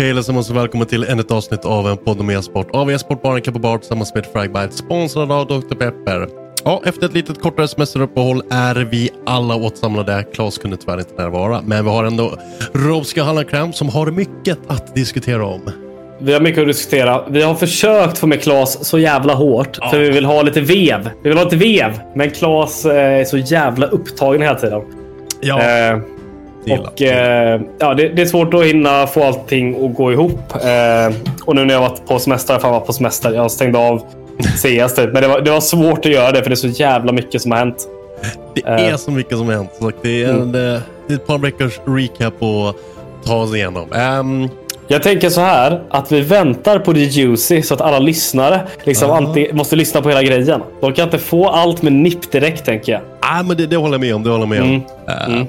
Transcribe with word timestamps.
Hej 0.00 0.10
allesammans 0.10 0.50
och 0.50 0.56
välkommen 0.56 0.86
till 0.86 1.04
ännu 1.04 1.20
ett 1.20 1.30
avsnitt 1.30 1.64
av 1.64 1.88
en 1.88 1.96
podd 1.96 2.20
om 2.20 2.30
e-sport 2.30 2.70
av 2.72 2.90
e-sportbaren 2.90 3.42
Kappa 3.42 3.58
Bar 3.58 3.78
tillsammans 3.78 4.14
med 4.14 4.26
Fragbite 4.26 4.72
sponsrad 4.72 5.32
av 5.32 5.46
Dr. 5.46 5.74
Pepper. 5.74 6.28
Ja, 6.64 6.82
efter 6.84 7.06
ett 7.06 7.14
litet 7.14 7.40
kortare 7.40 7.68
semesteruppehåll 7.68 8.42
är 8.50 8.74
vi 8.74 9.10
alla 9.26 9.54
åtsamlade. 9.54 10.24
Claes 10.34 10.58
kunde 10.58 10.76
tyvärr 10.76 10.98
inte 10.98 11.22
närvara, 11.22 11.62
men 11.64 11.84
vi 11.84 11.90
har 11.90 12.04
ändå 12.04 12.32
Robska 12.72 13.22
Hallandkräm 13.22 13.72
som 13.72 13.88
har 13.88 14.10
mycket 14.10 14.58
att 14.66 14.94
diskutera 14.94 15.46
om. 15.46 15.70
Vi 16.20 16.32
har 16.32 16.40
mycket 16.40 16.60
att 16.60 16.68
diskutera. 16.68 17.24
Vi 17.28 17.42
har 17.42 17.54
försökt 17.54 18.18
få 18.18 18.26
med 18.26 18.42
Klas 18.42 18.84
så 18.84 18.98
jävla 18.98 19.34
hårt. 19.34 19.78
För 19.90 19.98
vi 19.98 20.10
vill 20.10 20.24
ha 20.24 20.42
lite 20.42 20.60
vev. 20.60 21.10
Vi 21.22 21.28
vill 21.28 21.38
ha 21.38 21.44
lite 21.44 21.56
vev. 21.56 22.00
Men 22.14 22.30
Klas 22.30 22.84
eh, 22.84 23.20
är 23.20 23.24
så 23.24 23.38
jävla 23.38 23.86
upptagen 23.86 24.42
hela 24.42 24.58
tiden. 24.58 24.82
Ja, 25.40 25.62
Eh. 25.62 25.98
Och 26.68 27.02
eh, 27.02 27.60
ja, 27.78 27.94
det, 27.94 28.08
det 28.08 28.22
är 28.22 28.26
svårt 28.26 28.54
att 28.54 28.64
hinna 28.64 29.06
få 29.06 29.24
allting 29.24 29.84
att 29.86 29.94
gå 29.96 30.12
ihop. 30.12 30.40
Eh, 30.54 31.14
och 31.44 31.54
nu 31.56 31.64
när 31.64 31.74
jag 31.74 31.80
varit 31.80 32.06
på 32.08 32.18
semester, 32.18 32.58
fan 32.58 32.72
var 32.72 32.80
på 32.80 32.92
semester. 32.92 33.32
Jag 33.32 33.50
stängde 33.50 33.78
av 33.78 33.98
CS. 34.56 34.96
Men 34.96 35.14
det 35.22 35.28
var, 35.28 35.40
det 35.40 35.50
var 35.50 35.60
svårt 35.60 35.98
att 36.06 36.12
göra 36.12 36.32
det 36.32 36.42
för 36.42 36.50
det 36.50 36.54
är 36.54 36.56
så 36.56 36.66
jävla 36.68 37.12
mycket 37.12 37.42
som 37.42 37.50
har 37.50 37.58
hänt. 37.58 37.86
det 38.54 38.62
är 38.66 38.96
så 38.96 39.10
mycket 39.10 39.38
som 39.38 39.46
har 39.46 39.54
hänt. 39.54 39.70
Så 39.80 39.90
det, 40.02 40.22
är 40.24 40.28
en, 40.28 40.40
eh, 40.40 40.80
det 41.06 41.12
är 41.12 41.14
ett 41.14 41.26
par 41.26 41.38
veckors 41.38 41.80
recap 41.86 42.42
att 42.42 42.76
ta 43.26 43.36
oss 43.36 43.54
igenom. 43.54 43.92
Ehm, 43.92 44.48
Jag 44.88 45.02
tänker 45.02 45.28
så 45.30 45.40
här 45.40 45.82
att 45.90 46.12
vi 46.12 46.20
väntar 46.20 46.78
på 46.78 46.92
det 46.92 47.00
juicy 47.00 47.62
så 47.62 47.74
att 47.74 47.80
alla 47.80 47.98
lyssnare 47.98 48.60
liksom 48.84 49.08
Ja. 49.08 49.16
antingen 49.16 49.56
måste 49.56 49.76
lyssna 49.76 50.02
på 50.02 50.08
hela 50.08 50.22
grejen. 50.22 50.62
De 50.80 50.92
kan 50.92 51.04
inte 51.04 51.18
få 51.18 51.48
allt 51.48 51.82
med 51.82 51.92
nipp 51.92 52.32
direkt 52.32 52.64
tänker 52.64 52.92
jag. 52.92 53.00
ah, 53.20 53.42
men 53.42 53.56
det, 53.56 53.66
det 53.66 53.76
håller 53.76 53.94
jag 53.94 54.00
med 54.00 54.14
om. 54.14 54.22
Det 54.22 54.30
håller 54.30 54.42
jag 54.42 54.48
med 54.48 54.62
om. 54.62 54.68
Mm. 54.68 54.82
Eh, 55.08 55.26
Mm. 55.34 55.46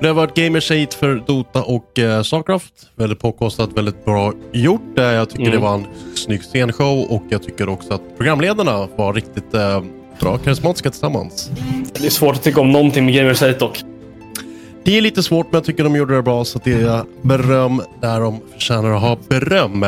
Det 0.00 0.06
har 0.06 0.14
varit 0.14 0.34
Gamershade 0.34 0.86
för 1.00 1.22
Dota 1.26 1.62
och 1.62 1.98
uh, 1.98 2.22
Starcraft. 2.22 2.72
Väldigt 2.96 3.18
påkostat, 3.18 3.70
väldigt 3.72 4.04
bra 4.04 4.32
gjort. 4.52 4.98
Eh, 4.98 5.04
jag 5.04 5.30
tycker 5.30 5.42
Mm. 5.42 5.52
det 5.54 5.58
var 5.58 5.74
en 5.74 5.86
snygg 6.14 6.42
scenshow 6.42 6.98
och 7.10 7.22
jag 7.28 7.42
tycker 7.42 7.68
också 7.68 7.94
att 7.94 8.16
programledarna 8.16 8.88
var 8.96 9.12
riktigt 9.12 9.54
uh, 9.54 9.82
bra, 10.20 10.38
karismatiska 10.38 10.90
tillsammans. 10.90 11.50
Det 12.00 12.06
är 12.06 12.10
svårt 12.10 12.34
att 12.34 12.42
tycka 12.42 12.60
om 12.60 12.72
någonting 12.72 13.04
med 13.04 13.14
Gamersite 13.14 13.58
dock. 13.58 13.82
Det 14.84 14.98
är 14.98 15.02
lite 15.02 15.22
svårt 15.22 15.46
men 15.46 15.56
jag 15.56 15.64
tycker 15.64 15.84
de 15.84 15.96
gjorde 15.96 16.14
det 16.16 16.22
bra 16.22 16.44
så 16.44 16.60
det 16.64 16.72
är 16.72 17.02
beröm 17.22 17.82
där 18.00 18.20
de 18.20 18.40
förtjänar 18.52 18.90
att 18.96 19.02
ha 19.02 19.18
beröm. 19.28 19.86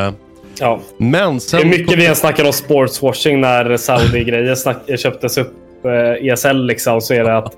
Ja. 0.61 0.81
Men 0.99 1.34
Det 1.34 1.41
sen... 1.41 1.61
är 1.61 1.65
mycket 1.65 1.99
vi 1.99 2.15
snackade 2.15 2.49
om 2.49 2.53
sportswashing 2.53 3.41
när 3.41 3.77
Saudi-grejer 3.77 4.97
köptes 4.97 5.39
upp. 5.39 5.53
Eh, 5.84 6.27
ESL 6.33 6.66
liksom. 6.66 7.00
Så 7.00 7.15
är 7.15 7.25
det 7.25 7.37
att 7.39 7.53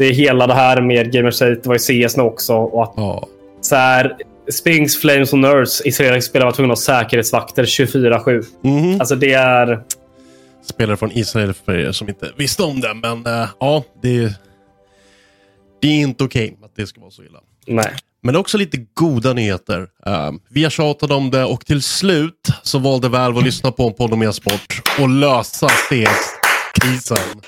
det 0.00 0.06
är 0.06 0.12
hela 0.12 0.46
det 0.46 0.54
här 0.54 0.80
med 0.80 1.12
Gamersite. 1.12 1.60
Det 1.62 1.66
var 1.66 1.74
ju 1.74 2.08
CS 2.08 2.16
nu 2.16 2.22
också. 2.22 2.54
Och 2.54 2.82
att 2.82 2.92
Ja, 2.96 3.28
så 3.60 3.76
här, 3.76 4.16
Spings, 4.52 5.00
Flames 5.00 5.32
och 5.32 5.38
Nerds, 5.38 5.82
israeliska 5.84 6.28
spelare 6.30 6.46
var 6.46 6.52
tvungna 6.52 6.72
att 6.72 6.78
ha 6.78 7.00
säkerhetsvakter 7.00 7.64
24-7. 7.64 8.44
mhm. 8.62 9.00
Alltså 9.00 9.14
det 9.14 9.32
är... 9.32 9.82
Spelare 10.64 10.96
från 10.96 11.12
Israel 11.12 11.54
för 11.54 11.78
er 11.78 11.92
som 11.92 12.08
inte 12.08 12.32
visste 12.36 12.62
om 12.62 12.80
det. 12.80 12.94
Men 12.94 13.26
eh, 13.26 13.48
ja, 13.60 13.84
det, 14.02 14.34
det 15.82 15.88
är 15.88 16.00
inte 16.00 16.24
okej 16.24 16.58
att 16.64 16.76
det 16.76 16.86
ska 16.86 17.00
vara 17.00 17.10
så 17.10 17.22
illa. 17.22 17.38
Nej. 17.66 17.92
Men 18.22 18.34
är 18.34 18.38
också 18.38 18.58
lite 18.58 18.76
goda 18.94 19.32
nyheter. 19.32 19.86
Um, 20.06 20.40
vi 20.50 20.62
har 20.62 20.70
tjatat 20.70 21.10
om 21.10 21.30
det 21.30 21.44
och 21.44 21.66
till 21.66 21.82
slut 21.82 22.48
så 22.62 22.78
valde 22.78 23.08
Valve 23.08 23.38
att 23.38 23.44
lyssna 23.44 23.72
på 23.72 23.86
en 23.86 23.94
podd 23.94 24.12
om 24.12 24.22
e-sport 24.22 24.82
och 25.00 25.08
lösa 25.08 25.68
CS-krisen. 25.68 27.40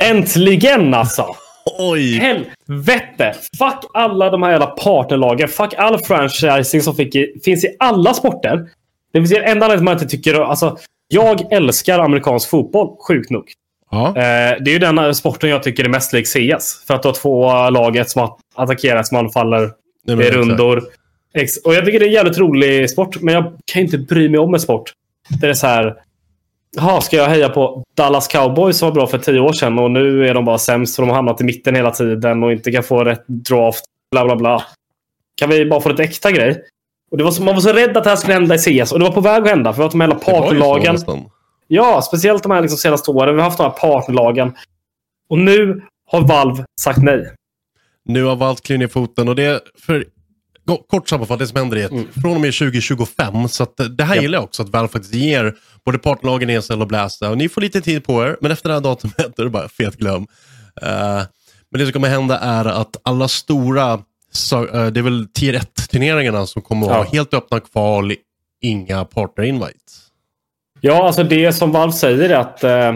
Äntligen 0.00 0.94
alltså! 0.94 1.36
Oj! 1.78 2.18
Helvete! 2.18 3.34
Fuck 3.58 3.90
alla 3.94 4.30
de 4.30 4.42
här 4.42 4.50
jävla 4.50 4.66
partnerlagen. 4.66 5.48
Fuck 5.48 5.74
all 5.74 5.98
franchising 5.98 6.80
som 6.82 6.94
i, 7.00 7.40
finns 7.44 7.64
i 7.64 7.76
alla 7.78 8.14
sporter. 8.14 8.68
Det 9.12 9.18
finns 9.18 9.32
en 9.32 9.42
enda 9.44 9.66
anledning 9.66 9.84
man 9.84 9.94
inte 9.94 10.06
tycker... 10.06 10.34
Alltså, 10.34 10.78
jag 11.08 11.52
älskar 11.52 11.98
amerikansk 11.98 12.50
fotboll, 12.50 12.96
sjukt 13.08 13.30
nog. 13.30 13.44
Ja, 13.90 14.08
Eh, 14.08 14.12
det 14.60 14.70
är 14.70 14.72
ju 14.72 14.78
den 14.78 15.14
sporten 15.14 15.50
jag 15.50 15.62
tycker 15.62 15.84
är 15.84 15.88
mest 15.88 16.12
lik 16.12 16.26
CS. 16.26 16.84
För 16.86 16.94
att 16.94 17.02
du 17.02 17.08
har 17.08 17.14
två 17.14 17.70
laget 17.70 18.10
som 18.10 18.22
att- 18.24 18.38
attackerar, 18.54 19.02
som 19.02 19.16
anfaller. 19.16 19.70
Det 20.06 20.12
är 20.12 20.16
rundor. 20.32 20.82
Och 21.64 21.74
jag 21.74 21.84
tycker 21.84 21.98
det 21.98 22.04
är 22.04 22.08
en 22.08 22.12
jävligt 22.14 22.38
rolig 22.38 22.90
sport, 22.90 23.20
men 23.20 23.34
jag 23.34 23.52
kan 23.72 23.82
inte 23.82 23.98
bry 23.98 24.28
mig 24.28 24.40
om 24.40 24.54
en 24.54 24.60
sport. 24.60 24.92
Det 25.40 25.46
är 25.48 25.54
så 25.54 25.66
här... 25.66 25.94
Jaha, 26.76 27.00
ska 27.00 27.16
jag 27.16 27.28
heja 27.28 27.48
på 27.48 27.84
Dallas 27.96 28.28
Cowboys 28.28 28.78
som 28.78 28.88
var 28.88 28.94
bra 28.94 29.06
för 29.06 29.18
tio 29.18 29.40
år 29.40 29.52
sedan 29.52 29.78
och 29.78 29.90
nu 29.90 30.28
är 30.28 30.34
de 30.34 30.44
bara 30.44 30.58
sämst 30.58 30.96
för 30.96 31.02
de 31.02 31.08
har 31.08 31.16
hamnat 31.16 31.40
i 31.40 31.44
mitten 31.44 31.74
hela 31.74 31.90
tiden 31.90 32.42
och 32.42 32.52
inte 32.52 32.72
kan 32.72 32.82
få 32.82 33.04
rätt 33.04 33.24
draft. 33.26 33.84
Bla, 34.10 34.24
bla, 34.24 34.36
bla. 34.36 34.64
Kan 35.34 35.50
vi 35.50 35.66
bara 35.66 35.80
få 35.80 35.88
lite 35.88 36.02
äkta 36.02 36.32
grej? 36.32 36.62
Och 37.10 37.18
det 37.18 37.24
var 37.24 37.30
så, 37.30 37.42
man 37.42 37.54
var 37.54 37.60
så 37.60 37.72
rädd 37.72 37.96
att 37.96 38.04
det 38.04 38.10
här 38.10 38.16
skulle 38.16 38.34
hända 38.34 38.54
i 38.54 38.58
CS 38.58 38.92
och 38.92 38.98
det 38.98 39.04
var 39.04 39.12
på 39.12 39.20
väg 39.20 39.42
att 39.42 39.48
hända 39.48 39.72
för 39.72 39.82
att 39.82 39.90
de 39.90 40.00
här 40.00 40.08
hela 40.08 40.20
partnerlagen. 40.20 40.98
Ja, 41.66 42.02
speciellt 42.02 42.42
de 42.42 42.52
här 42.52 42.62
liksom 42.62 42.78
senaste 42.78 43.10
åren. 43.10 43.34
Vi 43.34 43.40
har 43.40 43.48
haft 43.48 43.58
de 43.58 43.64
här 43.64 43.70
partnerlagen. 43.70 44.52
Och 45.28 45.38
nu 45.38 45.82
har 46.10 46.20
Valve 46.20 46.64
sagt 46.80 47.02
nej. 47.02 47.32
Nu 48.04 48.24
har 48.24 48.36
Valve 48.36 48.60
klivit 48.62 48.80
ner 48.80 48.88
foten 48.88 49.28
och 49.28 49.36
det 49.36 49.44
är 49.44 49.60
för 49.86 50.04
kort 50.76 51.08
sammanfattat 51.08 51.38
det 51.38 51.46
som 51.46 51.56
händer 51.56 51.76
är 51.76 51.84
att 51.84 52.22
från 52.22 52.34
och 52.34 52.40
med 52.40 52.54
2025 52.54 53.48
så 53.48 53.66
det 53.96 54.04
här 54.04 54.16
Ja. 54.16 54.22
gillar 54.22 54.36
jag 54.38 54.44
också 54.44 54.62
att 54.62 54.68
Valve 54.68 54.88
faktiskt 54.88 55.14
ger 55.14 55.54
både 55.84 55.98
partnerlagen 55.98 56.50
ESL 56.50 56.80
och 56.82 56.86
Blasta 56.88 57.30
och 57.30 57.38
ni 57.38 57.48
får 57.48 57.60
lite 57.60 57.80
tid 57.80 58.04
på 58.04 58.24
er 58.24 58.36
men 58.40 58.50
efter 58.50 58.68
det 58.68 58.74
här 58.74 58.80
datumet 58.82 59.18
är 59.38 59.44
det 59.44 59.50
bara 59.50 59.68
fet 59.68 59.96
glöm. 59.96 60.26
Eh, 60.82 61.22
men 61.70 61.78
det 61.80 61.84
som 61.84 61.92
kommer 61.92 62.08
hända 62.08 62.38
är 62.38 62.64
att 62.64 62.96
alla 63.02 63.28
stora, 63.28 64.00
så, 64.32 64.66
eh, 64.68 64.86
det 64.86 65.00
är 65.00 65.02
väl 65.04 65.26
tier 65.34 65.54
1-turneringarna 65.54 66.46
som 66.46 66.62
kommer 66.62 66.86
att 66.86 66.92
Ja. 66.92 66.98
ha 67.02 67.04
helt 67.10 67.34
öppna 67.34 67.60
kval, 67.60 68.12
inga 68.62 69.04
partner-invites. 69.04 70.04
Ja, 70.80 71.06
alltså 71.06 71.22
det 71.24 71.52
som 71.52 71.72
Valve 71.72 71.92
säger 71.92 72.30
är 72.30 72.34
att 72.36 72.64
eh, 72.64 72.92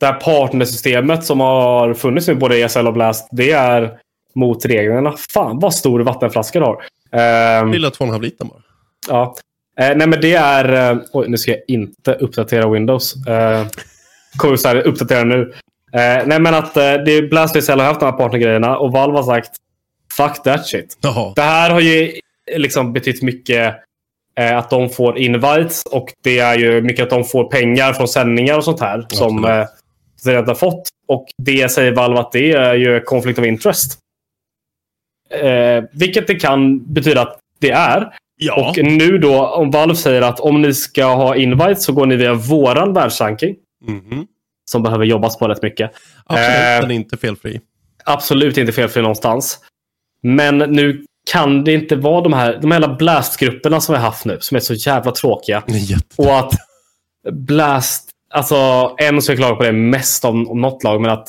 det 0.00 0.06
här 0.06 0.20
partnersystemet 0.20 1.24
som 1.24 1.40
har 1.40 1.94
funnits 1.94 2.28
med 2.28 2.38
både 2.38 2.56
ESL 2.58 2.86
och 2.86 2.92
Blast, 2.92 3.28
det 3.32 3.50
är 3.50 3.98
mot 4.34 4.64
reglerna. 4.66 5.14
Fan 5.34 5.58
vad 5.58 5.74
stor 5.74 6.00
vattenflaska 6.00 6.58
du 6.60 6.64
har. 6.64 6.82
Eh, 7.12 7.68
Lilla 7.68 7.88
2,5 7.88 8.20
liter 8.22 8.44
bara. 8.44 8.60
ja. 9.08 9.36
Eh, 9.80 9.96
nej 9.96 10.06
men 10.06 10.20
det 10.20 10.34
är... 10.34 10.92
Eh, 10.92 10.98
oj, 11.12 11.28
nu 11.28 11.38
ska 11.38 11.50
jag 11.50 11.60
inte 11.68 12.14
uppdatera 12.14 12.68
Windows. 12.70 13.26
Eh, 13.26 13.66
kommer 14.36 14.56
så 14.56 14.68
här, 14.68 14.76
uppdatera 14.76 15.24
nu. 15.24 15.52
Eh, 15.92 16.26
nej 16.26 16.40
men 16.40 16.54
att 16.54 16.76
eh, 16.76 16.82
det 16.82 17.12
är 17.12 17.56
ESL 17.56 17.70
har 17.72 17.86
haft 17.86 18.00
de 18.00 18.06
här 18.06 18.12
partnergrejerna 18.12 18.78
och 18.78 18.92
Valve 18.92 19.16
har 19.16 19.22
sagt 19.22 19.50
Fuck 20.16 20.42
that 20.42 20.66
shit. 20.66 20.98
Jaha. 21.00 21.32
Det 21.36 21.42
här 21.42 21.70
har 21.70 21.80
ju 21.80 22.12
liksom 22.56 22.92
betytt 22.92 23.22
mycket 23.22 23.74
eh, 24.38 24.58
att 24.58 24.70
de 24.70 24.88
får 24.90 25.18
invites 25.18 25.82
och 25.86 26.08
det 26.22 26.38
är 26.38 26.58
ju 26.58 26.80
mycket 26.82 27.02
att 27.02 27.10
de 27.10 27.24
får 27.24 27.44
pengar 27.44 27.92
från 27.92 28.08
sändningar 28.08 28.56
och 28.58 28.64
sånt 28.64 28.80
här 28.80 29.06
som 29.08 29.44
Absolut. 29.44 29.60
eh, 29.60 29.66
de 30.24 30.30
redan 30.30 30.48
har 30.48 30.54
fått. 30.54 30.88
Och 31.08 31.26
det 31.42 31.70
säger 31.70 31.92
Valve 31.92 32.20
att 32.20 32.32
det 32.32 32.52
är 32.52 32.74
ju 32.74 33.00
conflict 33.00 33.38
of 33.38 33.44
interest. 33.44 33.98
Eh, 35.34 35.84
vilket 35.92 36.26
det 36.26 36.34
kan 36.34 36.92
betyda 36.92 37.22
att 37.22 37.38
det 37.58 37.70
är. 37.70 38.14
Ja. 38.36 38.68
Och 38.70 38.84
nu 38.84 39.18
då, 39.18 39.46
om 39.46 39.70
Valve 39.70 39.94
säger 39.96 40.22
att 40.22 40.40
om 40.40 40.62
ni 40.62 40.74
ska 40.74 41.04
ha 41.04 41.36
invites 41.36 41.84
så 41.84 41.92
går 41.92 42.06
ni 42.06 42.16
via 42.16 42.34
våran 42.34 42.92
världsranking. 42.92 43.56
Mhm. 43.86 44.26
Som 44.70 44.82
behöver 44.82 45.04
jobbas 45.04 45.38
på 45.38 45.48
rätt 45.48 45.62
mycket. 45.62 45.90
Absolut, 46.26 46.48
Eh, 46.50 46.80
den 46.80 46.90
är 46.90 46.94
inte 46.94 47.16
felfri. 47.16 47.60
absolut 48.04 48.56
inte 48.58 48.72
felfri 48.72 49.02
någonstans. 49.02 49.58
Men 50.22 50.58
nu 50.58 51.04
kan 51.32 51.64
det 51.64 51.72
inte 51.72 51.96
vara 51.96 52.20
de 52.20 52.32
här, 52.32 52.58
de 52.62 52.70
här 52.70 52.80
jävla 52.80 52.96
blastgrupperna 52.96 53.80
som 53.80 53.92
vi 53.92 53.98
har 53.98 54.06
haft 54.06 54.24
nu, 54.24 54.36
som 54.40 54.56
är 54.56 54.60
så 54.60 54.74
jävla 54.74 55.12
tråkiga. 55.12 55.62
Och 56.16 56.38
att 56.38 56.52
blast, 57.32 58.10
alltså 58.34 58.56
en 58.98 59.22
som 59.22 59.32
jag 59.32 59.38
klagar 59.38 59.56
på 59.56 59.62
det 59.62 59.72
mest 59.72 60.24
om, 60.24 60.50
om 60.50 60.60
något 60.60 60.84
lag, 60.84 61.00
men 61.00 61.10
att 61.10 61.28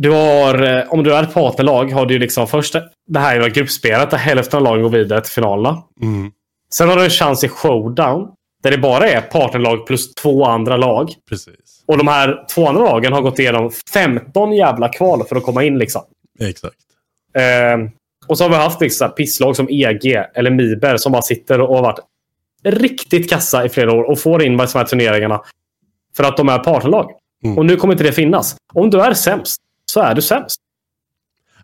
du 0.00 0.10
har, 0.10 0.62
eh, 0.62 0.84
om 0.88 1.02
du 1.02 1.14
är 1.14 1.22
ett 1.22 1.34
partnerlag 1.34 1.92
har 1.92 2.06
du 2.06 2.14
ju 2.14 2.20
liksom 2.20 2.46
först 2.46 2.76
det 3.08 3.18
här 3.18 3.32
jävla 3.32 3.48
gruppspelet 3.48 4.10
där 4.10 4.18
hälften 4.18 4.56
av 4.56 4.64
lagen 4.64 4.82
går 4.82 4.90
vidare 4.90 5.20
till 5.20 5.32
finalerna. 5.32 5.82
Mm, 6.02 6.30
Sen 6.72 6.88
har 6.88 6.96
du 6.96 7.04
en 7.04 7.10
chans 7.10 7.44
i 7.44 7.48
showdown, 7.48 8.28
där 8.62 8.70
det 8.70 8.78
bara 8.78 9.08
är 9.08 9.20
partnerlag 9.20 9.86
plus 9.86 10.14
två 10.14 10.44
andra 10.44 10.76
lag. 10.76 11.10
precis. 11.28 11.84
Och 11.86 11.98
de 11.98 12.08
här 12.08 12.46
två 12.54 12.68
andra 12.68 12.82
lagen 12.82 13.12
har 13.12 13.22
gått 13.22 13.38
igenom 13.38 13.70
15 13.92 14.52
jävla 14.52 14.88
kval 14.88 15.26
för 15.28 15.36
att 15.36 15.42
komma 15.42 15.64
in 15.64 15.78
liksom. 15.78 16.02
Exakt. 16.40 16.76
Eh, 17.34 17.90
och 18.26 18.38
så 18.38 18.44
har 18.44 18.50
vi 18.50 18.56
haft 18.56 18.80
liksom, 18.80 19.10
pisslag 19.10 19.56
som 19.56 19.68
EG 19.70 20.24
eller 20.34 20.50
Miber 20.50 20.96
som 20.96 21.12
bara 21.12 21.22
sitter 21.22 21.60
och 21.60 21.74
har 21.76 21.82
varit 21.82 22.00
riktigt 22.64 23.30
kassa 23.30 23.64
i 23.64 23.68
flera 23.68 23.92
år 23.92 24.02
och 24.10 24.18
får 24.18 24.42
in 24.42 24.56
de 24.56 24.66
här 24.74 24.84
turneringarna. 24.84 25.42
För 26.16 26.24
att 26.24 26.36
de 26.36 26.48
är 26.48 26.58
partnerlag. 26.58 27.10
Mm. 27.44 27.58
Och 27.58 27.66
nu 27.66 27.76
kommer 27.76 27.94
inte 27.94 28.04
det 28.04 28.12
finnas. 28.12 28.56
Om 28.74 28.90
du 28.90 29.00
är 29.00 29.14
sämst 29.14 29.60
så 29.90 30.00
är 30.00 30.14
du 30.14 30.22
sämst. 30.22 30.60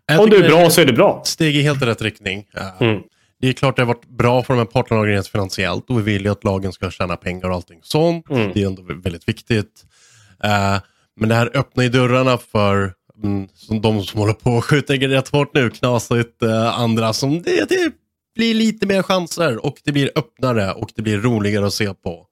Jag 0.05 0.19
Om 0.19 0.29
du 0.29 0.45
är 0.45 0.49
bra 0.49 0.69
så 0.69 0.81
är 0.81 0.85
du 0.85 0.93
bra. 0.93 1.21
Steg 1.25 1.55
i 1.55 1.61
helt 1.61 1.81
rätt 1.81 2.01
riktning. 2.01 2.47
Ja. 2.53 2.85
Mm. 2.85 3.01
Det 3.39 3.47
är 3.47 3.53
klart 3.53 3.75
det 3.75 3.81
har 3.81 3.87
varit 3.87 4.07
bra 4.07 4.43
för 4.43 4.53
de 4.53 4.57
här 4.57 4.65
partnerlagen 4.65 5.13
rent 5.13 5.27
finansiellt 5.27 5.89
och 5.89 5.99
vi 5.99 6.03
vill 6.03 6.25
ju 6.25 6.31
att 6.31 6.43
lagen 6.43 6.73
ska 6.73 6.91
tjäna 6.91 7.15
pengar 7.15 7.49
och 7.49 7.55
allting 7.55 7.79
sånt. 7.83 8.29
Mm. 8.29 8.51
Det 8.53 8.61
är 8.61 8.67
ändå 8.67 8.83
väldigt 8.83 9.27
viktigt. 9.27 9.85
Eh, 10.43 10.77
men 11.15 11.29
det 11.29 11.35
här 11.35 11.57
öppnar 11.57 11.83
ju 11.83 11.89
dörrarna 11.89 12.37
för 12.37 12.93
mm, 13.23 13.47
som 13.53 13.81
de 13.81 14.03
som 14.03 14.19
håller 14.19 14.33
på 14.33 14.57
att 14.57 14.63
skjuta 14.63 14.93
rätt 14.93 15.29
hårt 15.29 15.53
nu, 15.53 15.69
knasigt 15.69 16.43
uh, 16.43 16.79
andra 16.79 17.13
som 17.13 17.41
det, 17.41 17.69
det 17.69 17.91
blir 18.35 18.53
lite 18.53 18.87
mer 18.87 19.03
chanser 19.03 19.65
och 19.65 19.77
det 19.83 19.91
blir 19.91 20.11
öppnare 20.15 20.73
och 20.73 20.89
det 20.95 21.01
blir 21.01 21.17
roligare 21.17 21.67
att 21.67 21.73
se 21.73 21.93
på. 21.93 22.27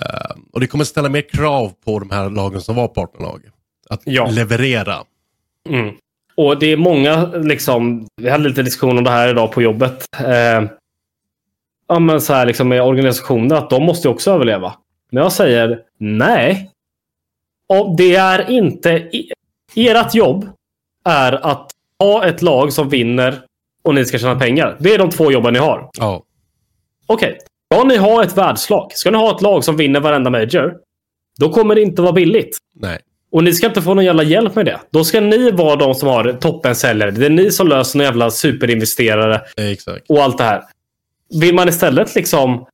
Eh, 0.00 0.36
och 0.52 0.60
det 0.60 0.66
kommer 0.66 0.84
ställa 0.84 1.08
mer 1.08 1.28
krav 1.28 1.72
på 1.84 1.98
de 1.98 2.10
här 2.10 2.30
lagen 2.30 2.60
som 2.60 2.76
var 2.76 2.88
partnerlag. 2.88 3.42
Att 3.90 4.00
Ja. 4.04 4.26
leverera. 4.30 4.96
Mm. 5.68 5.94
Och 6.34 6.58
det 6.58 6.66
är 6.72 6.76
många, 6.76 7.26
liksom, 7.26 8.06
vi 8.22 8.30
hade 8.30 8.48
lite 8.48 8.62
diskussion 8.62 8.98
om 8.98 9.04
det 9.04 9.10
här 9.10 9.28
idag 9.28 9.52
på 9.52 9.62
jobbet. 9.62 10.04
Eh, 10.18 10.62
ja, 11.88 11.98
men 11.98 12.20
så 12.20 12.32
här, 12.34 12.46
liksom, 12.46 12.68
med 12.68 12.82
organisationer, 12.82 13.56
att 13.56 13.70
de 13.70 13.82
måste 13.82 14.08
ju 14.08 14.14
också 14.14 14.30
överleva. 14.30 14.74
Men 15.10 15.22
jag 15.22 15.32
säger 15.32 15.82
nej. 15.98 16.70
Och 17.68 17.96
det 17.96 18.16
är 18.16 18.50
inte... 18.50 19.10
Ert 19.76 20.14
jobb 20.14 20.48
är 21.04 21.32
att 21.32 21.70
ha 21.98 22.24
ett 22.26 22.42
lag 22.42 22.72
som 22.72 22.88
vinner 22.88 23.42
och 23.82 23.94
ni 23.94 24.04
ska 24.04 24.18
tjäna 24.18 24.38
pengar. 24.38 24.76
Det 24.80 24.94
är 24.94 24.98
de 24.98 25.10
två 25.10 25.32
jobben 25.32 25.52
ni 25.52 25.58
har. 25.58 25.90
Ja, 25.98 26.22
Okej, 27.06 27.38
ska 27.74 27.84
ni 27.84 27.96
ha 27.96 28.22
ett 28.24 28.36
världslag, 28.36 28.92
ska 28.92 29.10
ni 29.10 29.18
ha 29.18 29.36
ett 29.36 29.42
lag 29.42 29.64
som 29.64 29.76
vinner 29.76 30.00
varenda 30.00 30.30
major, 30.30 30.76
då 31.38 31.52
kommer 31.52 31.74
det 31.74 31.82
inte 31.82 32.02
vara 32.02 32.12
billigt. 32.12 32.58
nej. 32.74 32.98
Och 33.32 33.44
ni 33.44 33.52
ska 33.54 33.66
inte 33.66 33.82
få 33.82 33.94
någon 33.94 34.04
jävla 34.04 34.22
hjälp 34.22 34.54
med 34.54 34.66
det. 34.66 34.80
Då 34.90 35.04
ska 35.04 35.20
ni 35.20 35.50
vara 35.50 35.76
de 35.76 35.94
som 35.94 36.08
har 36.08 36.32
toppensäljare. 36.32 37.10
Det 37.10 37.26
är 37.26 37.30
ni 37.30 37.50
som 37.50 37.68
löser 37.68 37.98
någon 37.98 38.04
jävla 38.04 38.30
superinvesterare 38.30 39.40
Exakt. 39.56 40.04
och 40.08 40.22
allt 40.22 40.38
det 40.38 40.44
här. 40.44 40.62
Vill 41.40 41.54
man 41.54 41.68
istället 41.68 42.14
liksom 42.14 42.66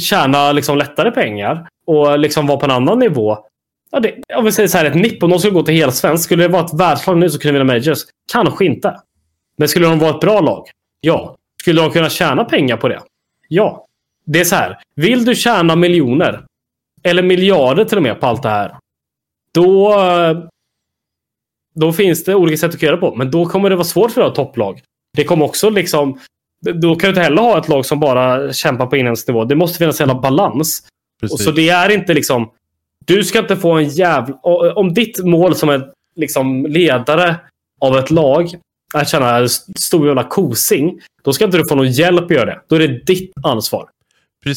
tjäna 0.00 0.52
liksom 0.52 0.78
lättare 0.78 1.10
pengar 1.10 1.66
och 1.86 2.18
liksom 2.18 2.46
vara 2.46 2.58
på 2.58 2.64
en 2.64 2.70
annan 2.70 2.98
nivå. 2.98 3.38
Ja, 3.90 4.00
det, 4.00 4.14
om 4.36 4.44
vi 4.44 4.52
säger 4.52 4.68
så 4.68 4.78
här, 4.78 4.84
ett 4.84 4.94
NIP, 4.94 5.22
om 5.22 5.30
de 5.30 5.38
skulle 5.38 5.54
gå 5.54 5.62
till 5.62 5.74
helsvensk, 5.74 6.24
skulle 6.24 6.42
det 6.42 6.48
vara 6.48 6.64
ett 6.64 6.74
världslag 6.74 7.18
nu 7.18 7.30
så 7.30 7.38
kunde 7.38 7.52
vi 7.52 7.58
vinna 7.58 7.72
majors? 7.72 7.98
Kanske 8.32 8.64
inte. 8.64 9.00
Men 9.56 9.68
skulle 9.68 9.86
de 9.86 9.98
vara 9.98 10.10
ett 10.10 10.20
bra 10.20 10.40
lag? 10.40 10.64
Ja. 11.00 11.36
Skulle 11.60 11.80
de 11.82 11.90
kunna 11.90 12.10
tjäna 12.10 12.44
pengar 12.44 12.76
på 12.76 12.88
det? 12.88 13.00
Ja. 13.48 13.86
Det 14.26 14.40
är 14.40 14.44
så 14.44 14.56
här, 14.56 14.78
vill 14.96 15.24
du 15.24 15.34
tjäna 15.34 15.76
miljoner, 15.76 16.44
eller 17.02 17.22
miljarder 17.22 17.84
till 17.84 17.96
och 17.96 18.02
med 18.02 18.20
på 18.20 18.26
allt 18.26 18.42
det 18.42 18.48
här, 18.48 18.76
då, 19.54 19.96
då 21.74 21.92
finns 21.92 22.24
det 22.24 22.34
olika 22.34 22.56
sätt 22.56 22.74
att 22.74 22.82
göra 22.82 22.96
på. 22.96 23.14
Men 23.14 23.30
då 23.30 23.46
kommer 23.46 23.70
det 23.70 23.76
vara 23.76 23.84
svårt 23.84 24.10
för 24.10 24.20
att 24.20 24.36
ha 24.36 24.44
topplag. 24.44 24.82
Det 25.16 25.24
kommer 25.24 25.44
också 25.44 25.70
liksom... 25.70 26.18
Då 26.74 26.96
kan 26.96 27.00
du 27.00 27.08
inte 27.08 27.20
heller 27.20 27.42
ha 27.42 27.58
ett 27.58 27.68
lag 27.68 27.86
som 27.86 28.00
bara 28.00 28.52
kämpar 28.52 28.86
på 28.86 28.96
inhemsk 28.96 29.28
nivå. 29.28 29.44
Det 29.44 29.54
måste 29.54 29.78
finnas 29.78 30.00
en 30.00 30.08
jävla 30.08 30.22
balans. 30.22 30.86
Och 31.22 31.40
så 31.40 31.50
det 31.50 31.68
är 31.68 31.90
inte 31.90 32.14
liksom... 32.14 32.50
Du 33.04 33.24
ska 33.24 33.38
inte 33.38 33.56
få 33.56 33.72
en 33.72 33.88
jävla... 33.88 34.34
Om 34.74 34.94
ditt 34.94 35.24
mål 35.24 35.54
som 35.54 35.68
en 35.68 35.84
liksom, 36.16 36.66
ledare 36.66 37.36
av 37.80 37.96
ett 37.96 38.10
lag 38.10 38.54
är 38.94 39.00
att 39.00 39.08
tjäna 39.08 39.48
stor 39.78 40.06
jävla 40.06 40.24
kosing. 40.24 41.00
Då 41.22 41.32
ska 41.32 41.44
inte 41.44 41.56
du 41.56 41.64
få 41.68 41.74
någon 41.74 41.92
hjälp 41.92 42.24
att 42.24 42.30
göra 42.30 42.44
det. 42.44 42.60
Då 42.68 42.76
är 42.76 42.80
det 42.80 43.06
ditt 43.06 43.32
ansvar. 43.42 43.88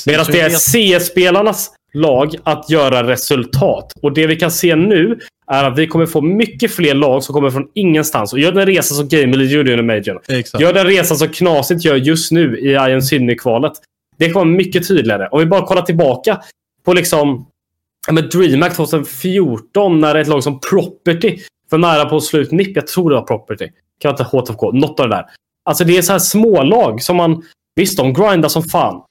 Medan 0.06 0.26
det 0.32 0.40
är 0.40 0.50
CS-spelarnas 0.50 1.72
lag 1.98 2.36
att 2.44 2.70
göra 2.70 3.08
resultat. 3.08 3.94
Och 4.02 4.14
det 4.14 4.28
vi 4.28 4.36
kan 4.36 4.52
se 4.52 4.76
nu 4.76 5.20
är 5.52 5.64
att 5.64 5.78
vi 5.78 5.88
kommer 5.88 6.06
få 6.06 6.22
mycket 6.22 6.72
fler 6.72 6.94
lag 6.94 7.24
som 7.24 7.34
kommer 7.34 7.50
från 7.50 7.68
ingenstans 7.74 8.34
och 8.34 8.40
gör 8.40 8.52
den 8.52 8.66
resa 8.66 8.96
som 8.96 9.08
Game 9.08 9.38
League 9.38 9.56
gjorde 9.56 9.72
under 9.72 9.84
Major. 9.84 10.22
Exakt. 10.28 10.62
Gör 10.62 10.74
den 10.74 10.86
resa 10.86 11.16
som 11.16 11.28
Knasigt 11.28 11.86
gör 11.86 11.96
just 11.96 12.32
nu 12.32 12.60
i 12.60 12.70
Iron 12.70 13.02
Synny-kvalet. 13.02 13.74
Det 14.18 14.32
kommer 14.32 14.58
mycket 14.58 14.88
tydligare. 14.88 15.28
Om 15.32 15.40
vi 15.40 15.46
bara 15.46 15.66
kollar 15.66 15.82
tillbaka 15.82 16.42
på 16.86 16.94
liksom 16.94 17.48
men 18.12 18.30
DreamHack 18.30 18.76
2014 18.76 20.00
när 20.00 20.16
ett 20.16 20.28
lag 20.28 20.44
som 20.44 20.60
Property 20.60 21.40
var 21.70 21.78
nära 21.78 22.06
på 22.06 22.16
att 22.16 22.24
slå 22.24 22.40
ut 22.40 22.52
NIP. 22.52 22.76
Jag 22.76 22.88
tror 22.88 23.10
det 23.10 23.16
var 23.16 23.24
Property. 23.24 23.68
Kan 24.00 24.12
inte 24.12 24.24
HTFK. 24.24 24.72
Något 24.72 25.00
av 25.00 25.10
det 25.10 25.16
där. 25.16 25.26
Alltså 25.66 25.84
det 25.84 25.98
är 25.98 26.02
så 26.02 26.12
här 26.12 26.20
smålag 26.20 27.02
som 27.02 27.16
man... 27.16 27.44
Visst, 27.76 27.98
de 27.98 28.14
grindar 28.14 28.50
som 28.50 28.64
fan. 28.64 29.02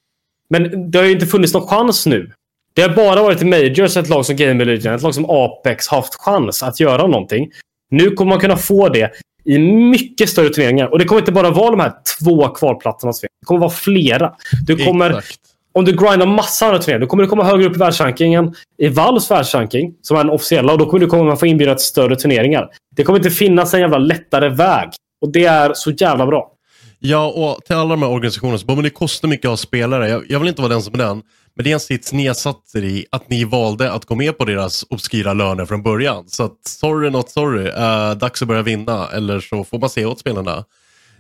Men 0.49 0.91
det 0.91 0.99
har 0.99 1.05
ju 1.05 1.13
inte 1.13 1.27
funnits 1.27 1.55
någon 1.55 1.69
chans 1.69 2.07
nu. 2.07 2.33
Det 2.77 2.83
har 2.83 2.89
bara 2.89 3.23
varit 3.23 3.43
i 3.43 3.45
Majors 3.45 3.97
ett 3.97 4.09
lag 4.09 4.27
som 4.27 4.37
Game 4.37 4.65
Legion, 4.65 4.95
ett 4.95 5.03
lag 5.03 5.15
som 5.15 5.27
Apex 5.31 5.89
haft 5.89 6.15
chans 6.15 6.63
att 6.63 6.81
göra 6.81 7.07
någonting. 7.07 7.51
Nu 7.91 8.11
kommer 8.11 8.29
man 8.29 8.41
kunna 8.41 8.57
få 8.57 8.89
det 8.89 9.11
i 9.45 9.59
mycket 9.59 10.29
större 10.29 10.49
turneringar. 10.49 10.87
Och 10.87 10.99
det 10.99 11.05
kommer 11.05 11.21
inte 11.21 11.33
bara 11.33 11.51
vara 11.51 11.71
de 11.71 11.81
här 11.81 11.93
två 12.21 12.49
kvalplatserna. 12.49 13.13
Det 13.23 13.47
kommer 13.47 13.61
vara 13.61 13.71
flera. 13.71 14.33
Du 14.67 14.77
kommer, 14.77 15.11
Exakt. 15.11 15.39
om 15.75 15.85
du 15.85 15.93
grindar 15.93 16.27
massa 16.27 16.67
andra 16.67 16.79
turneringar, 16.79 17.01
då 17.01 17.07
kommer 17.07 17.23
du 17.23 17.29
komma 17.29 17.45
högre 17.45 17.67
upp 17.67 17.77
i 17.77 17.79
världsrankingen. 17.79 18.55
I 18.79 18.89
Valves 18.89 19.31
världsranking, 19.31 19.95
som 20.03 20.17
är 20.17 20.25
den 20.25 20.33
officiella, 20.33 20.73
och 20.73 20.79
då 20.79 20.87
kommer 20.87 21.01
du 21.01 21.07
komma 21.07 21.37
få 21.37 21.47
inbjuda 21.47 21.75
till 21.75 21.85
större 21.85 22.17
turneringar. 22.17 22.69
Det 22.97 23.05
kommer 23.05 23.19
inte 23.19 23.31
finnas 23.31 23.75
en 23.75 23.81
jävla 23.81 23.99
lättare 23.99 24.49
väg. 24.49 24.89
Och 25.21 25.33
det 25.33 25.45
är 25.45 25.73
så 25.75 25.91
jävla 25.91 26.27
bra. 26.27 26.53
Ja, 26.99 27.27
och 27.27 27.65
till 27.65 27.77
alla 27.77 27.91
de 27.91 28.03
här 28.03 28.11
organisationerna 28.11 28.59
så 28.59 28.67
bara, 28.67 28.75
men 28.75 28.85
det 28.85 28.91
kostar 28.91 29.29
mycket 29.29 29.45
att 29.45 29.51
ha 29.51 29.57
spelare. 29.57 30.09
Jag, 30.09 30.25
jag 30.29 30.39
vill 30.39 30.49
inte 30.49 30.63
vara 30.63 30.73
den 30.73 30.83
som 30.83 30.95
är 30.95 30.99
den. 30.99 31.23
Men 31.57 31.65
det 31.65 31.71
är 31.71 31.75
en 31.75 31.81
sits 31.81 32.13
ni 32.13 32.27
har 32.27 32.35
satt 32.35 32.75
er 32.75 32.83
i 32.83 33.07
att 33.11 33.31
ni 33.31 33.45
valde 33.45 33.93
att 33.93 34.05
gå 34.05 34.15
med 34.15 34.39
på 34.39 34.45
deras 34.45 34.85
obskyra 34.91 35.35
löner 35.35 35.67
från 35.67 35.83
början. 35.83 36.29
Så 36.29 36.43
att, 36.45 36.67
sorry 36.67 37.11
not 37.11 37.31
sorry, 37.31 37.69
uh, 37.69 38.19
dags 38.19 38.43
att 38.43 38.49
börja 38.49 38.63
vinna. 38.63 39.09
Eller 39.09 39.41
så 39.41 39.65
får 39.65 39.79
man 39.79 39.91
säga 39.91 40.09
åt 40.09 40.21
spelarna, 40.21 40.65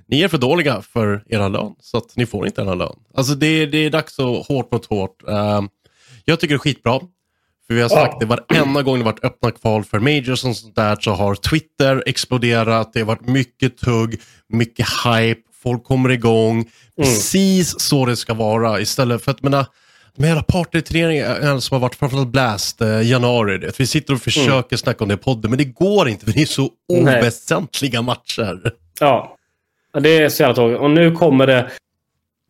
ni 0.09 0.23
är 0.23 0.28
för 0.28 0.38
dåliga 0.38 0.83
för 0.83 1.25
era 1.28 1.49
lön. 1.49 1.75
Så 1.81 1.99
att 1.99 2.16
ni 2.16 2.26
får 2.26 2.47
inte 2.47 2.62
era 2.62 2.75
lön. 2.75 2.97
Alltså 3.14 3.35
det, 3.35 3.66
det 3.66 3.78
är 3.78 3.90
dags 3.90 4.19
att 4.19 4.47
hårt 4.47 4.73
mot 4.73 4.87
hårt. 4.87 5.23
Uh, 5.28 5.62
jag 6.25 6.40
tycker 6.40 6.55
det 6.55 6.57
är 6.57 6.59
skitbra. 6.59 7.00
För 7.66 7.75
vi 7.75 7.83
har 7.83 7.88
sagt 7.88 8.21
det, 8.21 8.26
varenda 8.26 8.83
gång 8.83 8.99
det 8.99 9.05
varit 9.05 9.25
öppna 9.25 9.50
kval 9.50 9.85
för 9.85 9.99
majors 9.99 10.45
och 10.45 10.57
sånt 10.57 10.76
där 10.76 10.97
så 11.00 11.11
har 11.11 11.35
Twitter 11.35 12.02
exploderat. 12.07 12.93
Det 12.93 13.00
har 13.00 13.07
varit 13.07 13.28
mycket 13.28 13.78
tugg, 13.78 14.21
mycket 14.49 14.87
hype, 15.05 15.40
folk 15.62 15.85
kommer 15.85 16.09
igång. 16.09 16.71
Precis 16.97 17.81
så 17.81 18.07
det 18.07 18.16
ska 18.16 18.35
vara 18.35 18.81
istället 18.81 19.25
för 19.25 19.31
att, 19.31 19.43
menar, 19.43 19.66
med 20.18 20.28
hela 20.28 20.42
partyturneringen 20.42 21.61
som 21.61 21.75
har 21.75 21.80
varit 21.80 21.94
framförallt 21.94 22.28
Blast, 22.28 22.80
eh, 22.80 23.02
januari. 23.02 23.58
Det. 23.58 23.80
Vi 23.80 23.87
sitter 23.87 24.14
och 24.14 24.20
försöker 24.20 24.52
mm. 24.52 24.78
snacka 24.78 25.04
om 25.04 25.08
det 25.08 25.14
i 25.14 25.18
podden, 25.18 25.50
men 25.50 25.58
det 25.58 25.64
går 25.64 26.08
inte 26.08 26.25
för 26.25 26.32
det 26.32 26.42
är 26.42 26.46
så 26.46 26.70
oväsentliga 26.88 28.02
matcher. 28.02 28.73
Ja, 29.00 29.37
det 30.00 30.18
är 30.18 30.28
så 30.28 30.42
jävla 30.42 30.54
tråkigt. 30.54 30.78
Och 30.78 30.90
nu 30.90 31.12
kommer 31.12 31.46
det 31.46 31.70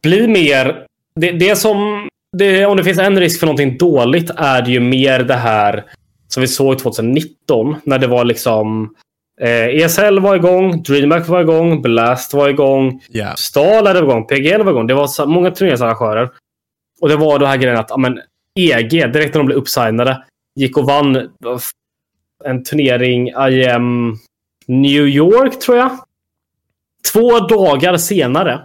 bli 0.03 0.29
mer... 0.29 0.85
Det, 1.15 1.33
det 1.33 1.57
som... 1.57 2.09
Det, 2.37 2.67
om 2.67 2.77
det 2.77 2.85
finns 2.85 2.99
en 2.99 3.21
risk 3.21 3.41
för 3.41 3.47
någonting 3.47 3.79
dåligt 3.79 4.31
är 4.37 4.63
det 4.63 4.71
ju 4.71 4.81
mer 4.81 5.19
det 5.19 5.35
här 5.35 5.85
som 6.29 6.41
vi 6.41 6.49
såg 6.49 6.79
2019 6.79 7.77
när 7.85 7.99
det 7.99 8.07
var 8.07 8.25
liksom 8.25 8.95
Eh, 9.41 9.83
ESL 9.83 10.19
var 10.19 10.37
igång, 10.37 10.83
DreamHack 10.83 11.29
var 11.29 11.41
igång, 11.41 11.83
Blast 11.83 12.35
var 12.35 12.49
igång, 12.49 13.03
yeah. 13.13 13.35
Stal 13.35 13.85
var 13.85 14.03
igång, 14.03 14.27
PGL 14.27 14.63
var 14.63 14.73
igång. 14.73 14.87
Det 14.87 14.95
var 14.95 15.07
så 15.07 15.27
många 15.27 15.51
turneringsarrangörer. 15.51 16.31
Och 17.01 17.09
det 17.09 17.17
var 17.17 17.39
den 17.39 17.49
här 17.49 17.57
grejen 17.57 17.79
att 17.79 17.91
amen, 17.91 18.21
EG, 18.55 18.91
direkt 18.91 19.35
när 19.35 19.39
de 19.39 19.47
blev 19.47 19.59
uppsignade, 19.59 20.25
gick 20.55 20.77
och 20.77 20.85
vann 20.85 21.31
en 22.45 22.65
turnering 22.65 23.29
IM 23.29 24.19
New 24.67 25.09
York, 25.09 25.61
tror 25.61 25.79
jag. 25.79 25.99
Två 27.13 27.41
dagar 27.41 27.97
senare 27.97 28.61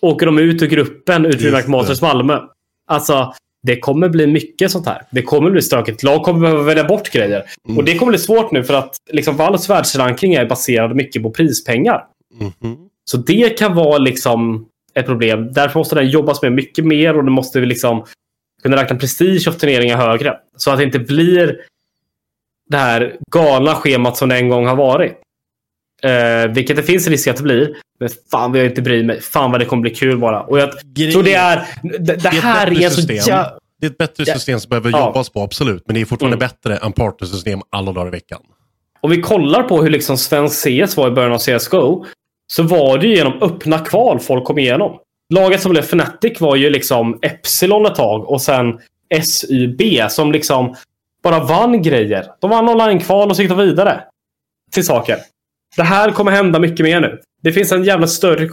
åker 0.00 0.26
de 0.26 0.38
ut 0.38 0.62
ur 0.62 0.66
gruppen 0.66 1.26
ur 1.26 1.32
DreamHack 1.32 1.66
Masters 1.66 2.02
Malmö. 2.02 2.40
Alltså, 2.86 3.34
det 3.62 3.78
kommer 3.80 4.08
bli 4.08 4.26
mycket 4.26 4.70
sånt 4.70 4.86
här. 4.86 5.02
Det 5.10 5.22
kommer 5.22 5.50
bli 5.50 5.62
stökigt. 5.62 6.02
Lag 6.02 6.22
kommer 6.22 6.40
behöva 6.40 6.62
välja 6.62 6.84
bort 6.84 7.10
grejer. 7.10 7.44
Mm. 7.68 7.78
Och 7.78 7.84
det 7.84 7.98
kommer 7.98 8.12
bli 8.12 8.18
svårt 8.18 8.52
nu 8.52 8.64
för 8.64 8.74
att 8.74 8.96
liksom, 9.12 9.36
Valves 9.36 9.70
världsrankning 9.70 10.34
är 10.34 10.46
baserad 10.46 10.96
mycket 10.96 11.22
på 11.22 11.30
prispengar. 11.30 12.06
Mm. 12.40 12.76
Så 13.04 13.16
det 13.16 13.58
kan 13.58 13.74
vara 13.74 13.98
liksom 13.98 14.68
ett 14.94 15.06
problem. 15.06 15.52
Därför 15.52 15.80
måste 15.80 15.94
den 15.94 16.08
jobbas 16.08 16.42
med 16.42 16.52
mycket 16.52 16.84
mer 16.84 17.16
och 17.16 17.24
det 17.24 17.30
måste 17.30 17.60
vi 17.60 17.66
liksom 17.66 18.04
kunna 18.62 18.76
räkna 18.76 18.96
prestige 18.96 19.48
av 19.48 19.52
turneringar 19.52 19.96
högre. 19.96 20.36
Så 20.56 20.70
att 20.70 20.78
det 20.78 20.84
inte 20.84 20.98
blir 20.98 21.60
det 22.70 22.76
här 22.76 23.16
galna 23.30 23.74
schemat 23.74 24.16
som 24.16 24.28
det 24.28 24.36
en 24.36 24.48
gång 24.48 24.66
har 24.66 24.76
varit. 24.76 25.20
Eh, 26.02 26.50
vilket 26.50 26.76
det 26.76 26.82
finns 26.82 27.08
risk 27.08 27.28
att 27.28 27.36
det 27.36 27.42
blir. 27.42 27.76
Men 28.00 28.08
fan 28.30 28.52
vad 28.52 28.60
jag 28.60 28.66
inte 28.66 28.82
bryr 28.82 29.04
mig. 29.04 29.20
Fan 29.20 29.50
vad 29.50 29.60
det 29.60 29.64
kommer 29.64 29.80
bli 29.80 29.90
kul 29.90 30.18
bara. 30.18 30.42
Och 30.42 30.58
jag 30.58 30.70
Grejen, 30.82 31.12
tror 31.12 31.22
det 31.22 31.34
är... 31.34 31.66
Det, 31.82 31.98
det, 31.98 32.16
det 32.16 32.28
här 32.28 32.66
är, 32.66 32.86
är 32.86 32.90
så 33.20 33.30
ja, 33.30 33.58
Det 33.80 33.86
är 33.86 33.90
ett 33.90 33.98
bättre 33.98 34.26
system 34.26 34.60
som 34.60 34.68
behöver 34.68 34.90
ja. 34.90 35.06
jobbas 35.06 35.30
på, 35.30 35.42
absolut. 35.42 35.82
Men 35.86 35.94
det 35.94 36.00
är 36.00 36.04
fortfarande 36.04 36.36
mm. 36.36 36.48
bättre 36.48 36.76
än 36.76 36.92
partnersystem 36.92 37.60
alla 37.70 37.92
dagar 37.92 38.06
i 38.06 38.10
veckan. 38.10 38.40
Om 39.00 39.10
vi 39.10 39.22
kollar 39.22 39.62
på 39.62 39.82
hur 39.82 39.90
liksom 39.90 40.18
svensk 40.18 40.60
CS 40.60 40.96
var 40.96 41.08
i 41.08 41.10
början 41.10 41.32
av 41.32 41.38
CSGO. 41.38 42.06
Så 42.46 42.62
var 42.62 42.98
det 42.98 43.06
ju 43.06 43.16
genom 43.16 43.42
öppna 43.42 43.78
kval 43.78 44.20
folk 44.20 44.44
kom 44.44 44.58
igenom. 44.58 44.98
Laget 45.34 45.62
som 45.62 45.70
blev 45.70 45.82
Fnatic 45.82 46.40
var 46.40 46.56
ju 46.56 46.70
liksom 46.70 47.18
Epsilon 47.22 47.86
ett 47.86 47.94
tag 47.94 48.30
och 48.30 48.42
sen 48.42 48.78
SYB 49.22 50.10
som 50.10 50.32
liksom 50.32 50.74
bara 51.22 51.40
vann 51.40 51.82
grejer. 51.82 52.26
De 52.40 52.50
vann 52.50 52.68
online-kval 52.68 53.30
och 53.30 53.36
så 53.36 53.42
gick 53.42 53.50
de 53.50 53.58
vidare 53.58 54.00
till 54.72 54.86
saker. 54.86 55.18
Det 55.76 55.82
här 55.82 56.10
kommer 56.10 56.30
hända 56.30 56.58
mycket 56.58 56.86
mer 56.86 57.00
nu. 57.00 57.20
Det 57.42 57.52
finns 57.52 57.72
en 57.72 57.84
jävla 57.84 58.06
större... 58.06 58.48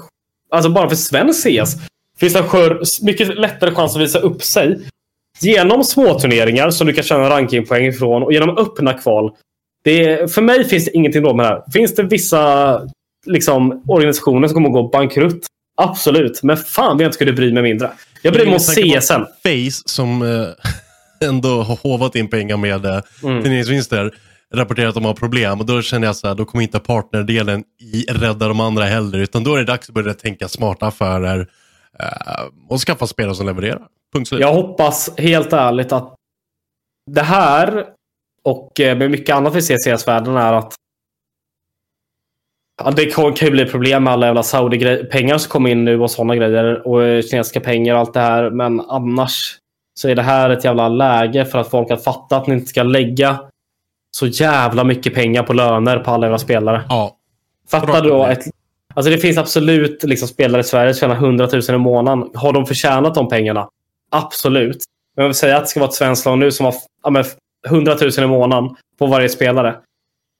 Alltså 0.50 0.69
bara 0.69 0.89
för 0.89 0.95
svensk 0.95 1.41
CS 1.41 1.75
finns 2.19 2.33
det 2.33 2.39
en 2.39 2.48
skör... 2.48 2.81
mycket 3.05 3.39
lättare 3.39 3.71
chans 3.71 3.95
att 3.95 4.01
visa 4.01 4.19
upp 4.19 4.43
sig 4.43 4.79
genom 5.39 5.83
småturneringar 5.83 6.69
som 6.69 6.88
du 6.88 6.93
kan 6.93 7.03
tjäna 7.03 7.29
rankingpoäng 7.29 7.86
ifrån 7.86 8.24
och 8.24 8.33
genom 8.33 8.57
öppna 8.57 8.93
kval. 8.93 9.36
Det 9.83 10.33
för 10.33 10.41
mig 10.41 10.63
finns 10.63 10.86
det 10.86 10.91
ingenting 10.91 11.24
då 11.24 11.33
med 11.33 11.45
det 11.45 11.50
här. 11.50 11.63
Finns 11.74 11.95
det 11.95 12.03
vissa 12.03 12.74
liksom, 13.25 13.84
organisationer 13.88 14.48
som 14.48 14.56
kommer 14.56 14.68
att 14.68 14.74
gå 14.74 14.90
bankrutt? 14.90 15.46
Absolut. 15.78 16.44
Men 16.44 16.58
fan 16.58 16.98
vad 16.98 17.01
jag 17.01 17.08
inte 17.08 17.16
skulle 17.16 17.34
bry 17.34 17.54
mig 17.54 17.63
mindre. 17.63 17.92
Jag 18.22 18.34
bryr 18.34 18.46
mig 18.46 18.54
om 18.54 18.60
CSN. 18.60 19.22
Face 19.44 19.84
som 19.86 20.22
eh, 20.22 20.48
ändå 21.30 21.62
har 21.62 21.75
hovat 21.75 22.16
in 22.16 22.30
pengar 22.30 22.58
med 22.58 22.86
eh, 22.86 23.01
mm. 23.24 23.44
turneringsvinster 23.44 24.12
rapporterar 24.54 24.88
att 24.88 24.96
de 24.96 25.06
har 25.06 25.13
problem 25.13 25.60
och 25.60 25.66
då 25.66 25.82
känner 25.82 26.08
jag 26.08 26.16
så 26.16 26.28
här, 26.28 26.36
då 26.36 26.46
kommer 26.46 26.63
inte 26.63 26.80
partnerdelen 26.80 27.63
i 27.94 28.06
rädda 28.10 28.48
de 28.48 28.60
andra 28.60 28.84
heller 28.84 29.18
utan 29.18 29.44
då 29.44 29.56
är 29.56 29.60
det 29.60 29.66
dags 29.66 29.90
att 29.90 29.96
börja 29.96 30.13
tänka 30.13 30.48
smarta 30.48 30.88
affärer 30.88 31.40
uh, 31.40 32.50
och 32.70 32.80
skaffa 32.80 33.08
spelare 33.08 33.36
som 33.36 33.46
levererar. 33.46 33.82
Punkt 34.13 34.28
slut. 34.28 34.42
Jag 34.42 34.54
hoppas 34.54 35.10
helt 35.18 35.54
ärligt 35.54 35.92
att 35.92 36.16
det 37.12 37.22
här 37.22 37.86
och 38.44 38.80
eh, 38.80 38.98
med 38.98 39.12
mycket 39.12 39.36
annat 39.36 39.56
vi 39.56 39.62
ser 39.62 39.92
i 39.92 39.98
CS-världen 39.98 40.36
är 40.36 40.54
att 40.54 40.75
Ja, 42.86 42.92
det 42.92 43.06
kan 43.06 43.34
ju 43.42 43.52
bli 43.52 43.66
problem 43.66 44.04
med 44.04 44.14
alla 44.14 44.26
jävla 44.26 44.44
Saudi-pengar 44.44 45.38
som 45.38 45.50
kommer 45.50 45.70
in 45.70 45.86
nu 45.86 46.00
och 46.00 46.12
sådana 46.12 46.36
grejer. 46.36 46.88
Och 46.88 47.04
eh, 47.04 47.22
kinesiska 47.22 47.60
pengar 47.60 47.94
och 47.94 48.00
allt 48.00 48.14
det 48.14 48.20
här. 48.20 48.50
Men 48.50 48.80
annars 48.80 49.58
så 49.94 50.10
är 50.10 50.16
det 50.16 50.22
här 50.22 50.50
ett 50.50 50.64
jävla 50.64 50.90
läge 50.90 51.46
för 51.46 51.60
att 51.60 51.70
folk 51.70 51.90
har 51.90 51.98
fattat 51.98 52.42
att 52.42 52.48
ni 52.48 52.54
inte 52.54 52.68
ska 52.68 52.84
lägga 52.84 53.40
så 54.12 54.28
jävla 54.28 54.84
mycket 54.84 55.14
pengar 55.14 55.44
på 55.44 55.54
löner 55.54 56.00
på 56.00 56.12
alla 56.12 56.28
era 56.28 56.38
spelare. 56.38 56.84
Ja. 56.90 57.18
Fattar 57.70 58.02
du 58.02 58.10
då? 58.10 58.26
Ett, 58.26 58.44
alltså 58.94 59.12
det 59.12 59.18
finns 59.18 59.38
absolut 59.38 60.04
liksom 60.04 60.28
spelare 60.28 60.62
i 60.62 60.64
Sverige 60.64 60.94
som 60.94 61.00
tjänar 61.00 61.16
100 61.16 61.50
000 61.52 61.62
i 61.70 61.78
månaden. 61.78 62.30
Har 62.34 62.54
de 62.54 62.66
förtjänat 62.66 63.16
de 63.16 63.30
pengarna? 63.30 63.70
Absolut. 64.12 64.78
Men 65.16 65.24
jag 65.24 65.30
vill 65.30 65.36
säga 65.36 65.58
att 65.58 65.64
det 65.64 65.68
ska 65.68 65.80
vara 65.80 65.90
ett 65.90 65.96
svenskt 65.96 66.26
lag 66.26 66.38
nu 66.38 66.52
som 66.52 66.66
har 66.66 66.76
ja, 67.04 67.24
100 67.68 67.98
000 68.02 68.12
i 68.18 68.28
månaden 68.28 68.76
på 69.00 69.06
varje 69.06 69.30
spelare. 69.30 69.76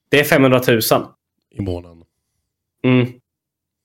Det 0.10 0.20
är 0.20 0.24
500 0.24 0.62
000. 0.68 0.82
I 1.52 1.62
månaden. 1.62 2.01
Mm. 2.84 3.08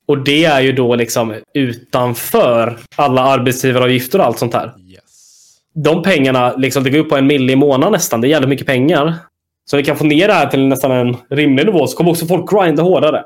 Och 0.07 0.25
det 0.25 0.45
är 0.45 0.61
ju 0.61 0.73
då 0.73 0.95
liksom 0.95 1.35
utanför 1.55 2.79
alla 2.97 3.23
arbetsgivaravgifter 3.23 4.19
och 4.19 4.25
allt 4.25 4.39
sånt 4.39 4.55
här. 4.55 4.73
Yes. 4.89 5.59
De 5.75 6.03
pengarna, 6.03 6.57
liksom, 6.57 6.85
det 6.85 6.91
går 6.91 6.99
upp 6.99 7.09
på 7.09 7.17
en 7.17 7.27
mille 7.27 7.53
i 7.53 7.57
månaden 7.57 7.93
nästan. 7.93 8.21
Det 8.21 8.29
är 8.29 8.31
jävligt 8.31 8.49
mycket 8.49 8.67
pengar. 8.67 9.15
Så 9.65 9.77
vi 9.77 9.85
kan 9.85 9.97
få 9.97 10.05
ner 10.05 10.29
det 10.29 10.35
här 10.35 10.47
till 10.47 10.67
nästan 10.67 10.91
en 10.91 11.17
rimlig 11.31 11.67
nivå 11.67 11.87
så 11.87 11.97
kommer 11.97 12.11
också 12.11 12.27
folk 12.27 12.51
grinda 12.51 12.83
hårdare. 12.83 13.25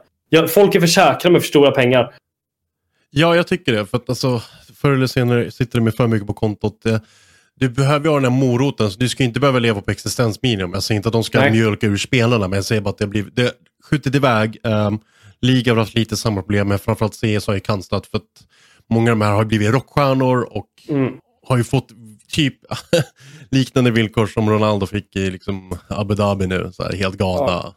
Folk 0.49 0.75
är 0.75 0.81
för 0.81 0.87
säkra 0.87 1.31
med 1.31 1.41
för 1.41 1.49
stora 1.49 1.71
pengar. 1.71 2.15
Ja, 3.11 3.37
jag 3.37 3.47
tycker 3.47 3.73
det. 3.73 3.87
För 3.87 3.97
att 3.97 4.09
alltså, 4.09 4.43
förr 4.75 4.93
eller 4.93 5.07
senare 5.07 5.51
sitter 5.51 5.79
det 5.79 5.85
med 5.85 5.95
för 5.95 6.07
mycket 6.07 6.27
på 6.27 6.35
kontot. 6.35 6.87
Du 7.55 7.69
behöver 7.69 8.05
ju 8.05 8.11
ha 8.11 8.21
den 8.21 8.33
här 8.33 8.41
moroten. 8.41 8.91
Så 8.91 8.99
du 8.99 9.09
ska 9.09 9.25
inte 9.25 9.41
behöva 9.41 9.59
leva 9.59 9.81
på 9.81 9.91
existensminimum. 9.91 10.73
Jag 10.73 10.83
säger 10.83 10.97
inte 10.97 11.09
att 11.09 11.13
de 11.13 11.25
ska 11.25 11.41
Nej. 11.41 11.51
mjölka 11.51 11.87
ur 11.87 11.97
spelarna, 11.97 12.49
men 12.49 12.57
jag 12.57 12.65
säger 12.65 12.81
bara 12.81 12.91
att 12.91 12.99
det 12.99 13.07
blir 13.07 13.25
det 13.35 13.53
skjutit 13.85 14.15
iväg. 14.15 14.59
Um, 14.63 15.01
Liga 15.43 15.73
har 15.73 15.79
haft 15.79 15.95
lite 15.95 16.17
samma 16.17 16.43
problem, 16.43 16.69
men 16.69 16.79
framförallt 16.79 17.15
CS 17.15 17.47
har 17.47 17.55
ju 17.55 17.61
kanslat 17.61 18.07
för 18.07 18.17
att 18.17 18.47
många 18.91 19.11
av 19.11 19.19
de 19.19 19.25
här 19.25 19.33
har 19.33 19.45
blivit 19.45 19.73
rockstjärnor 19.73 20.49
och 20.51 20.69
mm. 20.89 21.13
har 21.47 21.57
ju 21.57 21.65
fått 21.65 21.89
typ 22.29 22.55
liknande 23.51 23.91
villkor 23.91 24.27
som 24.27 24.51
Ronaldo 24.51 24.87
fick 24.87 25.17
i 25.17 25.31
liksom 25.31 25.79
Abu 25.89 26.15
Dhabi 26.15 26.47
nu. 26.47 26.71
Så 26.73 26.83
här, 26.83 26.93
helt 26.93 27.17
galna. 27.17 27.53
Ja. 27.53 27.75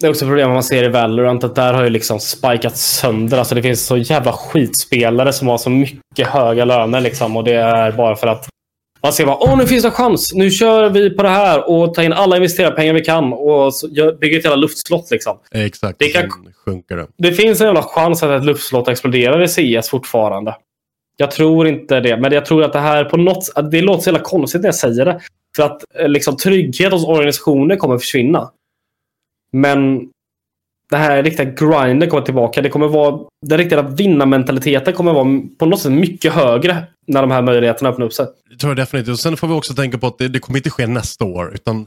Det 0.00 0.06
är 0.06 0.10
också 0.10 0.26
problem 0.26 0.50
man 0.50 0.62
ser 0.62 0.84
i 0.84 0.88
Valorant 0.88 1.44
att 1.44 1.54
där 1.54 1.74
har 1.74 1.84
ju 1.84 1.90
liksom 1.90 2.20
spikat 2.20 2.76
sönder. 2.76 3.38
Alltså 3.38 3.54
det 3.54 3.62
finns 3.62 3.86
så 3.86 3.96
jävla 3.96 4.32
skitspelare 4.32 5.32
som 5.32 5.48
har 5.48 5.58
så 5.58 5.70
mycket 5.70 6.26
höga 6.26 6.64
löner 6.64 7.00
liksom. 7.00 7.36
Och 7.36 7.44
det 7.44 7.54
är 7.54 7.92
bara 7.92 8.16
för 8.16 8.26
att 8.26 8.48
man 9.02 9.12
ser 9.12 9.26
bara, 9.26 9.36
åh 9.36 9.58
nu 9.58 9.66
finns 9.66 9.82
det 9.82 9.88
en 9.88 9.92
chans. 9.92 10.32
Nu 10.34 10.50
kör 10.50 10.90
vi 10.90 11.10
på 11.10 11.22
det 11.22 11.28
här 11.28 11.70
och 11.70 11.94
tar 11.94 12.02
in 12.02 12.12
alla 12.12 12.36
investerarpengar 12.36 12.94
vi 12.94 13.04
kan 13.04 13.32
och 13.32 13.72
bygger 14.20 14.38
ett 14.38 14.44
jävla 14.44 14.56
luftslott 14.56 15.10
liksom. 15.10 15.38
Exakt, 15.50 15.98
det, 15.98 16.08
kan, 16.08 16.30
sjunker 16.64 16.96
det. 16.96 17.06
det 17.16 17.32
finns 17.32 17.60
en 17.60 17.66
jävla 17.66 17.82
chans 17.82 18.22
att 18.22 18.30
ett 18.30 18.44
luftslott 18.44 18.88
exploderar 18.88 19.42
i 19.42 19.48
CS 19.48 19.88
fortfarande. 19.88 20.56
Jag 21.16 21.30
tror 21.30 21.68
inte 21.68 22.00
det, 22.00 22.16
men 22.16 22.32
jag 22.32 22.46
tror 22.46 22.64
att 22.64 22.72
det 22.72 22.78
här 22.78 23.04
på 23.04 23.16
något 23.16 23.70
Det 23.70 23.80
låter 23.80 24.02
så 24.02 24.08
jävla 24.10 24.24
konstigt 24.24 24.60
när 24.60 24.68
jag 24.68 24.74
säger 24.74 25.04
det. 25.04 25.20
För 25.56 25.62
att 25.62 25.84
eh, 25.94 26.08
liksom, 26.08 26.36
trygghet 26.36 26.92
hos 26.92 27.04
organisationer 27.04 27.76
kommer 27.76 27.98
försvinna. 27.98 28.50
Men 29.52 30.10
det 30.90 30.96
här 30.96 31.22
riktiga 31.22 31.44
grinden 31.46 32.10
kommer 32.10 32.22
tillbaka. 32.22 32.62
Det 32.62 32.68
kommer 32.68 32.88
vara, 32.88 33.20
den 33.46 33.58
riktiga 33.58 33.82
vinnarmentaliteten 33.82 34.94
kommer 34.94 35.12
vara 35.12 35.40
på 35.58 35.66
något 35.66 35.80
sätt 35.80 35.92
mycket 35.92 36.32
högre 36.32 36.82
när 37.06 37.20
de 37.22 37.30
här 37.30 37.42
möjligheterna 37.42 37.88
öppnar 37.90 38.06
upp 38.06 38.12
sig. 38.12 38.26
Det 38.50 38.56
tror 38.56 38.70
jag 38.70 38.76
definitivt. 38.76 39.12
Och 39.12 39.20
sen 39.20 39.36
får 39.36 39.48
vi 39.48 39.54
också 39.54 39.74
tänka 39.74 39.98
på 39.98 40.06
att 40.06 40.18
det, 40.18 40.28
det 40.28 40.38
kommer 40.38 40.58
inte 40.58 40.70
ske 40.70 40.86
nästa 40.86 41.24
år. 41.24 41.54
Utan 41.54 41.86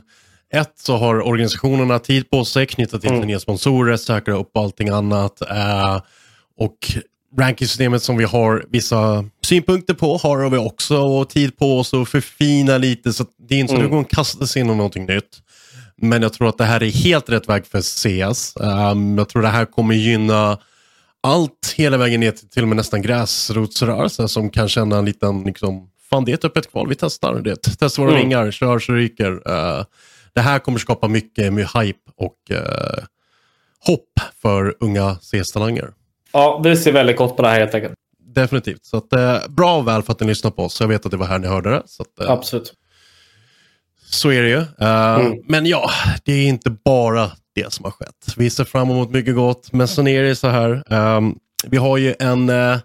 ett 0.53 0.73
så 0.75 0.97
har 0.97 1.27
organisationerna 1.27 1.99
tid 1.99 2.29
på 2.29 2.45
sig, 2.45 2.65
knyta 2.65 2.99
till 2.99 3.09
mm. 3.09 3.27
nya 3.27 3.39
sponsorer, 3.39 3.97
säkra 3.97 4.37
upp 4.37 4.57
allting 4.57 4.89
annat. 4.89 5.41
Eh, 5.41 6.01
och 6.57 6.77
rankingsystemet 7.37 8.03
som 8.03 8.17
vi 8.17 8.23
har 8.23 8.65
vissa 8.69 9.25
synpunkter 9.45 9.93
på 9.93 10.17
har 10.17 10.49
vi 10.49 10.57
också 10.57 11.25
tid 11.25 11.57
på 11.57 11.79
oss 11.79 11.93
att 11.93 12.09
förfina 12.09 12.77
lite. 12.77 13.13
Så 13.13 13.25
det 13.49 13.55
är 13.55 13.59
inte 13.59 13.73
så 13.73 13.75
mm. 13.75 13.85
att 13.85 13.91
det 13.91 13.95
går 13.95 14.01
att 14.01 14.09
kasta 14.09 14.47
sig 14.47 14.61
in 14.61 14.69
i 14.69 14.75
någonting 14.75 15.05
nytt. 15.05 15.41
Men 16.01 16.21
jag 16.21 16.33
tror 16.33 16.49
att 16.49 16.57
det 16.57 16.65
här 16.65 16.83
är 16.83 16.89
helt 16.89 17.29
rätt 17.29 17.49
väg 17.49 17.65
för 17.65 17.81
CS. 17.81 18.53
Um, 18.55 19.17
jag 19.17 19.29
tror 19.29 19.41
det 19.41 19.47
här 19.47 19.65
kommer 19.65 19.95
gynna 19.95 20.57
allt 21.23 21.73
hela 21.75 21.97
vägen 21.97 22.19
ner 22.19 22.31
till 22.31 22.49
till 22.49 22.61
och 22.61 22.67
med 22.67 22.77
nästan 22.77 23.01
gräsrotsrörelse 23.01 24.27
som 24.27 24.49
kan 24.49 24.69
känna 24.69 24.97
en 24.97 25.05
liten, 25.05 25.43
liksom, 25.43 25.89
fan 26.09 26.25
det 26.25 26.31
är 26.31 26.33
ett 26.33 26.45
öppet 26.45 26.71
kval, 26.71 26.87
vi 26.87 26.95
testar 26.95 27.41
det. 27.41 27.55
Testar 27.79 28.03
våra 28.03 28.11
mm. 28.11 28.23
vingar, 28.23 28.51
kör 28.51 28.79
så 28.79 28.93
ryker. 28.93 29.31
Uh, 29.31 29.83
det 30.33 30.41
här 30.41 30.59
kommer 30.59 30.79
skapa 30.79 31.07
mycket 31.07 31.53
med 31.53 31.67
hype 31.67 32.11
och 32.17 32.37
uh, 32.51 33.03
hopp 33.85 34.19
för 34.41 34.75
unga 34.79 35.15
CS-talanger. 35.15 35.93
Ja, 36.33 36.61
vi 36.63 36.77
ser 36.77 36.91
väldigt 36.91 37.17
gott 37.17 37.35
på 37.35 37.41
det 37.41 37.49
här 37.49 37.59
helt 37.59 37.75
enkelt. 37.75 37.93
definitivt. 38.35 38.85
Så 38.85 38.97
att, 38.97 39.13
eh, 39.13 39.37
bra 39.49 39.77
och 39.77 39.87
väl 39.87 40.03
för 40.03 40.11
att 40.11 40.19
ni 40.19 40.27
lyssnar 40.27 40.51
på 40.51 40.63
oss. 40.63 40.81
Jag 40.81 40.87
vet 40.87 41.05
att 41.05 41.11
det 41.11 41.17
var 41.17 41.25
här 41.25 41.39
ni 41.39 41.47
hörde 41.47 41.69
det. 41.69 41.81
Så, 41.85 42.03
att, 42.03 42.19
eh, 42.19 42.31
Absolut. 42.31 42.73
Så 44.11 44.31
är 44.31 44.41
det 44.41 44.49
ju. 44.49 44.57
Eh, 44.87 45.15
Mm. 45.15 45.37
Men 45.47 45.65
ja, 45.65 45.89
det 46.23 46.33
är 46.33 46.47
inte 46.47 46.69
bara 46.69 47.31
det 47.55 47.73
som 47.73 47.85
har 47.85 47.91
skett. 47.91 48.33
Vi 48.37 48.49
ser 48.49 48.63
fram 48.63 48.89
emot 48.89 49.09
mycket 49.09 49.35
gott, 49.35 49.73
men 49.73 49.87
sen 49.87 50.07
är 50.07 50.23
det 50.23 50.35
så 50.35 50.47
här. 50.47 50.83
ehm, 50.89 51.35
vi 51.67 51.77
har 51.77 51.97
ju 51.97 52.15
en 52.19 52.49
uh, 52.49 52.77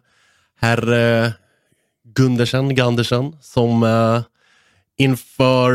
herr 0.61 0.93
uh, 0.93 1.31
Gundersen, 2.15 2.75
Gandersen, 2.75 3.33
som 3.41 3.83
eh, 3.83 4.21
inför, 4.99 5.73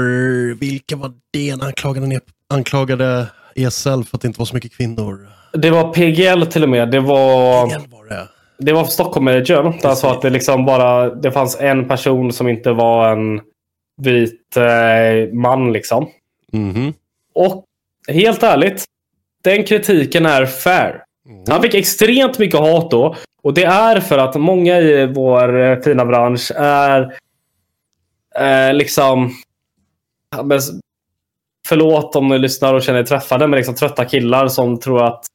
vilka 0.59 0.95
var 0.95 1.11
det? 1.31 1.49
Han 1.49 1.61
anklagade, 1.61 2.19
anklagade 2.49 3.27
ESL 3.55 3.89
för 4.03 4.17
att 4.17 4.21
det 4.21 4.27
inte 4.27 4.39
var 4.39 4.45
så 4.45 4.55
mycket 4.55 4.77
kvinnor. 4.77 5.27
Det 5.53 5.69
var 5.71 5.93
PGL 5.93 6.45
till 6.45 6.63
och 6.63 6.69
med. 6.69 6.91
Det 6.91 6.99
var, 6.99 7.67
Igen 7.67 7.81
var 7.89 8.05
det. 8.05 8.27
det 8.57 8.73
var 8.73 8.85
Stockholm 8.85 9.25
Manager. 9.25 9.63
Där 9.63 9.87
han 9.87 9.95
sa 9.95 10.11
att 10.11 10.21
det 10.21 10.29
liksom 10.29 10.65
bara 10.65 11.15
det 11.15 11.31
fanns 11.31 11.57
en 11.59 11.87
person 11.87 12.33
som 12.33 12.47
inte 12.47 12.71
var 12.71 13.11
en 13.11 13.41
vit 14.01 14.57
eh, 14.57 15.33
man. 15.33 15.73
liksom. 15.73 16.09
Mhm. 16.51 16.93
Och 17.33 17.65
helt 18.07 18.43
ärligt, 18.43 18.83
den 19.43 19.63
kritiken 19.63 20.25
är 20.25 20.45
fair. 20.45 21.03
Han 21.49 21.61
fick 21.61 21.73
extremt 21.73 22.39
mycket 22.39 22.59
hat 22.59 22.91
då. 22.91 23.15
Och 23.43 23.53
det 23.53 23.63
är 23.63 23.99
för 23.99 24.17
att 24.17 24.35
många 24.35 24.79
i 24.79 25.05
vår 25.05 25.61
eh, 25.61 25.79
fina 25.79 26.05
bransch 26.05 26.51
är 26.55 27.13
eh, 28.39 28.73
liksom... 28.73 29.31
Förlåt 31.67 32.15
om 32.15 32.27
ni 32.27 32.39
lyssnar 32.39 32.73
och 32.73 32.81
känner 32.83 32.99
er 32.99 33.03
träffade, 33.03 33.47
men 33.47 33.57
liksom 33.57 33.75
trötta 33.75 34.05
killar 34.05 34.47
som 34.47 34.79
tror 34.79 35.03
att 35.03 35.25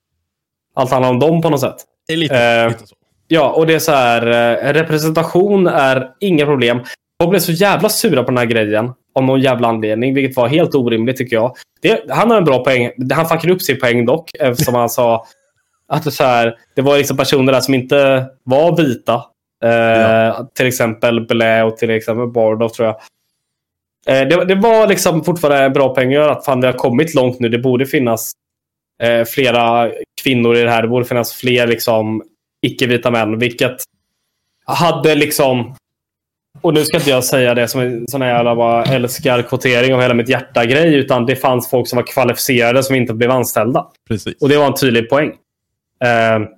allt 0.74 0.90
handlar 0.90 1.10
om 1.10 1.18
dem 1.18 1.42
på 1.42 1.50
något 1.50 1.60
sätt. 1.60 1.76
Lite, 2.08 2.36
Eh, 2.38 2.68
lite 2.68 2.86
så. 2.86 2.94
Ja, 3.28 3.50
och 3.50 3.66
det 3.66 3.74
är 3.74 3.78
så 3.78 3.92
här. 3.92 4.26
eh, 4.26 4.72
Representation 4.72 5.66
är 5.66 6.10
inga 6.20 6.44
problem. 6.46 6.80
Folk 7.22 7.30
blev 7.30 7.40
så 7.40 7.52
jävla 7.52 7.88
sura 7.88 8.22
på 8.22 8.30
den 8.30 8.38
här 8.38 8.44
grejen. 8.46 8.92
Av 9.14 9.24
någon 9.24 9.40
jävla 9.40 9.68
anledning. 9.68 10.14
Vilket 10.14 10.36
var 10.36 10.48
helt 10.48 10.74
orimligt 10.74 11.16
tycker 11.16 11.36
jag. 11.36 11.56
Det, 11.80 12.04
han 12.10 12.30
har 12.30 12.36
en 12.38 12.44
bra 12.44 12.64
poäng. 12.64 12.90
Han 13.14 13.28
fuckade 13.28 13.52
upp 13.52 13.62
sin 13.62 13.80
poäng 13.80 14.06
dock. 14.06 14.30
Eftersom 14.40 14.74
han 14.74 14.88
sa 14.90 15.26
att 15.88 16.04
det, 16.04 16.10
så 16.10 16.24
här, 16.24 16.54
det 16.76 16.82
var 16.82 16.98
liksom 16.98 17.16
personer 17.16 17.52
där 17.52 17.60
som 17.60 17.74
inte 17.74 18.26
var 18.42 18.76
vita. 18.76 19.14
Eh, 19.64 19.70
Ja. 19.70 20.50
Till 20.54 20.66
exempel 20.66 21.26
Blä 21.26 21.62
och 21.62 21.76
till 21.76 21.90
exempel 21.90 22.26
Bardov 22.26 22.68
tror 22.68 22.86
jag. 22.88 22.96
Eh, 24.08 24.28
det, 24.28 24.44
det 24.44 24.54
var 24.54 24.86
liksom 24.86 25.24
fortfarande 25.24 25.64
en 25.64 25.72
bra 25.72 25.94
poäng. 25.94 26.14
Att 26.14 26.44
fan, 26.44 26.60
det 26.60 26.66
har 26.66 26.74
kommit 26.74 27.14
långt 27.14 27.40
nu. 27.40 27.48
Det 27.48 27.58
borde 27.58 27.86
finnas 27.86 28.32
eh, 29.02 29.24
flera 29.24 29.90
kvinnor 30.22 30.56
i 30.56 30.62
det 30.62 30.70
här. 30.70 30.82
Det 30.82 30.88
borde 30.88 31.04
finnas 31.04 31.32
fler 31.32 31.66
liksom 31.66 32.22
icke-vita 32.66 33.10
män. 33.10 33.38
Vilket 33.38 33.76
hade 34.66 35.14
liksom... 35.14 35.74
Och 36.60 36.74
nu 36.74 36.84
ska 36.84 36.96
inte 36.96 37.10
jag 37.10 37.24
säga 37.24 37.54
det 37.54 37.68
som 37.68 37.80
en 37.80 38.04
sån 38.08 38.22
här 38.22 38.28
jävla 38.28 38.56
bara 38.56 38.84
älskar 38.84 39.42
kvotering 39.42 39.94
av 39.94 40.00
hela 40.00 40.14
mitt 40.14 40.28
hjärta-grej. 40.28 40.94
Utan 40.94 41.26
det 41.26 41.36
fanns 41.36 41.70
folk 41.70 41.88
som 41.88 41.96
var 41.96 42.06
kvalificerade 42.06 42.82
som 42.82 42.94
inte 42.94 43.14
blev 43.14 43.30
anställda. 43.30 43.86
Precis. 44.08 44.42
Och 44.42 44.48
det 44.48 44.56
var 44.56 44.66
en 44.66 44.74
tydlig 44.74 45.10
poäng. 45.10 45.28
Eh, 46.04 46.48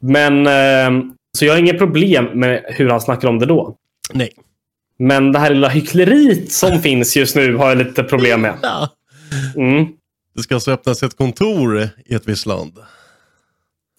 men... 0.00 0.46
Eh, 0.46 1.04
så 1.38 1.44
jag 1.44 1.52
har 1.52 1.58
inget 1.58 1.78
problem 1.78 2.24
med 2.24 2.64
hur 2.66 2.90
han 2.90 3.00
snackar 3.00 3.28
om 3.28 3.38
det 3.38 3.46
då. 3.46 3.76
Nej. 4.12 4.30
Men 4.98 5.32
det 5.32 5.38
här 5.38 5.50
lilla 5.50 5.68
hyckleriet 5.68 6.52
som 6.52 6.82
finns 6.82 7.16
just 7.16 7.36
nu 7.36 7.56
har 7.56 7.68
jag 7.68 7.78
lite 7.78 8.02
problem 8.02 8.40
med. 8.40 8.54
Mm. 9.56 9.86
Det 10.34 10.42
ska 10.42 10.54
alltså 10.54 10.70
öppnas 10.70 11.02
ett 11.02 11.16
kontor 11.16 11.88
i 12.06 12.14
ett 12.14 12.28
visst 12.28 12.46
land. 12.46 12.78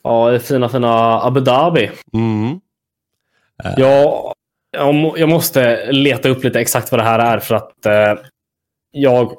Ja, 0.04 0.34
i 0.34 0.40
fina, 0.40 0.70
fina 0.70 1.22
Abu 1.22 1.40
Dhabi. 1.40 1.92
Mm. 2.14 2.60
Jag, 3.64 3.80
jag, 3.80 4.33
jag 5.18 5.30
måste 5.30 5.92
leta 5.92 6.30
upp 6.30 6.44
lite 6.44 6.60
exakt 6.60 6.92
vad 6.92 7.00
det 7.00 7.04
här 7.04 7.20
är 7.20 7.40
för 7.40 7.56
att 7.56 7.86
eh, 7.86 8.24
jag... 8.92 9.34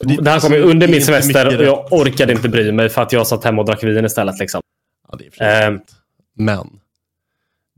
Det- 0.00 0.16
Det, 0.22 0.30
här 0.30 0.40
kom 0.40 0.52
ju 0.52 0.62
under 0.62 0.88
min 0.88 1.02
semester 1.02 1.46
och 1.58 1.64
jag 1.64 1.92
orkade 1.92 2.32
inte 2.32 2.48
bry 2.48 2.72
mig 2.72 2.88
för 2.88 3.02
att 3.02 3.12
jag 3.12 3.26
satt 3.26 3.44
hemma 3.44 3.62
och 3.62 3.66
drack 3.66 3.82
vin 3.84 4.04
istället. 4.04 4.38
Liksom. 4.38 4.60
Ja, 5.12 5.18
det 5.18 5.44
är 5.44 5.68
Eh, 5.72 5.78
Men. 6.36 6.66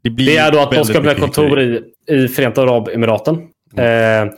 Det, 0.03 0.11
Det 0.11 0.37
är 0.37 0.53
då 0.53 0.59
att 0.61 0.71
de 0.71 0.85
ska 0.85 0.99
öppna 0.99 1.15
kontor 1.15 1.61
i, 1.61 1.83
i 2.07 2.29
Förenta 2.29 2.63
Arabemiraten. 2.63 3.35
Eh, 3.77 4.29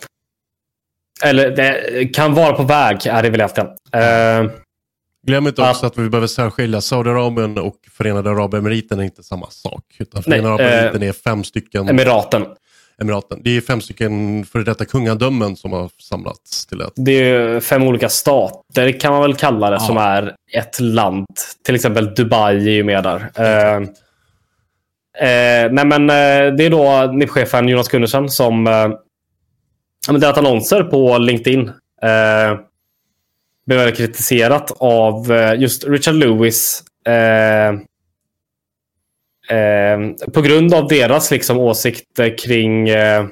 eller 1.24 1.50
det 1.56 2.04
kan 2.14 2.34
vara 2.34 2.52
på 2.52 2.62
väg, 2.62 3.06
är 3.06 3.22
det 3.22 3.30
väl 3.30 3.40
egentligen. 3.40 3.68
Eh, 3.92 4.50
Glöm 5.26 5.46
inte 5.46 5.62
också 5.70 5.86
att- 5.86 5.92
att 5.92 5.98
vi 5.98 6.08
behöver 6.08 6.26
särskilja 6.26 6.80
Saudiarabien 6.80 7.58
och 7.58 7.76
Förenade 7.92 8.30
Arabemiraten 8.30 8.98
är 8.98 9.02
inte 9.04 9.22
samma 9.22 9.50
sak. 9.50 9.84
Utan 9.98 10.22
Förenade 10.22 10.48
eh, 10.64 10.68
Arabemiraten 10.68 11.02
är 11.02 11.12
fem 11.12 11.44
stycken 11.44 11.88
Emiraten. 11.88 12.46
Emiraten. 13.02 13.40
Det 13.44 13.56
är 13.56 13.60
fem 13.60 13.80
stycken 13.80 14.44
före 14.44 14.62
detta 14.62 14.84
kungadömen 14.84 15.56
som 15.56 15.72
har 15.72 15.90
samlats 15.98 16.66
till 16.66 16.80
ett. 16.80 16.92
Det 16.96 17.12
är 17.30 17.60
fem 17.60 17.82
olika 17.82 18.08
stater 18.08 19.00
kan 19.00 19.12
man 19.12 19.22
väl 19.22 19.34
kalla 19.34 19.70
det 19.70 19.76
Ja. 19.76 19.80
som 19.80 19.96
är 19.96 20.34
ett 20.52 20.80
land. 20.80 21.26
Till 21.64 21.74
exempel 21.74 22.14
Dubai 22.14 22.56
är 22.68 22.72
ju 22.72 22.84
med 22.84 23.02
där. 23.02 23.30
Eh, 23.36 23.76
eh, 25.28 25.72
nej 25.72 25.84
men 25.86 26.10
eh, 26.10 26.54
det 26.56 26.64
är 26.64 26.70
då 26.70 27.12
NIP-chefen 27.12 27.68
Jonas 27.68 27.88
Gundersen 27.88 28.28
som 28.30 28.66
eh, 28.66 28.88
delat 30.12 30.38
annonser 30.38 30.82
på 30.82 31.18
LinkedIn. 31.18 31.68
Eh, 32.02 32.58
blev 33.66 33.78
väldigt 33.78 33.96
kritiserat 33.96 34.72
av 34.78 35.32
eh, 35.32 35.60
just 35.60 35.84
Richard 35.84 36.14
Lewis. 36.14 36.82
Eh, 39.48 39.56
eh, 39.56 39.98
på 40.32 40.42
grund 40.42 40.74
av 40.74 40.88
deras 40.88 41.30
liksom, 41.30 41.58
åsikter 41.58 42.38
kring 42.38 42.88
eh, 42.88 43.26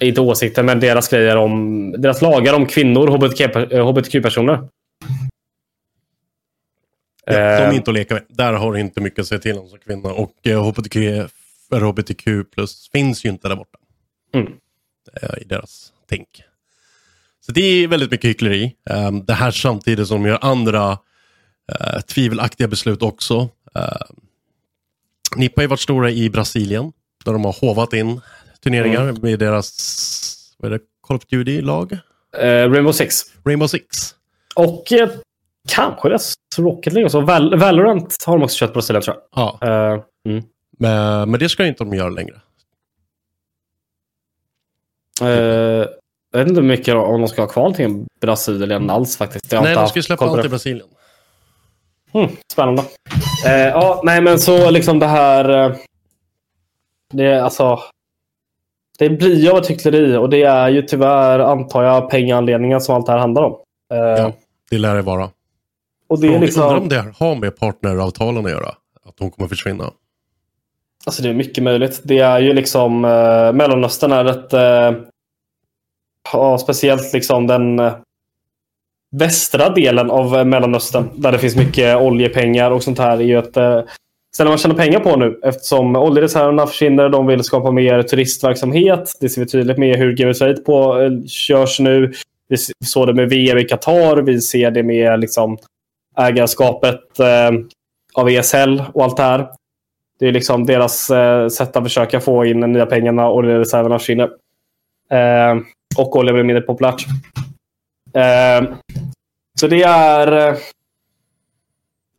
inte 0.00 0.20
åsikter, 0.20 0.62
men 0.62 0.80
deras 0.80 1.08
grejer 1.08 1.36
om 1.36 1.92
deras 1.92 2.22
lagar 2.22 2.54
om 2.54 2.66
kvinnor, 2.66 3.06
HBTQ, 3.08 3.40
eh, 3.40 3.88
hbtq-personer. 3.88 4.68
Ja, 7.26 7.32
de 7.32 7.36
Eh, 7.36 7.68
är 7.68 7.72
inte 7.72 7.90
att 7.90 7.94
leka 7.94 8.14
med. 8.14 8.22
Där 8.28 8.52
har 8.52 8.72
du 8.72 8.80
inte 8.80 9.00
mycket 9.00 9.18
att 9.18 9.26
säga 9.26 9.38
till 9.38 9.58
om 9.58 9.68
som 9.68 9.78
kvinna. 9.78 10.12
Och 10.12 10.46
eh, 10.46 10.62
HBTQ, 10.64 10.96
för 11.68 11.80
HBTQ 11.80 12.50
plus 12.54 12.88
finns 12.92 13.24
ju 13.24 13.28
inte 13.28 13.48
där 13.48 13.56
borta. 13.56 13.78
Mm. 14.34 14.52
Eh, 15.22 15.42
I 15.42 15.44
deras 15.44 15.92
tänk. 16.08 16.28
Så 17.46 17.52
det 17.52 17.60
är 17.60 17.88
väldigt 17.88 18.10
mycket 18.10 18.30
hyckleri. 18.30 18.74
Eh, 18.90 19.12
det 19.12 19.34
här 19.34 19.50
samtidigt 19.50 20.08
som 20.08 20.22
de 20.22 20.28
gör 20.28 20.38
andra 20.42 20.98
eh, 21.72 22.00
tvivelaktiga 22.00 22.68
beslut 22.68 23.02
också. 23.02 23.48
Nippa 25.36 25.60
har 25.60 25.62
ju 25.62 25.68
varit 25.68 25.80
stora 25.80 26.10
i 26.10 26.30
Brasilien. 26.30 26.92
Där 27.24 27.32
de 27.32 27.44
har 27.44 27.52
hovat 27.60 27.92
in 27.92 28.20
turneringar 28.64 29.02
Mm. 29.02 29.16
med 29.22 29.38
deras 29.38 30.54
vad 30.58 30.72
är 30.72 30.78
det, 30.78 30.84
Call 31.06 31.16
of 31.16 31.22
Duty-lag. 31.26 31.92
eh, 32.38 32.46
Rainbow 32.70 32.92
Six. 32.92 33.22
Rainbow 33.44 33.66
Six. 33.66 33.86
Och 34.54 34.92
eh, 34.92 35.08
kanske 35.68 36.08
deras 36.08 36.34
Rocket 36.58 36.92
League 36.92 37.06
också. 37.06 37.20
Val 37.20 37.58
Valorant 37.58 38.16
har 38.26 38.32
de 38.38 38.42
också 38.44 38.58
kört 38.58 38.70
på 38.70 38.74
Brasilien 38.74 39.02
tror 39.02 39.16
Ja, 39.36 39.58
jag. 39.60 39.92
Eh, 39.94 40.00
mm. 40.28 40.44
men, 40.78 41.30
men 41.30 41.40
det 41.40 41.48
ska 41.48 41.66
inte 41.66 41.84
de 41.84 41.94
göra 41.94 42.08
längre. 42.08 42.40
Eh, 45.20 45.26
jag 46.32 46.38
vet 46.38 46.48
inte 46.48 46.60
hur 46.60 46.68
mycket 46.68 46.94
om 46.94 47.20
de 47.20 47.28
ska 47.28 47.42
ha 47.42 47.48
kvar 47.48 47.70
till 47.72 48.04
Brasilien 48.20 48.90
alls 48.90 49.16
faktiskt. 49.16 49.52
Nej, 49.52 49.74
de 49.74 49.88
ska 49.88 49.98
ju 49.98 50.02
släppa 50.02 50.24
allt 50.24 50.44
i 50.44 50.48
Brasilien. 50.48 50.86
Mm, 52.14 52.30
spännande. 52.52 52.82
Eh, 53.46 53.52
ja, 53.68 54.00
nej 54.04 54.20
men 54.22 54.38
så 54.38 54.70
liksom 54.70 54.98
det 54.98 55.06
här. 55.06 55.48
eh, 55.70 55.76
Det 57.12 57.24
är 57.24 57.40
alltså. 57.42 57.78
Det 58.98 59.10
blir 59.10 59.34
ju 59.40 59.50
av 59.50 59.58
ett 59.58 59.70
hyckleri 59.70 60.16
och 60.16 60.30
det 60.30 60.42
är 60.42 60.68
ju 60.68 60.82
tyvärr 60.82 61.38
antar 61.38 61.82
jag 61.82 62.10
pengaanledningen 62.10 62.80
som 62.80 62.94
allt 62.94 63.06
det 63.06 63.12
här 63.12 63.18
handlar 63.18 63.42
om. 63.42 63.52
Eh, 63.94 63.98
Ja, 63.98 64.32
det 64.70 64.78
lär 64.78 64.94
det 64.94 65.02
vara. 65.02 65.30
Och 66.08 66.20
det 66.20 66.26
är 66.26 66.30
Frågan- 66.30 66.42
Undrar 66.42 66.76
liksom. 66.76 66.82
om 66.82 66.88
det 66.88 67.14
har 67.24 67.34
med 67.34 67.56
partneravtalen 67.56 68.44
att 68.46 68.50
göra. 68.52 68.68
Att 69.06 69.16
de 69.16 69.30
kommer 69.30 69.48
försvinna. 69.48 69.90
Alltså 71.06 71.22
det 71.22 71.28
är 71.28 71.34
mycket 71.34 71.64
möjligt. 71.64 72.00
Det 72.04 72.18
är 72.18 72.38
ju 72.40 72.52
liksom 72.52 73.04
eh, 73.04 73.52
Mellanöstern 73.52 74.12
är 74.12 74.24
ett. 74.24 74.52
Eh, 74.52 75.00
ja, 76.32 76.58
speciellt 76.58 77.12
liksom 77.12 77.46
den 77.46 77.78
eh, 77.78 77.94
västra 79.18 79.68
delen 79.68 80.10
av 80.10 80.36
eh, 80.36 80.44
Mellanöstern. 80.44 81.08
Där 81.14 81.32
det 81.32 81.38
finns 81.38 81.56
mycket 81.56 81.96
oljepengar 81.96 82.70
och 82.70 82.82
sånt 82.82 82.98
här. 82.98 83.16
är 83.16 83.20
ju 83.20 83.38
ett 83.38 83.56
eh, 83.56 83.82
ställe 84.34 84.48
man 84.48 84.58
tjänar 84.58 84.74
pengar 84.74 85.00
på 85.00 85.16
nu. 85.16 85.40
Eftersom 85.42 85.96
oljereserverna 85.96 86.66
försvinner. 86.66 87.08
De 87.08 87.26
vill 87.26 87.44
skapa 87.44 87.70
mer 87.70 88.02
turistverksamhet. 88.02 89.12
Det 89.20 89.28
ser 89.28 89.40
vi 89.40 89.46
tydligt 89.46 89.78
med 89.78 89.96
hur 89.96 90.16
Game 90.16 90.30
of 90.30 90.38
Trade 90.38 90.60
på 90.60 91.00
eh, 91.00 91.26
körs 91.26 91.80
nu. 91.80 92.12
Vi 92.48 92.56
såg 92.84 93.06
det 93.06 93.14
med 93.14 93.28
VM 93.28 93.58
i 93.58 93.64
Qatar. 93.64 94.16
Vi 94.16 94.40
ser 94.40 94.70
det 94.70 94.82
med 94.82 95.20
liksom 95.20 95.58
ägarskapet 96.16 97.20
eh, 97.20 97.50
av 98.14 98.28
ESL 98.28 98.82
och 98.94 99.04
allt 99.04 99.16
det 99.16 99.22
här. 99.22 99.48
Det 100.18 100.28
är 100.28 100.32
liksom 100.32 100.66
deras 100.66 101.10
eh, 101.10 101.48
sätt 101.48 101.76
att 101.76 101.84
försöka 101.84 102.20
få 102.20 102.44
in 102.44 102.60
nya 102.60 102.86
pengarna 102.86 103.28
och 103.28 103.44
reserverna 103.44 103.98
försvinner. 103.98 104.30
Eh, 105.10 105.56
och 105.98 106.16
olja 106.16 106.32
blir 106.32 106.44
mindre 106.44 106.62
populärt. 106.62 107.04
Eh, 108.14 108.74
så 109.60 109.66
det 109.66 109.82
är... 109.82 110.48
Eh, 110.48 110.56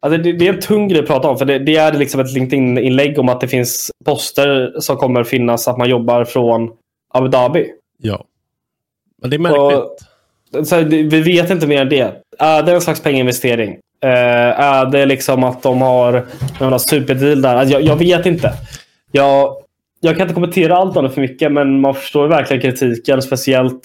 Alltså 0.06 0.22
det, 0.22 0.34
det, 0.34 0.48
är 0.48 0.54
en 0.54 0.60
tung 0.60 0.88
grej 0.88 1.00
att 1.00 1.08
prata 1.08 1.28
om. 1.28 1.38
För 1.38 1.46
det, 1.46 1.60
det 1.60 1.76
är 1.76 1.94
liksom 1.94 2.20
ett 2.20 2.34
LinkedIn-inlägg 2.34 3.20
om 3.20 3.30
att 3.30 3.42
det 3.42 3.48
finns 3.48 3.92
poster 4.06 4.74
som 4.80 4.98
kommer 4.98 5.24
finnas 5.24 5.68
att 5.68 5.78
man 5.78 5.90
jobbar 5.90 6.26
från 6.26 6.72
Abu 7.14 7.28
Dhabi. 7.28 7.68
Ja. 7.98 8.26
Men 9.22 9.30
det 9.30 9.36
är 9.36 9.40
märkligt. 9.40 9.80
Och, 10.60 10.68
så, 10.68 10.82
vi 10.84 11.22
vet 11.22 11.50
inte 11.50 11.68
mer 11.68 11.82
än 11.82 11.90
det. 11.90 12.22
Är 12.40 12.64
det 12.64 12.74
en 12.74 12.82
slags 12.82 13.02
penginvestering? 13.02 13.72
Uh, 14.06 14.10
är 14.60 14.86
det 14.86 15.06
liksom 15.06 15.44
att 15.44 15.64
de 15.64 15.82
har 15.82 16.26
en 16.60 16.80
superdeal 16.80 17.42
där? 17.42 17.56
Alltså, 17.56 17.74
jag, 17.74 17.82
jag, 17.82 17.96
vet 17.96 18.26
inte. 18.26 18.54
Jag, 19.12 19.56
jag 20.00 20.16
kan 20.16 20.22
inte 20.22 20.34
kommentera 20.34 20.78
allt 20.78 20.98
om 20.98 21.04
det 21.04 21.10
för 21.10 21.22
mycket, 21.22 21.52
men 21.52 21.82
man 21.82 21.96
förstår 21.96 22.28
verkligen 22.28 22.62
kritiken. 22.62 23.22
Speciellt 23.22 23.82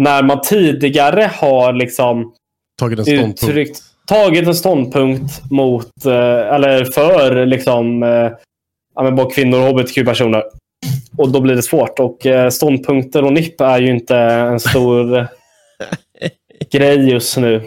när 0.00 0.22
man 0.22 0.40
tidigare 0.40 1.30
har 1.34 1.72
liksom 1.72 2.32
tagit 2.78 2.98
en 2.98 3.04
ståndpunkt. 3.04 3.42
Uttryckt, 3.42 3.80
tagit 4.06 4.46
en 4.46 4.54
ståndpunkt 4.54 5.50
mot, 5.50 6.06
uh, 6.06 6.14
eller 6.54 6.84
för 6.84 7.46
liksom, 7.46 8.02
uh, 8.02 8.30
ja, 8.94 9.10
både 9.10 9.34
kvinnor 9.34 9.58
och 9.58 9.66
hbtq-personer. 9.66 10.44
Och 11.16 11.32
då 11.32 11.40
blir 11.40 11.54
det 11.54 11.62
svårt. 11.62 11.98
Och 11.98 12.26
ståndpunkter 12.50 13.24
och 13.24 13.32
NIP 13.32 13.60
är 13.60 13.80
ju 13.80 13.90
inte 13.90 14.16
en 14.16 14.60
stor 14.60 15.28
grej 16.72 17.10
just 17.10 17.36
nu. 17.36 17.62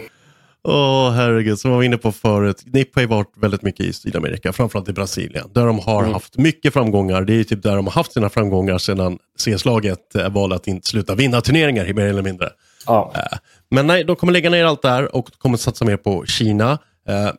Åh 0.68 0.74
oh, 0.74 1.10
herregud, 1.10 1.58
som 1.58 1.70
jag 1.70 1.76
var 1.76 1.84
inne 1.84 1.96
på 1.96 2.12
förut. 2.12 2.62
NIP 2.66 2.94
har 2.94 3.02
ju 3.02 3.08
varit 3.08 3.32
väldigt 3.36 3.62
mycket 3.62 3.86
i 3.86 3.92
Sydamerika, 3.92 4.52
framförallt 4.52 4.88
i 4.88 4.92
Brasilien. 4.92 5.50
Där 5.54 5.66
de 5.66 5.78
har 5.78 6.00
mm. 6.00 6.12
haft 6.12 6.38
mycket 6.38 6.72
framgångar. 6.72 7.22
Det 7.22 7.40
är 7.40 7.44
typ 7.44 7.62
där 7.62 7.76
de 7.76 7.86
har 7.86 7.92
haft 7.92 8.12
sina 8.12 8.28
framgångar 8.28 8.78
sedan 8.78 9.18
CS-laget 9.38 10.14
eh, 10.14 10.28
valde 10.28 10.56
att 10.56 10.66
inte 10.66 10.88
sluta 10.88 11.14
vinna 11.14 11.40
turneringar, 11.40 11.92
mer 11.92 12.06
eller 12.06 12.22
mindre. 12.22 12.48
Ja. 12.86 13.12
Eh, 13.14 13.38
men 13.70 13.86
nej, 13.86 14.04
de 14.04 14.16
kommer 14.16 14.32
lägga 14.32 14.50
ner 14.50 14.64
allt 14.64 14.82
där 14.82 15.16
och 15.16 15.38
kommer 15.38 15.56
satsa 15.56 15.84
mer 15.84 15.96
på 15.96 16.24
Kina. 16.26 16.78
Eh, 17.08 17.30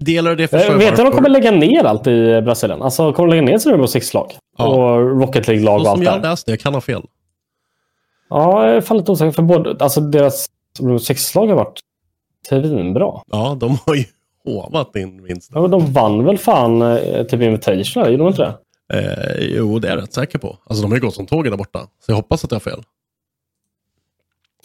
delar 0.00 0.36
det 0.36 0.48
förstår 0.48 0.74
Vet 0.74 0.96
du 0.96 1.02
de 1.02 1.12
kommer 1.12 1.28
lägga 1.28 1.50
ner 1.50 1.84
allt 1.84 2.06
i 2.06 2.42
Brasilien? 2.42 2.82
Alltså 2.82 3.12
kommer 3.12 3.28
de 3.28 3.36
lägga 3.36 3.52
ner 3.52 3.58
sina 3.58 3.72
Rainbow 3.72 3.86
Six-lag? 3.86 4.32
Ja. 4.58 4.66
Och 4.66 5.20
Rocket 5.20 5.48
League-lag 5.48 5.80
och 5.80 5.88
allt 5.88 5.98
som 5.98 6.02
jag 6.02 6.22
läste, 6.22 6.50
jag 6.50 6.60
kan 6.60 6.74
ha 6.74 6.80
fel. 6.80 7.02
Ja, 8.30 8.66
jag 8.66 8.76
är 8.76 8.80
fan 8.80 8.96
lite 8.96 9.12
osäker. 9.12 9.32
För 9.32 9.42
både, 9.42 9.84
alltså 9.84 10.00
deras 10.00 10.46
Rainbow 10.78 10.98
Six-lag 10.98 11.46
har 11.46 11.54
varit 11.56 11.80
svinbra. 12.46 13.20
Ja, 13.26 13.56
de 13.60 13.78
har 13.86 13.94
ju 13.94 14.04
hovat 14.44 14.96
in 14.96 15.22
vinsten. 15.22 15.62
Ja, 15.62 15.68
de 15.68 15.92
vann 15.92 16.24
väl 16.24 16.38
fan 16.38 16.82
eh, 16.82 17.22
typ 17.26 17.42
Invitational, 17.42 18.10
gjorde 18.10 18.22
de 18.22 18.28
inte 18.28 18.42
det? 18.42 18.54
Eh, 18.92 19.56
jo, 19.56 19.78
det 19.78 19.88
är 19.88 19.92
jag 19.96 20.02
rätt 20.02 20.12
säker 20.12 20.38
på. 20.38 20.58
Alltså 20.64 20.82
de 20.82 20.90
har 20.90 20.96
ju 20.96 21.00
gått 21.00 21.14
som 21.14 21.26
tåget 21.26 21.52
där 21.52 21.58
borta. 21.58 21.78
Så 21.78 22.10
jag 22.12 22.16
hoppas 22.16 22.44
att 22.44 22.50
jag 22.50 22.56
har 22.56 22.60
fel. 22.60 22.82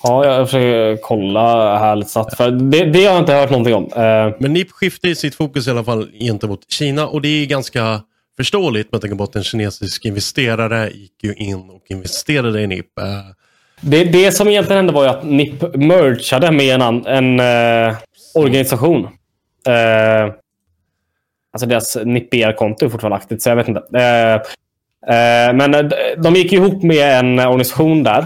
Ja, 0.03 0.25
jag 0.25 0.47
försöker 0.47 1.01
kolla 1.01 1.77
här 1.77 1.95
lite 1.95 2.09
snabbt. 2.09 2.37
För 2.37 2.51
det, 2.51 2.85
det 2.85 3.05
har 3.05 3.13
jag 3.13 3.21
inte 3.21 3.33
hört 3.33 3.49
någonting 3.49 3.75
om. 3.75 3.83
Eh. 3.83 4.35
Men 4.39 4.53
NIP 4.53 4.71
skiftar 4.71 5.13
sitt 5.13 5.35
fokus 5.35 5.67
i 5.67 5.71
alla 5.71 5.83
fall 5.83 6.11
gentemot 6.19 6.71
Kina 6.71 7.07
och 7.07 7.21
det 7.21 7.27
är 7.27 7.45
ganska 7.45 8.01
förståeligt 8.37 8.91
med 8.91 9.01
tanke 9.01 9.15
på 9.15 9.23
att 9.23 9.35
en 9.35 9.43
kinesisk 9.43 10.05
investerare 10.05 10.89
gick 10.89 11.23
ju 11.23 11.33
in 11.33 11.69
och 11.69 11.83
investerade 11.89 12.61
i 12.61 12.67
NIP. 12.67 12.99
Eh, 12.99 13.05
det, 13.81 14.03
det 14.03 14.31
som 14.31 14.47
egentligen 14.47 14.77
hände 14.77 14.93
var 14.93 15.03
ju 15.03 15.09
att 15.09 15.23
NIP 15.23 15.75
mergade 15.75 16.51
med 16.51 16.81
en, 16.81 17.05
en 17.05 17.39
uh, 17.39 17.97
organisation. 18.35 19.03
Uh, 19.03 20.33
alltså 21.53 21.67
deras 21.67 21.97
NIP-konto 22.05 22.85
är 22.85 22.89
fortfarande 22.89 23.15
aktivt, 23.15 23.41
så 23.41 23.49
jag 23.49 23.55
vet 23.55 23.67
inte. 23.67 23.79
Uh, 23.79 25.55
men 25.55 25.91
de 26.17 26.35
gick 26.35 26.53
ihop 26.53 26.83
med 26.83 27.19
en 27.19 27.39
organisation 27.39 28.03
där 28.03 28.25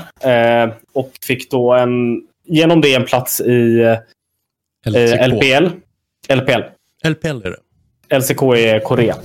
och 0.94 1.12
fick 1.28 1.52
då 1.52 1.74
en, 1.74 2.22
genom 2.46 2.82
det 2.82 2.94
en 2.94 3.06
plats 3.06 3.42
i 3.42 3.98
LPL. 4.86 5.70
LPL. 6.30 6.62
LPL 7.08 7.28
är 7.28 7.56
det. 8.10 8.18
LCK 8.18 8.42
är 8.42 8.80
Korea. 8.80 9.16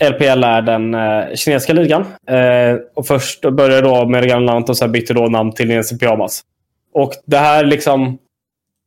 LPL 0.00 0.44
är 0.44 0.62
den 0.62 0.94
eh, 0.94 1.34
kinesiska 1.34 1.72
ligan. 1.72 2.04
Eh, 2.26 2.76
och 2.94 3.06
först 3.06 3.40
började 3.40 3.88
då 3.88 4.08
med 4.08 4.22
det 4.22 4.28
gamla 4.28 4.52
namnet 4.52 4.68
och 4.68 4.76
sen 4.76 4.92
bytte 4.92 5.14
då 5.14 5.26
namn 5.26 5.52
till 5.52 5.68
Nensi 5.68 5.98
Pyjamas. 5.98 6.42
Och 6.94 7.12
det 7.26 7.38
här 7.38 7.64
liksom 7.64 8.18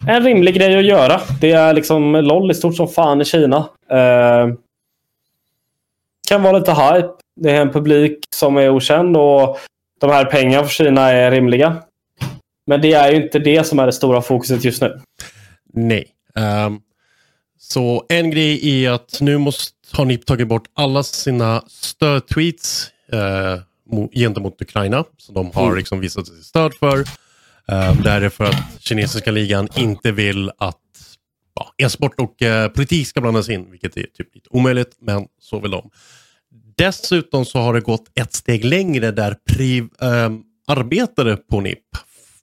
en 0.08 0.24
rimlig 0.24 0.56
grej 0.56 0.78
att 0.78 0.86
göra. 0.86 1.22
Det 1.42 1.52
är 1.52 1.74
liksom 1.74 2.16
LOL 2.16 2.52
i 2.52 2.54
stort 2.54 2.76
som 2.76 2.88
fan 2.88 3.22
i 3.22 3.26
Kina. 3.26 3.58
Eh, 3.92 4.48
kan 6.28 6.44
vara 6.44 6.58
lite 6.58 6.72
hype. 6.72 7.10
Det 7.36 7.52
är 7.52 7.62
en 7.62 7.72
publik 7.72 8.20
som 8.36 8.58
är 8.58 8.70
okänd 8.70 9.18
och 9.18 9.60
de 10.02 10.10
här 10.10 10.26
pengarna 10.26 10.64
för 10.64 10.74
Kina 10.74 11.12
är 11.12 11.32
rimliga. 11.32 11.76
Men 12.68 12.82
det 12.82 12.94
är 12.94 13.12
ju 13.12 13.24
inte 13.24 13.40
det 13.40 13.64
som 13.64 13.80
är 13.80 13.86
det 13.86 13.94
stora 13.94 14.22
fokuset 14.22 14.66
just 14.66 14.82
nu. 14.82 15.02
Nej. 15.74 16.08
Um, 16.66 16.82
så 17.60 18.06
en 18.10 18.32
grej 18.32 18.86
är 18.86 18.92
att 18.92 19.18
nu 19.22 19.38
måste 19.38 19.75
har 19.92 20.06
NIP 20.06 20.26
tagit 20.26 20.48
bort 20.48 20.68
alla 20.74 21.04
sina 21.04 21.64
stödtweets 21.68 22.92
eh, 23.12 23.60
gentemot 24.12 24.62
Ukraina 24.62 25.04
som 25.18 25.36
de 25.36 25.52
har 25.54 25.66
mm. 25.66 25.78
liksom 25.78 26.00
visat 26.00 26.28
sitt 26.28 26.44
stöd 26.44 26.74
för. 26.74 27.00
Eh, 27.68 28.02
det 28.02 28.10
är 28.10 28.30
för 28.30 28.44
att 28.44 28.80
kinesiska 28.80 29.32
ligan 29.32 29.68
inte 29.76 30.12
vill 30.12 30.52
att 30.58 30.82
ja, 31.56 31.86
e-sport 31.86 32.20
och 32.20 32.42
eh, 32.42 32.70
politik 32.70 33.08
ska 33.08 33.22
blandas 33.22 33.50
in, 33.50 33.72
vilket 33.72 33.98
är 33.98 34.04
typ 34.04 34.36
lite 34.36 34.50
omöjligt, 34.50 34.98
men 35.00 35.28
så 35.40 35.60
vill 35.60 35.72
de. 35.72 35.90
Dessutom 36.78 37.46
så 37.46 37.60
har 37.60 37.74
det 37.74 37.82
gått 37.82 38.20
ett 38.20 38.34
steg 38.34 38.66
längre 38.66 39.12
där 39.12 39.36
priv, 39.50 39.84
eh, 40.02 40.30
arbetare 40.68 41.38
på 41.38 41.62
NIP 41.62 41.80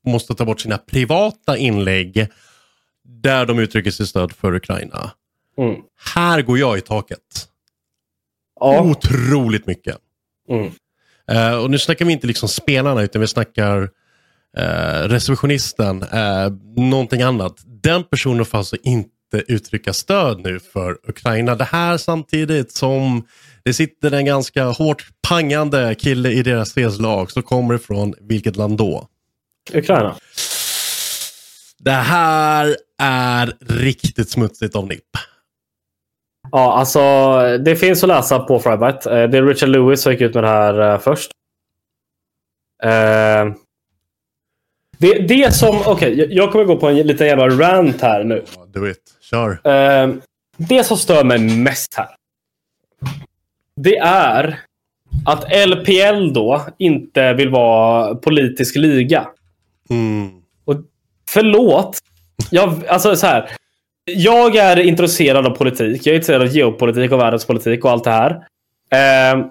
måste 0.06 0.34
ta 0.34 0.44
bort 0.44 0.60
sina 0.60 0.78
privata 0.78 1.56
inlägg 1.56 2.28
där 3.04 3.46
de 3.46 3.58
uttrycker 3.58 3.90
sitt 3.90 4.08
stöd 4.08 4.32
för 4.32 4.54
Ukraina. 4.54 5.10
Mm. 5.58 5.80
Här 6.14 6.42
går 6.42 6.58
jag 6.58 6.78
i 6.78 6.80
taket. 6.80 7.48
Ja. 8.60 8.80
Otroligt 8.80 9.66
mycket. 9.66 9.96
Mm. 10.48 10.72
Uh, 11.32 11.62
och 11.62 11.70
nu 11.70 11.78
snackar 11.78 12.04
vi 12.04 12.12
inte 12.12 12.26
liksom 12.26 12.48
spelarna 12.48 13.02
utan 13.02 13.20
vi 13.20 13.26
snackar 13.26 13.82
uh, 14.58 15.08
receptionisten, 15.08 16.02
uh, 16.02 16.52
någonting 16.76 17.22
annat. 17.22 17.54
Den 17.66 18.04
personen 18.04 18.44
får 18.44 18.58
alltså 18.58 18.76
inte 18.82 19.08
uttrycka 19.48 19.92
stöd 19.92 20.40
nu 20.40 20.60
för 20.60 20.98
Ukraina. 21.08 21.54
Det 21.54 21.64
här 21.64 21.96
samtidigt 21.96 22.72
som 22.72 23.26
det 23.64 23.74
sitter 23.74 24.12
en 24.12 24.24
ganska 24.24 24.64
hårt 24.64 25.06
pangande 25.28 25.94
kille 25.94 26.30
i 26.30 26.42
deras 26.42 26.98
lag 26.98 27.30
som 27.30 27.42
kommer 27.42 27.78
från 27.78 28.14
vilket 28.20 28.56
land 28.56 28.76
då? 28.76 29.08
Ukraina. 29.72 30.16
Det 31.78 31.90
här 31.90 32.76
är 32.98 33.56
riktigt 33.60 34.30
smutsigt 34.30 34.76
av 34.76 34.86
NIP. 34.88 35.16
Ja, 36.52 36.72
alltså 36.72 37.00
det 37.58 37.76
finns 37.76 38.02
att 38.02 38.08
läsa 38.08 38.38
på 38.38 38.58
Frybite. 38.58 39.20
Eh, 39.20 39.28
det 39.28 39.38
är 39.38 39.42
Richard 39.42 39.68
Lewis 39.68 40.02
som 40.02 40.12
gick 40.12 40.20
ut 40.20 40.34
med 40.34 40.44
det 40.44 40.48
här 40.48 40.92
eh, 40.92 40.98
först. 40.98 41.30
Uh, 42.84 43.54
det, 44.98 45.18
det 45.28 45.54
som, 45.54 45.80
okej, 45.86 45.92
okay, 45.92 46.26
jag 46.30 46.52
kommer 46.52 46.64
gå 46.64 46.76
på 46.76 46.88
en 46.88 46.96
liten 46.96 47.26
jävla 47.26 47.48
rant 47.48 48.00
här 48.00 48.24
nu. 48.24 48.44
Du 48.66 48.80
vet, 48.80 48.98
kör. 49.20 49.58
Det 50.56 50.84
som 50.84 50.96
stör 50.96 51.24
mig 51.24 51.38
mest 51.38 51.94
här. 51.94 52.08
Det 53.76 53.96
är 53.98 54.60
att 55.26 55.68
LPL 55.68 56.32
då 56.32 56.66
inte 56.78 57.32
vill 57.32 57.48
vara 57.48 58.14
politisk 58.14 58.76
liga. 58.76 59.28
Mm. 59.90 60.30
Och 60.64 60.76
förlåt. 61.28 61.98
Jag, 62.50 62.86
alltså 62.86 63.16
så 63.16 63.26
här 63.26 63.50
jag 64.04 64.56
är 64.56 64.80
intresserad 64.80 65.46
av 65.46 65.50
politik. 65.50 66.06
Jag 66.06 66.12
är 66.12 66.16
intresserad 66.16 66.42
av 66.42 66.48
geopolitik 66.48 67.12
och 67.12 67.20
världspolitik 67.20 67.84
och 67.84 67.90
allt 67.90 68.04
det 68.04 68.10
här. 68.10 68.30
Eh, 68.90 69.46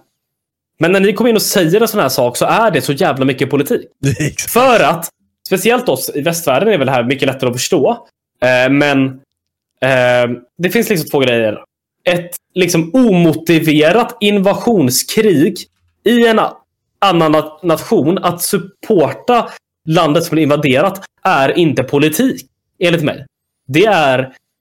men 0.80 0.92
när 0.92 1.00
ni 1.00 1.14
kommer 1.14 1.30
in 1.30 1.36
och 1.36 1.42
säger 1.42 1.82
en 1.82 1.88
sån 1.88 2.00
här 2.00 2.10
sak 2.10 2.38
så 2.38 2.46
är 2.46 2.72
det 2.72 2.82
så 2.82 2.94
jävla 2.94 3.26
mycket 3.26 3.50
politik. 3.50 3.88
För 4.50 4.84
att, 4.84 5.10
speciellt 5.48 5.90
oss 5.90 6.12
i 6.16 6.22
västvärlden 6.22 6.74
är 6.74 6.78
väl 6.78 6.88
det 6.88 6.94
här 6.94 7.04
mycket 7.04 7.28
lättare 7.28 7.50
att 7.50 7.56
förstå. 7.56 8.08
Eh, 8.42 8.72
men 8.72 9.06
eh, 9.82 10.38
det 10.58 10.70
finns 10.70 10.90
liksom 10.90 11.10
två 11.10 11.20
grejer. 11.20 11.64
Ett 12.04 12.32
liksom 12.54 12.92
omotiverat 12.94 14.18
invasionskrig 14.20 15.58
i 16.04 16.28
en 16.28 16.40
annan 17.00 17.44
nation. 17.64 18.18
Att 18.18 18.42
supporta 18.42 19.50
landet 19.88 20.24
som 20.24 20.36
blir 20.36 20.44
invaderat 20.44 21.06
är 21.24 21.58
inte 21.58 21.84
politik, 21.84 22.42
enligt 22.80 23.04
mig. 23.04 23.26
Det 23.68 23.86
är 23.86 24.34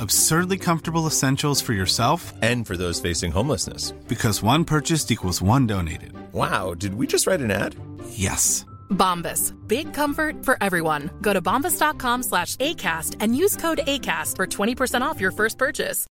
absurdly 0.00 0.58
comfortable 0.58 1.06
essentials 1.06 1.60
for 1.60 1.72
yourself 1.72 2.32
and 2.42 2.66
for 2.66 2.76
those 2.76 3.00
facing 3.00 3.32
homelessness. 3.32 3.92
Because 4.08 4.42
one 4.42 4.64
purchased 4.64 5.10
equals 5.10 5.42
one 5.42 5.66
donated. 5.66 6.12
Wow, 6.32 6.74
did 6.74 6.94
we 6.94 7.06
just 7.06 7.26
write 7.26 7.40
an 7.40 7.50
ad? 7.50 7.74
Yes. 8.10 8.64
Bombas. 8.90 9.52
Big 9.66 9.92
comfort 9.94 10.44
for 10.44 10.56
everyone. 10.60 11.10
Go 11.20 11.32
to 11.32 11.42
bombas.com 11.42 12.22
slash 12.22 12.56
ACAST 12.56 13.16
and 13.20 13.34
use 13.36 13.56
code 13.56 13.80
ACAST 13.86 14.36
for 14.36 14.46
20% 14.46 15.02
off 15.02 15.20
your 15.20 15.32
first 15.32 15.58
purchase. 15.58 16.06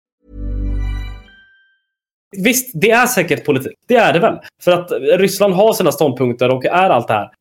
Visst, 2.38 2.72
det 2.74 2.92
är 2.92 3.08
säkert 3.08 3.46
politik. 3.46 3.74
Det 3.88 3.96
är 3.96 4.14
det 4.14 4.20
väl. 4.20 4.40
För 4.62 4.72
att 4.72 4.92
Ryssland 5.20 5.54
har 5.54 5.74
sina 5.74 5.92
ståndpunkter 5.92 6.50
och 6.50 6.66
är 6.66 6.90
allt 6.90 7.08
det 7.08 7.14
här. 7.14 7.32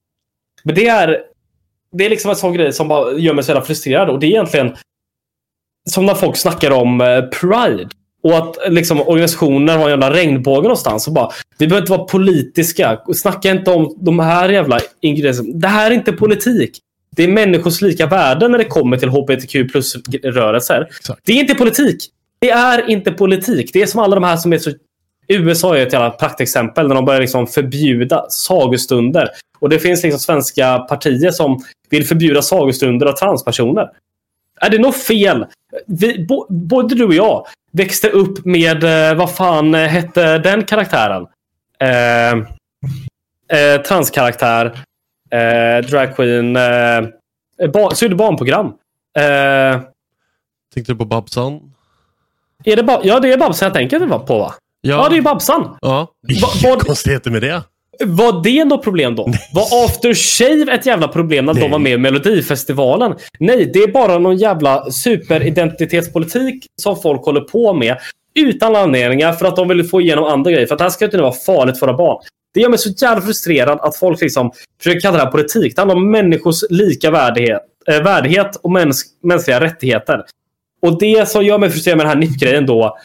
Men 0.65 0.75
det 0.75 0.89
är, 0.89 1.23
det 1.93 2.07
är 2.07 2.11
liksom 2.11 2.31
en 2.31 2.37
sån 2.37 2.53
grej 2.53 2.73
som 2.73 2.89
bara 2.89 3.13
gör 3.13 3.35
mig 3.35 3.45
så 3.45 3.51
jävla 3.51 3.65
frustrerad. 3.65 4.11
Och 4.11 4.19
det 4.19 4.27
är 4.27 4.31
egentligen 4.31 4.77
som 5.89 6.07
när 6.07 6.15
folk 6.15 6.37
snackar 6.37 6.71
om 6.71 7.01
eh, 7.01 7.23
Pride. 7.23 7.89
Och 8.23 8.39
att 8.39 8.57
liksom, 8.69 9.01
organisationer 9.01 9.77
har 9.77 9.85
en 9.85 9.91
jävla 9.91 10.13
regnbåge 10.13 10.63
någonstans. 10.63 11.07
Och 11.07 11.13
bara, 11.13 11.31
vi 11.59 11.67
behöver 11.67 11.83
inte 11.83 11.93
vara 11.93 12.05
politiska. 12.05 12.99
Snacka 13.15 13.51
inte 13.51 13.71
om 13.71 13.97
de 14.01 14.19
här 14.19 14.49
jävla 14.49 14.81
ingredienserna. 15.01 15.49
Det 15.55 15.69
här 15.69 15.91
är 15.91 15.95
inte 15.95 16.13
politik. 16.13 16.79
Det 17.17 17.25
är 17.25 17.29
människors 17.29 17.81
lika 17.81 18.07
värde 18.07 18.49
när 18.49 18.59
det 18.59 18.65
kommer 18.65 18.97
till 18.97 19.09
hbtq 19.09 19.73
plus-rörelser. 19.73 20.89
Det 21.25 21.33
är 21.33 21.37
inte 21.37 21.55
politik. 21.55 22.09
Det 22.39 22.51
är 22.51 22.91
inte 22.91 23.13
politik. 23.13 23.71
Det 23.73 23.83
är 23.83 23.87
som 23.87 24.01
alla 24.01 24.15
de 24.15 24.25
här 24.25 24.37
som 24.37 24.53
är 24.53 24.59
så... 24.59 24.71
USA 25.29 25.77
är 25.77 25.87
ett 25.87 25.93
jävla 25.93 26.11
praktexempel 26.11 26.89
när 26.89 26.95
de 26.95 27.05
börjar 27.05 27.21
liksom 27.21 27.47
förbjuda 27.47 28.27
sagostunder. 28.29 29.29
Och 29.59 29.69
det 29.69 29.79
finns 29.79 30.03
liksom 30.03 30.21
svenska 30.21 30.79
partier 30.79 31.31
som 31.31 31.63
vill 31.91 32.07
förbjuda 32.07 32.43
sagostunder 32.43 33.07
av 33.07 33.13
transpersoner. 33.13 33.89
Är 34.61 34.71
det 34.71 34.79
något 34.79 34.97
fel? 34.97 35.47
Vi, 35.87 36.27
bo, 36.29 36.47
både 36.49 36.95
du 36.95 37.05
och 37.05 37.15
jag 37.15 37.47
växte 37.73 38.09
upp 38.11 38.45
med, 38.45 38.85
eh, 38.85 39.15
vad 39.19 39.35
fan 39.35 39.75
hette 39.75 40.39
den 40.39 40.65
karaktären? 40.65 41.27
Eh, 41.81 42.33
eh, 43.59 43.83
transkaraktär. 43.83 44.79
Eh, 45.31 45.87
dragqueen. 45.87 46.57
Eh, 46.57 47.71
ba, 47.73 47.91
så 47.95 48.05
är 48.05 48.09
det 48.09 48.15
barnprogram. 48.15 48.67
Eh, 49.19 49.81
Tänkte 50.75 50.93
du 50.93 50.97
på 50.97 51.05
Babsan? 51.05 51.75
Är 52.65 52.77
det 52.77 52.83
ba, 52.83 53.01
ja, 53.05 53.21
det 53.21 53.33
är 53.33 53.39
Babsan 53.39 53.67
jag 53.67 53.75
tänker 53.75 54.19
på 54.19 54.39
va? 54.39 54.55
Ja, 54.81 54.97
ja 54.97 55.09
det 55.09 55.17
är 55.17 55.23
Babsan. 55.23 55.77
Ja, 55.81 56.07
inga 56.29 56.77
konstigheter 56.77 57.31
med 57.31 57.43
det. 57.43 57.63
Var 58.05 58.43
det 58.43 58.65
något 58.65 58.85
problem 58.85 59.15
då? 59.15 59.33
Var 59.53 59.85
After 59.85 60.15
Shave 60.15 60.73
ett 60.73 60.87
jävla 60.87 61.09
problem 61.09 61.45
när 61.45 61.55
Nej. 61.55 61.63
de 61.63 61.71
var 61.71 61.79
med 61.79 61.93
i 61.93 61.99
Melodifestivalen? 61.99 63.15
Nej, 63.39 63.71
det 63.73 63.79
är 63.79 63.93
bara 63.93 64.19
någon 64.19 64.37
jävla 64.37 64.91
superidentitetspolitik 64.91 66.67
som 66.83 66.97
folk 66.97 67.25
håller 67.25 67.41
på 67.41 67.73
med 67.73 67.97
utan 68.35 68.77
anledningar 68.77 69.33
för 69.33 69.47
att 69.47 69.57
de 69.57 69.69
vill 69.69 69.85
få 69.85 70.01
igenom 70.01 70.25
andra 70.25 70.51
grejer. 70.51 70.67
För 70.67 70.75
att 70.75 70.79
det 70.79 70.85
här 70.85 70.91
ska 70.91 71.05
inte 71.05 71.19
vara 71.19 71.33
farligt 71.33 71.79
för 71.79 71.87
våra 71.87 71.97
barn. 71.97 72.23
Det 72.55 72.61
gör 72.61 72.69
mig 72.69 72.79
så 72.79 72.91
jävla 72.91 73.23
frustrerad 73.23 73.81
att 73.81 73.97
folk 73.97 74.21
liksom 74.21 74.53
försöker 74.83 75.01
kalla 75.01 75.17
det 75.17 75.25
här 75.25 75.31
politik. 75.31 75.77
Det 75.77 75.81
handlar 75.81 75.97
om 75.97 76.11
människors 76.11 76.63
lika 76.71 77.11
värdighet, 77.11 77.63
äh, 77.89 78.03
värdighet 78.03 78.57
och 78.57 78.71
mäns 78.71 79.05
mänskliga 79.23 79.61
rättigheter. 79.61 80.25
Och 80.83 80.99
det 80.99 81.29
som 81.29 81.45
gör 81.45 81.59
mig 81.59 81.71
frustrerad 81.71 81.97
med 81.97 82.07
den 82.07 82.11
här 82.11 82.21
NIP-grejen 82.21 82.67
då 82.67 82.99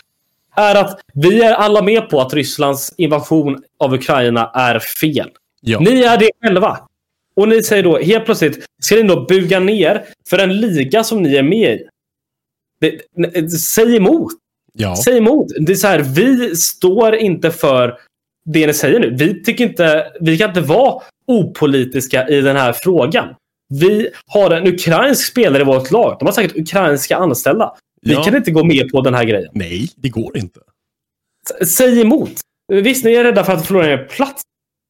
är 0.55 0.75
att 0.75 0.99
vi 1.13 1.43
är 1.43 1.53
alla 1.53 1.81
med 1.81 2.09
på 2.09 2.21
att 2.21 2.33
Rysslands 2.33 2.93
invasion 2.97 3.63
av 3.79 3.93
Ukraina 3.93 4.51
är 4.53 4.79
fel. 4.79 5.29
Ja. 5.61 5.79
Ni 5.79 6.01
är 6.01 6.17
det 6.17 6.29
själva. 6.41 6.79
Och 7.35 7.47
ni 7.47 7.63
säger 7.63 7.83
då 7.83 7.97
helt 7.97 8.25
plötsligt, 8.25 8.65
ska 8.83 8.95
ni 8.95 9.03
då 9.03 9.25
buga 9.25 9.59
ner 9.59 10.05
för 10.29 10.39
en 10.39 10.57
liga 10.61 11.03
som 11.03 11.21
ni 11.23 11.35
är 11.35 11.43
med 11.43 11.73
i? 11.73 11.87
Det, 12.79 13.49
säg 13.49 13.95
emot. 13.95 14.31
Ja. 14.73 14.95
Säg 14.95 15.17
emot. 15.17 15.47
Det 15.59 15.71
är 15.71 15.75
så 15.75 15.87
här, 15.87 15.99
vi 15.99 16.55
står 16.55 17.15
inte 17.15 17.51
för 17.51 17.97
det 18.45 18.67
ni 18.67 18.73
säger 18.73 18.99
nu. 18.99 19.15
Vi, 19.19 19.43
tycker 19.43 19.63
inte, 19.63 20.11
vi 20.19 20.37
kan 20.37 20.49
inte 20.49 20.61
vara 20.61 21.01
opolitiska 21.27 22.27
i 22.27 22.41
den 22.41 22.55
här 22.55 22.73
frågan. 22.73 23.35
Vi 23.69 24.09
har 24.27 24.51
en 24.51 24.67
ukrainsk 24.67 25.31
spelare 25.31 25.61
i 25.61 25.65
vårt 25.65 25.91
lag. 25.91 26.15
De 26.19 26.25
har 26.25 26.33
säkert 26.33 26.57
ukrainska 26.57 27.17
anställda. 27.17 27.73
Vi 28.03 28.13
ja. 28.13 28.23
kan 28.23 28.35
inte 28.35 28.51
gå 28.51 28.63
med 28.63 28.91
på 28.91 29.01
den 29.01 29.13
här 29.13 29.23
grejen. 29.23 29.49
Nej, 29.53 29.89
det 29.95 30.09
går 30.09 30.37
inte. 30.37 30.59
säg 31.65 32.01
emot. 32.01 32.31
Visst, 32.67 33.05
ni 33.05 33.13
är 33.13 33.23
rädda 33.23 33.43
för 33.43 33.53
att 33.53 33.67
förlora 33.67 33.91
er 33.91 33.97
plats. 33.97 34.41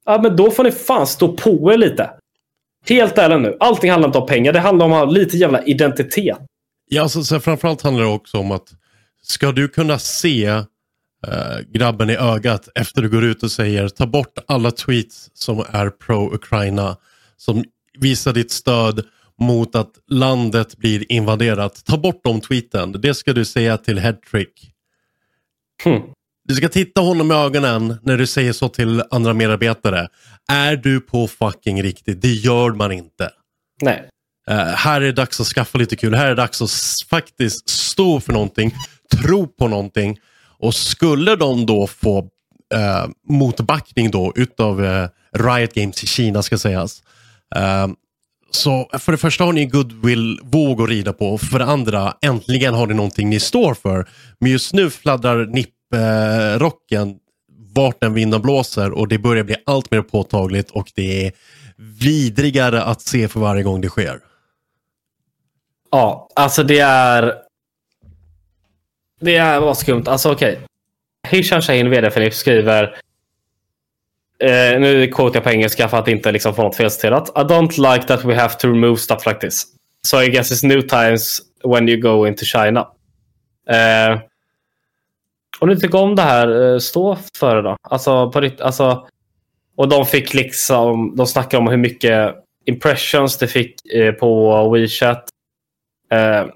Ja, 0.06 0.20
men 0.22 0.36
då 0.36 0.52
får 0.52 0.64
ni 0.64 0.72
fan 0.72 1.08
stå 1.08 1.38
på 1.38 1.74
er 1.74 1.78
lite. 1.78 2.10
Helt 2.90 3.18
ärligt 3.18 3.42
nu. 3.42 3.58
Allting 3.60 3.92
handlar 3.92 4.10
inte 4.10 4.20
om 4.20 4.28
pengar. 4.28 4.54
Det 4.54 4.60
handlar 4.60 4.86
om 4.86 4.94
att 4.94 5.00
ha 5.00 5.06
lite 5.06 5.38
jävla 5.38 5.64
identitet. 5.64 6.38
Ja, 6.90 7.02
alltså, 7.02 7.24
så 7.24 7.40
framförallt 7.40 7.82
handlar 7.82 8.04
det 8.04 8.10
också 8.10 8.38
om 8.38 8.52
att 8.52 8.68
ska 9.24 9.52
du 9.52 9.68
kunna 9.68 10.00
se 10.00 10.46
äh, 10.46 10.64
grabben 11.68 12.10
i 12.10 12.16
ögat 12.16 12.70
efter 12.76 13.02
du 13.02 13.10
går 13.10 13.24
ut 13.24 13.44
och 13.44 13.52
säger 13.52 13.90
ta 13.90 14.06
bort 14.06 14.38
alla 14.48 14.72
tweets 14.72 15.30
som 15.34 15.60
är 15.60 15.90
pro-Ukraina. 15.90 16.98
Som 17.38 17.64
visar 18.00 18.34
ditt 18.34 18.52
stöd 18.52 19.06
mot 19.44 19.76
att 19.76 19.92
landet 20.10 20.78
blir 20.78 21.12
invaderat. 21.12 21.86
Ta 21.86 21.98
bort 21.98 22.22
de 22.24 22.42
tweeten. 22.42 22.92
Det 22.92 23.14
ska 23.14 23.34
du 23.34 23.46
säga 23.46 23.78
till 23.78 24.00
Headtrick. 24.00 24.74
Hmm. 25.84 26.02
Du 26.46 26.56
ska 26.56 26.70
titta 26.70 27.02
honom 27.02 27.32
i 27.32 27.36
ögonen 27.36 27.98
när 28.02 28.18
du 28.18 28.28
säger 28.28 28.54
så 28.54 28.70
till 28.70 29.04
andra 29.12 29.34
medarbetare. 29.34 30.08
Är 30.52 30.76
du 30.76 31.00
på 31.02 31.28
fucking 31.28 31.84
riktigt? 31.84 32.22
Det 32.22 32.34
gör 32.34 32.72
man 32.72 32.92
inte. 32.92 33.30
Nej. 33.82 34.10
Uh, 34.52 34.56
här 34.56 35.02
är 35.02 35.06
det 35.06 35.12
dags 35.12 35.42
att 35.42 35.48
skaffa 35.48 35.78
lite 35.78 35.96
kul. 35.96 36.16
Här 36.16 36.26
är 36.26 36.30
det 36.30 36.36
dags 36.36 36.62
att 36.62 36.72
faktiskt 37.10 37.70
stå 37.70 38.20
för 38.20 38.34
någonting. 38.34 38.76
Tro 39.22 39.48
på 39.48 39.68
någonting. 39.68 40.20
Och 40.60 40.76
skulle 40.76 41.36
de 41.36 41.66
då 41.66 41.88
få 41.88 42.20
uh, 42.22 43.08
motbackning 43.30 44.12
då 44.12 44.34
utav 44.36 44.84
uh, 44.84 45.08
Riot 45.32 45.74
Games 45.74 46.04
i 46.04 46.08
Kina 46.08 46.44
ska 46.44 46.58
sägas. 46.58 47.04
Så 48.56 48.90
för 49.00 49.12
det 49.12 49.18
första 49.18 49.44
har 49.44 49.54
ni 49.54 49.62
en 49.62 49.70
goodwill-våg 49.70 50.82
att 50.82 50.90
rida 50.90 51.14
på. 51.14 51.38
För 51.38 51.60
det 51.60 51.66
andra, 51.66 52.14
äntligen 52.22 52.74
har 52.74 52.88
ni 52.88 52.94
någonting 52.94 53.30
ni 53.30 53.40
står 53.40 53.74
för. 53.74 54.10
Men 54.40 54.52
just 54.52 54.74
nu 54.74 54.90
fladdrar 54.90 55.46
NIP-rocken 55.46 57.18
vart 57.76 58.02
den 58.02 58.14
vinden 58.14 58.42
blåser 58.42 58.92
och 58.92 59.08
det 59.08 59.18
börjar 59.18 59.44
bli 59.44 59.56
allt 59.66 59.92
mer 59.92 60.02
påtagligt 60.02 60.72
och 60.72 60.92
det 60.96 61.28
är 61.28 61.32
vidrigare 61.78 62.84
att 62.84 63.02
se 63.02 63.28
för 63.28 63.40
varje 63.40 63.64
gång 63.64 63.82
det 63.82 63.90
sker. 63.90 64.20
Ja, 65.92 66.30
alltså 66.36 66.64
det 66.64 66.80
är... 66.80 67.34
Det 69.22 69.36
är 69.36 69.60
vad 69.60 69.78
skumt. 69.78 70.04
Alltså 70.08 70.32
okej. 70.32 70.54
Okay. 70.54 71.40
Hisham 71.40 71.62
Shahin, 71.62 71.90
vd 71.90 72.12
för 72.12 72.20
NIP, 72.20 72.34
skriver... 72.34 73.00
Uh, 74.44 74.80
nu 74.80 75.08
quotar 75.08 75.36
jag 75.36 75.44
på 75.44 75.50
engelska 75.50 75.90
för 75.90 75.98
att 75.98 76.08
inte 76.08 76.32
liksom 76.32 76.56
få 76.56 76.64
något 76.64 76.76
felciterat. 76.76 77.30
I 77.30 77.42
don't 77.42 77.94
like 77.94 78.08
that 78.08 78.26
we 78.26 78.36
have 78.36 78.54
to 78.54 78.68
remove 78.68 78.98
stuff 78.98 79.26
like 79.26 79.40
this. 79.40 79.66
So 80.06 80.22
I 80.22 80.30
guess 80.30 80.52
it's 80.52 80.68
new 80.68 80.82
times 80.82 81.42
when 81.64 81.90
you 81.90 82.02
go 82.02 82.28
into 82.28 82.46
China. 82.46 82.80
Uh, 83.72 84.20
om 85.60 85.70
du 85.70 85.76
tycker 85.76 86.02
om 86.02 86.16
det 86.16 86.22
här, 86.22 86.74
eh, 86.74 86.80
stå 86.80 87.18
för 87.40 87.56
det 87.56 87.62
då. 87.62 87.78
Alltså, 87.82 88.32
på, 88.32 88.50
alltså, 88.60 89.08
och 89.76 89.90
de 89.90 90.06
fick 90.06 90.34
liksom, 90.34 91.16
de 91.16 91.28
snackar 91.28 91.58
om 91.58 91.68
hur 91.68 91.78
mycket 91.78 92.36
impressions 92.66 93.38
det 93.38 93.48
fick 93.48 93.76
på 94.20 94.70
WeChat. 94.70 95.30
Uh, 96.14 96.52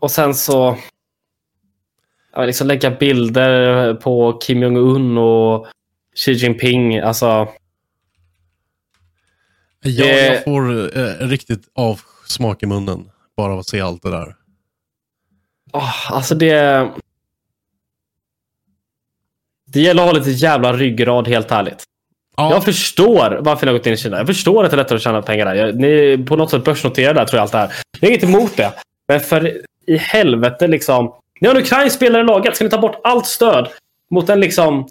och 0.00 0.10
sen 0.10 0.34
så 0.34 0.76
ja, 2.40 2.46
liksom 2.46 2.66
lägga 2.66 2.90
bilder 2.90 3.94
på 3.94 4.32
Kim 4.32 4.62
Jong-Un 4.62 5.18
och 5.18 5.66
Xi 6.16 6.32
Jinping. 6.32 6.98
Alltså, 6.98 7.48
ja. 9.82 10.06
Jag 10.06 10.44
får 10.44 10.98
eh, 10.98 11.28
riktigt 11.28 11.62
avsmak 11.74 12.62
i 12.62 12.66
munnen 12.66 13.10
bara 13.36 13.52
av 13.52 13.58
att 13.58 13.68
se 13.68 13.80
allt 13.80 14.02
det 14.02 14.10
där. 14.10 14.36
Oh, 15.72 16.12
alltså 16.12 16.34
det... 16.34 16.88
Det 19.66 19.80
gäller 19.80 20.02
att 20.02 20.08
ha 20.08 20.18
lite 20.18 20.30
jävla 20.30 20.72
ryggrad 20.72 21.28
helt 21.28 21.50
ärligt. 21.50 21.84
Ja. 22.36 22.50
Jag 22.50 22.64
förstår 22.64 23.38
varför 23.40 23.66
ni 23.66 23.72
har 23.72 23.78
gått 23.78 23.86
in 23.86 23.92
i 23.92 23.96
Kina. 23.96 24.16
Jag 24.16 24.26
förstår 24.26 24.64
att 24.64 24.70
det 24.70 24.74
är 24.74 24.78
lättare 24.78 24.96
att 24.96 25.02
tjäna 25.02 25.22
pengar 25.22 25.46
där. 25.46 25.54
Jag, 25.54 25.76
ni 25.76 25.88
är 25.88 26.18
på 26.18 26.36
något 26.36 26.50
sätt 26.50 26.64
börsnoterade 26.64 27.20
där 27.20 27.26
tror 27.26 27.38
jag 27.38 27.42
allt 27.42 27.52
det 27.52 27.58
här. 27.58 27.72
Jag 28.00 28.10
är 28.10 28.14
inte 28.14 28.26
emot 28.26 28.56
det. 28.56 28.72
Men 29.08 29.20
för 29.20 29.62
i 29.86 29.96
helvete 29.96 30.68
liksom. 30.68 31.12
Ni 31.40 31.48
har 31.48 31.54
en 31.54 31.62
ukrainsk 31.62 31.96
spelare 31.96 32.22
i 32.22 32.24
laget. 32.24 32.54
Ska 32.54 32.64
ni 32.64 32.70
ta 32.70 32.78
bort 32.78 33.00
allt 33.04 33.26
stöd 33.26 33.68
mot 34.10 34.28
en 34.28 34.40
liksom... 34.40 34.88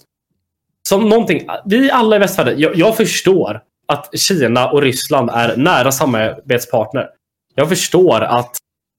Som 0.88 1.09
någonting. 1.09 1.47
Vi 1.65 1.91
alla 1.91 2.15
i 2.15 2.19
västvärlden. 2.19 2.59
Jag, 2.59 2.75
jag 2.75 2.97
förstår 2.97 3.62
att 3.88 4.19
Kina 4.19 4.71
och 4.71 4.81
Ryssland 4.81 5.29
är 5.33 5.57
nära 5.57 5.91
samarbetspartner. 5.91 7.09
Jag 7.55 7.69
förstår 7.69 8.21
att 8.21 8.57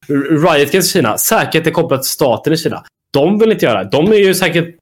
Riot 0.08 0.72
Games 0.72 0.92
Kina, 0.92 1.18
säkert 1.18 1.66
är 1.66 1.70
kopplat 1.70 2.02
till 2.02 2.10
staten 2.10 2.52
i 2.52 2.56
Kina. 2.56 2.84
De 3.12 3.38
vill 3.38 3.52
inte 3.52 3.64
göra 3.64 3.84
det. 3.84 3.90
De 3.90 4.12
är 4.12 4.16
ju 4.16 4.34
säkert 4.34 4.76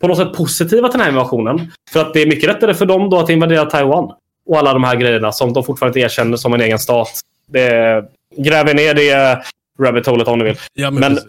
på 0.00 0.08
något 0.08 0.16
sätt 0.16 0.32
positiva 0.32 0.88
till 0.88 0.98
den 0.98 1.04
här 1.04 1.12
invasionen. 1.12 1.72
För 1.90 2.00
att 2.00 2.14
det 2.14 2.22
är 2.22 2.26
mycket 2.26 2.48
lättare 2.48 2.74
för 2.74 2.86
dem 2.86 3.10
då 3.10 3.18
att 3.18 3.30
invadera 3.30 3.64
Taiwan. 3.64 4.12
Och 4.46 4.58
alla 4.58 4.72
de 4.72 4.84
här 4.84 4.96
grejerna 4.96 5.32
som 5.32 5.52
de 5.52 5.64
fortfarande 5.64 6.00
inte 6.00 6.06
erkänner 6.06 6.36
som 6.36 6.54
en 6.54 6.60
egen 6.60 6.78
stat. 6.78 7.20
Det 7.46 8.04
gräver 8.36 8.74
ner 8.74 8.94
det 8.94 9.44
rabbit 9.80 10.06
holet 10.06 10.28
om 10.28 10.38
ni 10.38 10.44
vill. 10.44 10.56
Ja, 10.74 10.90
men, 10.90 11.00
men 11.00 11.22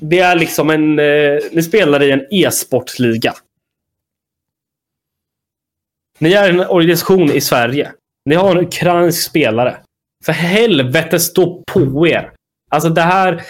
det 0.00 0.18
är 0.18 0.36
liksom 0.36 0.70
en... 0.70 0.98
Eh, 0.98 1.38
ni 1.52 1.62
spelar 1.62 2.02
i 2.02 2.10
en 2.10 2.26
e-sportliga. 2.30 3.34
Ni 6.18 6.32
är 6.32 6.50
en 6.50 6.60
organisation 6.60 7.30
i 7.30 7.40
Sverige. 7.40 7.92
Ni 8.24 8.34
har 8.34 8.56
en 8.56 8.66
ukrainsk 8.66 9.22
spelare. 9.22 9.76
För 10.24 10.32
helvete, 10.32 11.20
stå 11.20 11.62
på 11.66 12.06
er! 12.06 12.32
Alltså 12.68 12.88
det 12.88 13.02
här... 13.02 13.44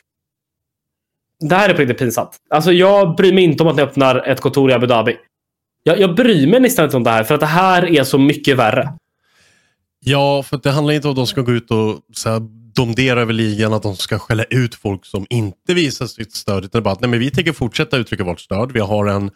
Det 1.40 1.54
här 1.54 1.68
är 1.68 1.74
på 1.74 1.80
riktigt 1.80 1.98
pinsamt. 1.98 2.36
Alltså 2.50 2.72
jag 2.72 3.16
bryr 3.16 3.32
mig 3.32 3.44
inte 3.44 3.62
om 3.62 3.68
att 3.68 3.76
ni 3.76 3.82
öppnar 3.82 4.28
ett 4.28 4.40
kontor 4.40 4.70
i 4.70 4.74
Abu 4.74 4.86
Dhabi. 4.86 5.16
Jag, 5.82 6.00
jag 6.00 6.14
bryr 6.14 6.46
mig 6.46 6.60
nästan 6.60 6.84
inte 6.84 6.96
om 6.96 7.04
det 7.04 7.10
här, 7.10 7.24
för 7.24 7.34
att 7.34 7.40
det 7.40 7.46
här 7.46 7.98
är 7.98 8.04
så 8.04 8.18
mycket 8.18 8.56
värre. 8.56 8.92
Ja, 10.00 10.42
för 10.42 10.60
det 10.62 10.70
handlar 10.70 10.94
inte 10.94 11.08
om 11.08 11.10
att 11.12 11.16
de 11.16 11.26
ska 11.26 11.40
gå 11.40 11.52
ut 11.52 11.70
och 11.70 12.00
så 12.12 12.30
här, 12.30 12.40
domdera 12.78 13.20
över 13.20 13.32
ligan, 13.32 13.72
att 13.72 13.82
de 13.82 13.96
ska 13.96 14.18
skälla 14.18 14.44
ut 14.44 14.74
folk 14.74 15.06
som 15.06 15.26
inte 15.30 15.74
visar 15.74 16.06
sitt 16.06 16.32
stöd. 16.32 16.64
Utan 16.64 16.82
bara 16.82 16.92
att 16.92 17.00
nej, 17.00 17.10
men 17.10 17.18
vi 17.20 17.30
tänker 17.30 17.52
fortsätta 17.52 17.96
uttrycka 17.96 18.24
vårt 18.24 18.40
stöd. 18.40 18.72
Vi 18.72 18.80
har 18.80 19.06
en, 19.06 19.30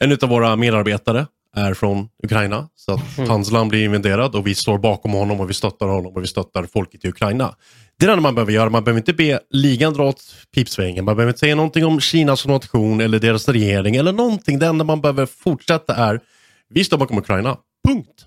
en 0.00 0.12
av 0.22 0.28
våra 0.28 0.56
medarbetare 0.56 1.26
är 1.56 1.74
från 1.74 2.08
Ukraina. 2.22 2.68
Så 2.74 2.92
att 2.92 3.18
mm. 3.18 3.30
hans 3.30 3.50
land 3.50 3.70
blir 3.70 3.84
invaderad 3.84 4.34
och 4.34 4.46
vi 4.46 4.54
står 4.54 4.78
bakom 4.78 5.12
honom 5.12 5.40
och 5.40 5.50
vi 5.50 5.54
stöttar 5.54 5.86
honom 5.86 6.16
och 6.16 6.22
vi 6.22 6.26
stöttar 6.26 6.64
folket 6.64 7.04
i 7.04 7.08
Ukraina. 7.08 7.54
Det 7.98 8.04
är 8.04 8.06
det 8.06 8.12
enda 8.12 8.22
man 8.22 8.34
behöver 8.34 8.52
göra. 8.52 8.70
Man 8.70 8.84
behöver 8.84 9.00
inte 9.00 9.12
be 9.12 9.40
ligan 9.50 9.92
dra 9.92 10.08
åt 10.08 10.22
pipsvängen. 10.54 11.04
Man 11.04 11.16
behöver 11.16 11.30
inte 11.30 11.40
säga 11.40 11.54
någonting 11.54 11.84
om 11.84 12.00
Kina 12.00 12.36
som 12.36 12.52
nation 12.52 13.00
eller 13.00 13.18
deras 13.18 13.48
regering 13.48 13.96
eller 13.96 14.12
någonting. 14.12 14.58
Det 14.58 14.66
enda 14.66 14.84
man 14.84 15.00
behöver 15.00 15.26
fortsätta 15.26 15.94
är 15.94 16.20
vi 16.68 16.84
står 16.84 16.98
bakom 16.98 17.18
Ukraina. 17.18 17.56
Punkt. 17.88 18.26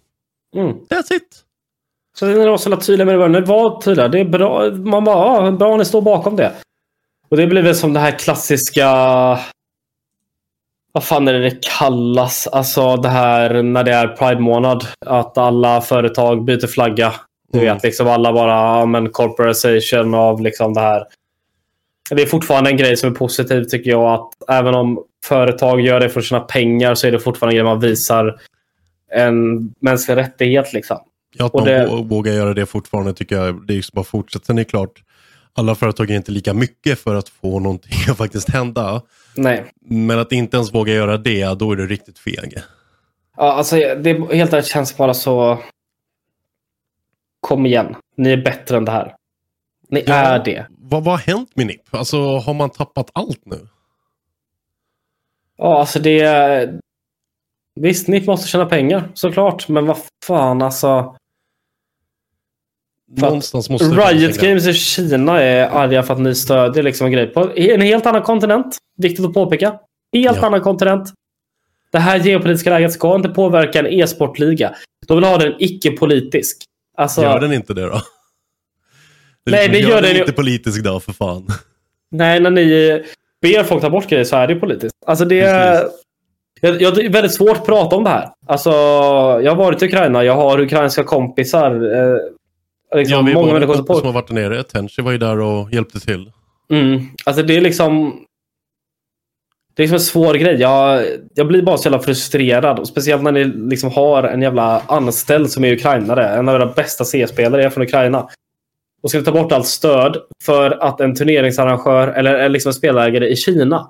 Mm. 0.55 0.73
That's 0.73 1.13
it. 1.13 1.43
Så 2.19 2.25
ni 2.25 2.45
var 2.45 2.57
så 2.57 2.77
tydliga 2.77 3.05
med 3.05 3.19
det. 3.19 3.27
Ni 3.27 3.41
var 3.41 3.81
tydliga. 3.81 4.07
Det 4.07 4.19
är 4.19 4.25
bra. 4.25 4.71
Man 4.71 5.03
bara, 5.03 5.45
ja, 5.45 5.51
bra 5.51 5.77
ni 5.77 5.85
står 5.85 6.01
bakom 6.01 6.35
det. 6.35 6.51
Och 7.29 7.37
det 7.37 7.47
blir 7.47 7.61
väl 7.61 7.75
som 7.75 7.93
det 7.93 7.99
här 7.99 8.11
klassiska 8.11 8.87
vad 10.93 11.03
fan 11.03 11.27
är 11.27 11.33
det 11.33 11.39
det 11.39 11.63
kallas? 11.79 12.47
Alltså 12.47 12.95
det 12.95 13.09
här 13.09 13.63
när 13.63 13.83
det 13.83 13.91
är 13.91 14.07
Pride-månad. 14.07 14.83
Att 15.05 15.37
alla 15.37 15.81
företag 15.81 16.43
byter 16.43 16.67
flagga. 16.67 17.13
Du 17.51 17.59
mm. 17.59 17.73
vet, 17.73 17.83
liksom 17.83 18.07
alla 18.07 18.33
bara, 18.33 18.79
ja 18.79 18.85
men 18.85 19.09
corporation 19.09 20.13
av 20.13 20.41
liksom 20.41 20.73
det 20.73 20.81
här. 20.81 21.05
Det 22.09 22.21
är 22.21 22.25
fortfarande 22.25 22.69
en 22.69 22.77
grej 22.77 22.97
som 22.97 23.11
är 23.11 23.15
positiv 23.15 23.63
tycker 23.63 23.91
jag. 23.91 24.13
Att 24.13 24.49
även 24.49 24.75
om 24.75 25.03
företag 25.25 25.81
gör 25.81 25.99
det 25.99 26.09
för 26.09 26.21
tjäna 26.21 26.41
pengar 26.41 26.95
så 26.95 27.07
är 27.07 27.11
det 27.11 27.19
fortfarande 27.19 27.53
en 27.53 27.57
grej 27.57 27.73
man 27.73 27.79
visar 27.79 28.39
en 29.11 29.69
mänsklig 29.79 30.15
rättighet. 30.15 30.73
Liksom. 30.73 30.99
Ja, 31.33 31.45
att 31.45 31.53
de 31.53 31.65
det... 31.65 31.87
vågar 32.03 32.33
göra 32.33 32.53
det 32.53 32.65
fortfarande 32.65 33.13
tycker 33.13 33.35
jag. 33.35 33.67
Det 33.67 33.73
är 33.73 33.83
bara 33.93 34.05
fortsätter. 34.05 34.45
Sen 34.45 34.57
är 34.57 34.61
det 34.61 34.69
klart, 34.69 35.03
alla 35.53 35.75
företag 35.75 36.11
är 36.11 36.15
inte 36.15 36.31
lika 36.31 36.53
mycket 36.53 36.99
för 36.99 37.15
att 37.15 37.29
få 37.29 37.59
någonting 37.59 37.91
att 38.09 38.17
faktiskt 38.17 38.49
hända. 38.49 39.01
Nej. 39.35 39.65
Men 39.81 40.19
att 40.19 40.31
inte 40.31 40.57
ens 40.57 40.73
våga 40.73 40.93
göra 40.93 41.17
det, 41.17 41.59
då 41.59 41.71
är 41.71 41.75
det 41.75 41.85
riktigt 41.85 42.19
feg. 42.19 42.57
Ja, 43.37 43.53
alltså 43.53 43.75
det 43.75 44.35
helt 44.35 44.53
ärligt 44.53 44.65
känns 44.65 44.97
bara 44.97 45.13
så... 45.13 45.59
Kom 47.39 47.65
igen. 47.65 47.95
Ni 48.17 48.31
är 48.31 48.43
bättre 48.43 48.77
än 48.77 48.85
det 48.85 48.91
här. 48.91 49.15
Ni 49.89 50.03
ja, 50.07 50.13
är 50.13 50.43
det. 50.43 50.67
Vad, 50.69 51.03
vad 51.03 51.13
har 51.13 51.33
hänt 51.33 51.49
med 51.55 51.67
NIP? 51.67 51.81
Alltså 51.95 52.37
har 52.37 52.53
man 52.53 52.69
tappat 52.69 53.09
allt 53.13 53.45
nu? 53.45 53.67
Ja, 55.57 55.79
alltså 55.79 55.99
det... 55.99 56.69
Visst, 57.75 58.07
NIP 58.07 58.27
måste 58.27 58.47
tjäna 58.47 58.65
pengar 58.65 59.11
såklart. 59.13 59.69
Men 59.69 59.85
vad 59.85 59.97
fan 60.25 60.61
alltså. 60.61 61.15
Någonstans 63.15 63.69
måste 63.69 63.85
Riot 63.85 64.37
Games 64.37 64.67
i 64.67 64.73
Kina 64.73 65.41
är 65.41 65.69
arga 65.69 66.03
för 66.03 66.13
att 66.13 66.19
ni 66.19 66.35
stödjer 66.35 66.83
liksom 66.83 67.05
en 67.05 67.11
grej 67.13 67.27
på 67.27 67.51
en 67.55 67.81
helt 67.81 68.05
annan 68.05 68.21
kontinent. 68.21 68.77
Viktigt 68.97 69.25
att 69.25 69.33
påpeka. 69.33 69.73
Helt 70.13 70.37
ja. 70.37 70.45
annan 70.45 70.61
kontinent. 70.61 71.13
Det 71.91 71.99
här 71.99 72.19
geopolitiska 72.19 72.69
läget 72.69 72.93
ska 72.93 73.15
inte 73.15 73.29
påverka 73.29 73.79
en 73.79 73.87
e-sportliga. 73.87 74.75
De 75.07 75.17
vill 75.17 75.23
ha 75.23 75.37
den 75.37 75.53
icke-politisk. 75.59 76.63
Alltså... 76.97 77.21
Gör 77.21 77.39
den 77.39 77.53
inte 77.53 77.73
det 77.73 77.81
då? 77.81 78.01
Det 79.45 79.51
Nej, 79.51 79.69
det 79.69 79.79
gör, 79.79 79.89
gör 79.89 80.01
den 80.01 80.11
inte 80.11 80.31
det... 80.31 80.35
politisk 80.35 80.83
då, 80.83 80.99
för 80.99 81.13
fan. 81.13 81.47
Nej, 82.11 82.39
när 82.39 82.51
ni 82.51 83.03
ber 83.41 83.63
folk 83.63 83.81
ta 83.81 83.89
bort 83.89 84.09
grejer 84.09 84.23
så 84.23 84.35
är 84.35 84.47
det 84.47 84.55
politiskt. 84.55 84.95
Alltså 85.05 85.25
det. 85.25 85.35
Jag, 86.61 86.81
jag, 86.81 86.95
det 86.95 87.05
är 87.05 87.09
väldigt 87.09 87.33
svårt 87.33 87.57
att 87.57 87.65
prata 87.65 87.95
om 87.95 88.03
det 88.03 88.09
här. 88.09 88.29
Alltså, 88.47 88.69
jag 89.43 89.51
har 89.51 89.55
varit 89.55 89.83
i 89.83 89.85
Ukraina, 89.85 90.23
jag 90.23 90.35
har 90.35 90.59
ukrainska 90.59 91.03
kompisar. 91.03 91.71
Eh, 91.95 92.17
Liksom, 92.93 93.17
ja, 93.17 93.21
vi 93.21 93.33
många 93.33 93.53
människor 93.53 93.73
som, 93.73 93.85
som 93.85 94.05
har 94.05 94.13
varit 94.13 94.27
där 94.27 94.35
nere. 94.35 94.63
Tenchi 94.63 95.01
var 95.01 95.11
ju 95.11 95.17
där 95.17 95.39
och 95.39 95.71
hjälpte 95.71 95.99
till. 95.99 96.31
Mm. 96.71 97.01
Alltså 97.25 97.43
det 97.43 97.57
är 97.57 97.61
liksom... 97.61 98.19
Det 99.75 99.83
är 99.83 99.83
liksom 99.83 99.95
en 99.95 99.99
svår 99.99 100.33
grej. 100.33 100.55
Jag, 100.55 101.05
jag 101.33 101.47
blir 101.47 101.61
bara 101.61 101.77
så 101.77 101.87
jävla 101.87 101.99
frustrerad. 101.99 102.79
Och 102.79 102.87
speciellt 102.87 103.23
när 103.23 103.31
ni 103.31 103.43
liksom 103.43 103.91
har 103.91 104.23
en 104.23 104.41
jävla 104.41 104.79
anställd 104.79 105.51
som 105.51 105.63
är 105.63 105.73
ukrainare. 105.73 106.29
En 106.29 106.49
av 106.49 106.55
era 106.55 106.65
bästa 106.65 107.05
C-spelare 107.05 107.63
är 107.63 107.69
från 107.69 107.83
Ukraina. 107.83 108.29
Och 109.03 109.09
ska 109.09 109.21
ta 109.21 109.31
bort 109.31 109.51
allt 109.51 109.67
stöd 109.67 110.17
för 110.43 110.71
att 110.83 111.01
en 111.01 111.15
turneringsarrangör 111.15 112.07
eller 112.07 112.49
liksom 112.49 112.69
en 112.69 112.73
spelägare 112.73 113.27
i 113.27 113.35
Kina 113.35 113.89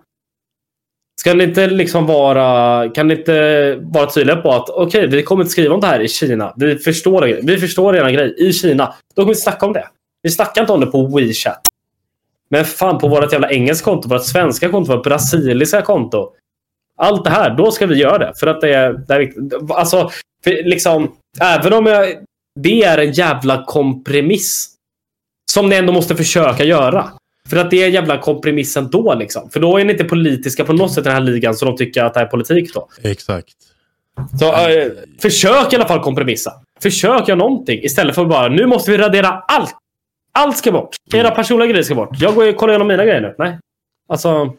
Ska 1.23 1.33
ni 1.33 1.43
inte 1.43 1.67
liksom 1.67 2.05
vara, 2.05 2.89
kan 2.89 3.07
ni 3.07 3.13
inte 3.13 3.75
vara 3.81 4.09
tydliga 4.09 4.35
på 4.35 4.51
att 4.51 4.69
okej, 4.69 4.83
okay, 4.83 5.07
vi 5.07 5.23
kommer 5.23 5.43
inte 5.43 5.51
skriva 5.51 5.75
om 5.75 5.81
det 5.81 5.87
här 5.87 5.99
i 5.99 6.07
Kina. 6.07 6.53
Vi 6.57 6.77
förstår, 6.77 7.39
vi 7.43 7.57
förstår 7.57 7.95
er 7.95 8.09
grej 8.09 8.35
i 8.37 8.53
Kina. 8.53 8.93
Då 9.15 9.21
kommer 9.21 9.33
vi 9.33 9.39
snacka 9.39 9.65
om 9.65 9.73
det. 9.73 9.87
Vi 10.21 10.31
snackar 10.31 10.61
inte 10.61 10.73
om 10.73 10.79
det 10.79 10.85
på 10.85 11.07
WeChat. 11.07 11.61
Men 12.49 12.65
fan 12.65 12.97
på 12.97 13.07
vårt 13.07 13.31
jävla 13.31 13.51
engelska 13.51 13.85
konto, 13.85 14.09
vårt 14.09 14.25
svenska 14.25 14.69
konto, 14.69 14.95
vårt 14.95 15.03
brasiliska 15.03 15.81
konto. 15.81 16.29
Allt 16.97 17.23
det 17.23 17.29
här, 17.29 17.55
då 17.55 17.71
ska 17.71 17.85
vi 17.85 17.95
göra 17.95 18.17
det. 18.17 18.33
För 18.39 18.47
att 18.47 18.61
det 18.61 18.73
är, 18.73 18.93
det 18.93 19.13
är 19.13 19.19
viktigt. 19.19 19.53
Alltså, 19.69 20.09
för 20.43 20.69
liksom, 20.69 21.11
även 21.41 21.73
om 21.73 21.85
jag, 21.85 22.15
det 22.59 22.83
är 22.83 22.97
en 22.97 23.11
jävla 23.11 23.63
kompromiss. 23.65 24.75
Som 25.51 25.69
ni 25.69 25.75
ändå 25.75 25.93
måste 25.93 26.15
försöka 26.15 26.63
göra. 26.63 27.11
För 27.49 27.57
att 27.57 27.71
det 27.71 27.83
är 27.83 27.87
en 27.87 27.93
jävla 27.93 28.17
kompromiss 28.17 28.77
ändå. 28.77 29.15
Liksom. 29.15 29.49
För 29.49 29.59
då 29.59 29.77
är 29.77 29.85
ni 29.85 29.91
inte 29.91 30.03
politiska 30.03 30.65
på 30.65 30.73
något 30.73 30.93
sätt 30.93 31.05
i 31.05 31.09
den 31.09 31.13
här 31.13 31.21
ligan 31.21 31.55
så 31.55 31.65
de 31.65 31.77
tycker 31.77 32.03
att 32.03 32.13
det 32.13 32.19
är 32.19 32.25
politik 32.25 32.73
då. 32.73 32.89
Exakt. 33.01 33.55
Så 34.39 34.45
äh, 34.45 34.91
försök 35.21 35.73
i 35.73 35.75
alla 35.75 35.87
fall 35.87 35.99
kompromissa. 35.99 36.53
Försök 36.81 37.27
göra 37.27 37.37
någonting 37.37 37.83
istället 37.83 38.15
för 38.15 38.21
att 38.21 38.29
bara 38.29 38.47
nu 38.47 38.65
måste 38.65 38.91
vi 38.91 38.97
radera 38.97 39.27
allt. 39.27 39.75
Allt 40.31 40.57
ska 40.57 40.71
bort. 40.71 40.95
Era 41.13 41.31
personliga 41.31 41.69
grejer 41.69 41.83
ska 41.83 41.95
bort. 41.95 42.21
Jag 42.21 42.35
går 42.35 42.49
och 42.49 42.57
kollar 42.57 42.73
igenom 42.73 42.87
mina 42.87 43.05
grejer 43.05 43.21
nu. 43.21 43.35
Nej. 43.37 43.59
Alltså. 44.09 44.53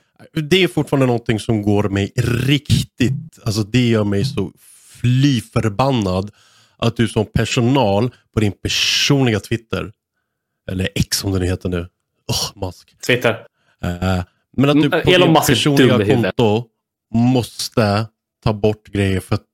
Det 0.50 0.62
är 0.62 0.68
fortfarande 0.68 1.06
någonting 1.06 1.40
som 1.40 1.62
går 1.62 1.88
mig 1.88 2.12
riktigt, 2.16 3.38
alltså 3.44 3.62
det 3.62 3.88
gör 3.88 4.04
mig 4.04 4.24
så 4.24 4.52
fly 5.00 5.40
förbannad 5.40 6.30
att 6.76 6.96
du 6.96 7.08
som 7.08 7.26
personal 7.26 8.10
på 8.34 8.40
din 8.40 8.52
personliga 8.52 9.40
Twitter, 9.40 9.92
eller 10.70 10.88
X 10.94 11.16
som 11.16 11.32
den 11.32 11.42
heter 11.42 11.68
nu, 11.68 11.88
oh, 12.28 12.60
mask. 12.62 12.96
Twitter. 13.06 13.46
Uh, 13.84 14.22
men 14.56 14.70
att 14.70 14.82
du 14.82 14.90
på 14.90 14.96
Elon 14.96 15.20
din 15.20 15.32
Musk 15.32 15.46
personliga 15.46 16.14
konto 16.14 16.64
måste 17.14 18.06
ta 18.44 18.52
bort 18.52 18.88
grejer 18.88 19.20
för 19.20 19.34
att 19.34 19.44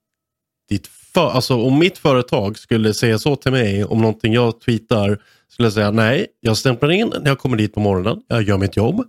ditt 0.69 0.87
för, 0.87 1.31
alltså 1.31 1.63
om 1.63 1.79
mitt 1.79 1.99
företag 1.99 2.59
skulle 2.59 2.95
säga 2.95 3.19
så 3.19 3.37
till 3.37 3.53
mig 3.53 3.85
om 3.85 4.01
någonting 4.01 4.33
jag 4.33 4.61
tweetar 4.61 5.19
skulle 5.49 5.67
jag 5.67 5.73
säga 5.73 5.91
nej, 5.91 6.27
jag 6.41 6.57
stämplar 6.57 6.91
in 6.91 7.13
när 7.21 7.31
jag 7.31 7.39
kommer 7.39 7.57
dit 7.57 7.75
på 7.75 7.81
morgonen, 7.81 8.23
jag 8.29 8.43
gör 8.43 8.59
mitt 8.59 8.77
jobb, 8.77 9.05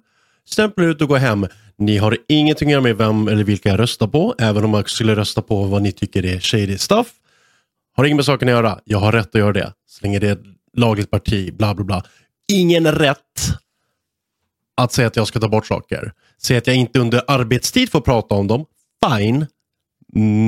stämplar 0.46 0.86
ut 0.86 1.02
och 1.02 1.08
går 1.08 1.18
hem. 1.18 1.48
Ni 1.78 1.98
har 1.98 2.18
ingenting 2.28 2.68
att 2.68 2.72
göra 2.72 2.82
med 2.82 2.98
vem 2.98 3.28
eller 3.28 3.44
vilka 3.44 3.70
jag 3.70 3.80
röstar 3.80 4.08
på, 4.08 4.36
även 4.40 4.66
om 4.66 4.74
jag 4.74 4.90
skulle 4.90 5.16
rösta 5.16 5.42
på 5.42 5.64
vad 5.64 5.82
ni 5.82 5.92
tycker 5.92 6.26
är 6.26 6.40
shady 6.40 6.78
stuff. 6.78 7.08
Har 7.96 8.06
inget 8.06 8.16
med 8.16 8.26
saken 8.26 8.48
att 8.48 8.54
göra, 8.54 8.80
jag 8.84 8.98
har 8.98 9.12
rätt 9.12 9.36
att 9.36 9.40
göra 9.40 9.54
det. 9.54 9.74
Så 9.88 10.06
länge 10.06 10.20
det 10.20 10.30
är 10.30 10.38
lagligt 10.78 11.12
parti, 11.12 11.54
bla 11.54 11.76
bla 11.76 11.86
bla. 11.86 12.04
Ingen 12.48 12.92
rätt 12.92 13.18
att 14.78 14.94
säga 14.94 15.08
att 15.08 15.16
jag 15.16 15.28
ska 15.28 15.40
ta 15.40 15.48
bort 15.48 15.68
saker. 15.68 16.14
Säga 16.38 16.58
att 16.58 16.68
jag 16.68 16.76
inte 16.76 17.00
under 17.00 17.22
arbetstid 17.28 17.92
får 17.92 18.02
prata 18.02 18.36
om 18.36 18.48
dem, 18.48 18.66
fine. 19.06 19.48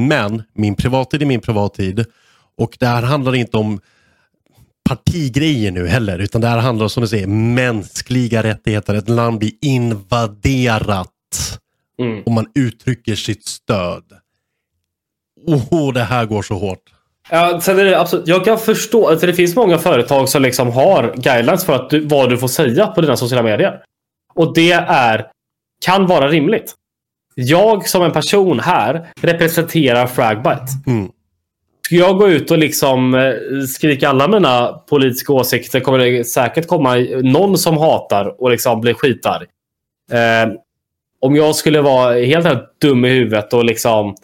Men 0.08 0.44
min 0.54 0.76
privattid 0.76 1.22
är 1.22 1.26
min 1.26 1.42
privattid. 1.42 2.06
Och 2.58 2.78
det 2.80 2.86
här 2.88 3.02
handlar 3.04 3.36
inte 3.36 3.58
om 3.58 3.80
partigrejer 4.90 5.72
nu 5.72 5.88
heller, 5.88 6.20
utan 6.20 6.42
det 6.42 6.48
här 6.48 6.58
handlar 6.58 6.88
som 6.88 7.02
du 7.02 7.08
säger 7.08 7.28
mänskliga 7.28 8.44
rättigheter. 8.44 8.96
Ett 8.96 9.10
land 9.10 9.40
blir 9.40 9.52
invaderat 9.62 11.10
Mm. 12.00 12.24
och 12.24 12.32
man 12.32 12.46
uttrycker 12.56 13.16
sitt 13.16 13.46
stöd. 13.46 14.04
Oh, 15.48 15.94
det 15.94 16.04
här 16.04 16.26
går 16.26 16.42
så 16.42 16.56
hårt. 16.58 16.93
Ja, 17.30 17.62
sen 17.62 17.80
är 17.80 17.86
det 17.86 18.00
absolut, 18.00 18.28
jag 18.28 18.46
kan 18.46 18.58
förstå 18.58 19.08
att 19.08 19.22
det 19.22 19.34
finns 19.34 19.56
många 19.56 19.78
företag 19.78 20.30
som 20.30 20.42
liksom 20.42 20.72
har 20.72 21.14
guidelines 21.18 21.66
för 21.66 21.76
att 21.76 21.90
du, 21.90 22.00
vad 22.00 22.30
du 22.30 22.38
får 22.38 22.48
säga 22.48 22.88
på 22.88 23.02
dina 23.02 23.18
sociala 23.18 23.44
medier. 23.44 23.82
Och 24.34 24.54
det 24.54 24.72
är, 24.72 25.28
kan 25.86 26.08
vara 26.08 26.28
rimligt. 26.28 26.74
Jag 27.36 27.88
som 27.88 28.04
en 28.04 28.12
person 28.12 28.60
här 28.60 29.08
representerar 29.22 30.08
Fragbite. 30.08 30.68
Mm. 30.88 31.12
Ska 31.86 31.96
jag 31.96 32.18
gå 32.18 32.30
ut 32.30 32.52
och 32.52 32.58
liksom 32.58 33.16
eh, 33.16 33.66
skrika 33.68 34.10
alla 34.10 34.28
mina 34.28 34.68
politiska 34.68 35.34
åsikter 35.34 35.80
kommer 35.80 36.00
det 36.00 36.24
säkert 36.24 36.68
komma 36.68 36.96
någon 37.24 37.58
som 37.58 37.78
hatar 37.78 38.42
och 38.42 38.52
liksom 38.52 38.82
blir 38.82 38.94
skitarg. 38.94 39.48
Eh, 40.12 40.54
om 41.20 41.36
jag 41.36 41.56
skulle 41.56 41.82
vara 41.82 42.14
helt, 42.14 42.46
helt 42.46 42.80
dum 42.82 43.06
i 43.06 43.10
huvudet 43.10 43.54
och 43.54 43.66
liksom 43.66 44.16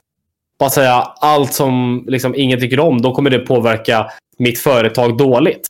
bara 0.60 0.70
säga 0.70 0.94
allt 1.20 1.54
som 1.54 2.04
liksom 2.08 2.36
ingen 2.36 2.60
tycker 2.60 2.80
om, 2.80 3.02
då 3.02 3.14
kommer 3.14 3.30
det 3.30 3.40
påverka 3.40 4.12
mitt 4.38 4.60
företag 4.60 5.18
dåligt. 5.18 5.68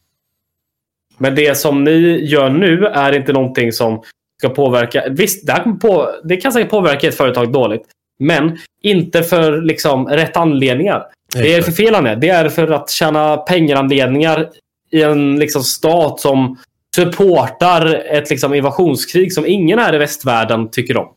Men 1.18 1.36
det 1.36 1.58
som 1.58 1.84
ni 1.84 2.26
gör 2.26 2.50
nu 2.50 2.86
är 2.86 3.16
inte 3.16 3.34
någonting 3.34 3.72
som 3.72 4.04
ska 4.40 4.50
påverka. 4.50 5.04
Visst, 5.10 5.48
det, 5.48 5.54
kan 5.54 5.80
på, 5.80 6.10
det 6.24 6.38
kan 6.38 6.52
säkert 6.52 6.70
påverka 6.70 7.08
ett 7.08 7.18
företag 7.18 7.52
dåligt. 7.52 7.82
Men 8.20 8.58
inte 8.82 9.24
för 9.24 9.62
liksom 9.62 10.08
rätt 10.08 10.38
anledningar. 10.38 11.06
Det 11.34 11.54
är 11.54 11.62
för 11.62 11.72
fel 11.72 11.96
anledningar. 11.96 12.22
Det 12.22 12.30
är 12.30 12.50
för 12.50 12.72
att 12.72 12.90
tjäna 12.90 13.38
pengaranledningar 13.38 14.50
i 14.92 15.04
en 15.04 15.40
liksom, 15.40 15.64
stat 15.64 16.20
som 16.20 16.58
supportar 16.96 17.86
ett 18.12 18.30
liksom, 18.30 18.54
invasionskrig 18.54 19.34
som 19.34 19.46
ingen 19.46 19.80
här 19.80 19.96
i 19.96 19.98
västvärlden 19.98 20.70
tycker 20.70 20.98
om. 20.98 21.08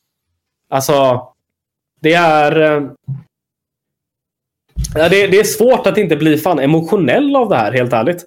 Alltså, 0.70 1.22
det 2.00 2.14
är... 2.14 2.82
Ja, 4.94 5.08
det, 5.08 5.26
det 5.26 5.38
är 5.40 5.44
svårt 5.44 5.86
att 5.86 5.98
inte 5.98 6.16
bli 6.16 6.38
fan 6.38 6.58
emotionell 6.58 7.36
av 7.36 7.48
det 7.48 7.56
här, 7.56 7.72
helt 7.72 7.92
ärligt. 7.92 8.24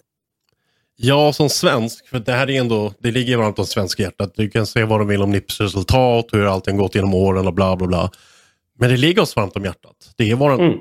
Ja, 0.97 1.33
som 1.33 1.49
svensk, 1.49 2.07
för 2.07 2.19
det 2.19 2.31
här 2.31 2.49
är 2.49 2.59
ändå, 2.59 2.93
det 2.99 3.11
ligger 3.11 3.37
varmt 3.37 3.59
om 3.59 3.65
svenska 3.65 4.03
hjärtat. 4.03 4.33
Du 4.35 4.49
kan 4.49 4.65
säga 4.67 4.85
vad 4.85 5.01
du 5.01 5.05
vill 5.05 5.21
om 5.21 5.31
Nips 5.31 5.61
resultat, 5.61 6.25
hur 6.31 6.45
allting 6.53 6.77
gått 6.77 6.95
genom 6.95 7.13
åren 7.13 7.47
och 7.47 7.53
bla 7.53 7.75
bla 7.75 7.87
bla. 7.87 8.11
Men 8.79 8.89
det 8.89 8.97
ligger 8.97 9.21
oss 9.21 9.35
varmt 9.35 9.55
om 9.55 9.63
hjärtat. 9.65 9.95
Det 10.17 10.31
är 10.31 10.35
vår 10.35 10.51
Mm. 10.53 10.73